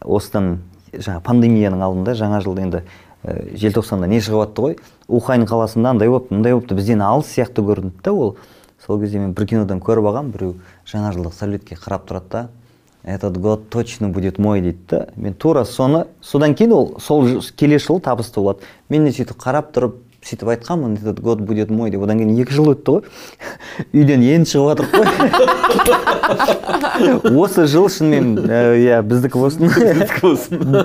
[0.00, 0.58] осыдан
[0.94, 4.76] жаңа пандемияның алдында жаңа жылда енді ә, желтоқсанда не шығып жатты ғой?
[5.08, 8.36] Ухань қаласында андай болыпты мындай болыпты бізден алыс сияқты көрінді да ол.
[8.86, 10.54] Сол кезде мен бір кинодан көріп алғанмын біреу
[10.88, 12.48] жаңа жылдық сәулетке қарап тұрады да
[13.04, 15.06] этот год точно будет мой дейді да.
[15.16, 18.60] Мен тура соны содан кейін ол сол келесі жылы табысты болады.
[18.88, 19.94] Мен де сөйтіп қарап тұрып
[20.24, 22.02] сөйтіп айтқанмын этот год будет мой деп.
[22.02, 23.02] Одан кейін екі жыл өтті ғой.
[23.92, 25.04] Үйден енді шығып жатырмық
[27.28, 29.68] қой осы жыл шынымен ә, иә біздікі болсын.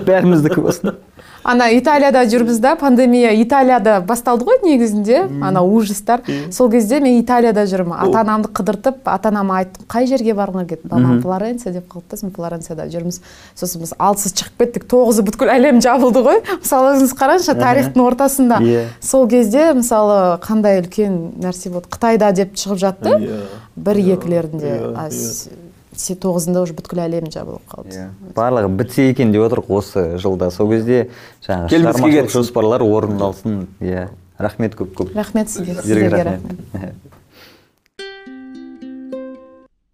[0.09, 0.99] Бәріміздікі болсын.
[1.43, 5.21] Ана италияда жүрміз да пандемия италияда басталды ғой негізінде.
[5.43, 6.21] Ана ужастар.
[6.51, 7.95] Сол кезде мен италияда жүрмін.
[7.99, 12.17] Ата анамды қыдыртып ата анама айттым қай жерге барғың келеді мамам флоренция деп қалды да
[12.17, 13.21] сосын флоренцияда жүрміз.
[13.55, 16.41] Сосын біз алтысы шығып кеттік тоғызы бүткіл әлем жабылды ғой.
[16.59, 18.59] Мысалы өзіңіз қараңызшы тарихтың ортасында.
[18.59, 18.85] Иә.
[19.01, 21.87] сол кезде мысалы қандай үлкен нәрсе болды?
[21.89, 23.39] Қытайда деп шығып жатты.
[23.79, 25.51] Бір екілерінде а с- се-
[25.95, 27.95] тоғызында уже бүткіл әлем жабылып қалды.
[27.95, 28.09] Иә.
[28.35, 30.51] барлығы бітсе екен деп отырмық осы жылда.
[30.51, 31.09] Сол кезде
[31.45, 33.67] жаңағы шығармашылық жоспарлар орындалсын.
[33.81, 34.09] Иә.
[34.37, 35.15] Рахмет көп көп.
[35.15, 35.75] Рахмет сізге.
[35.81, 36.59] Сіздерге рахмет.
[36.73, 36.95] рахмет.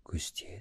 [0.06, 0.55] Көсте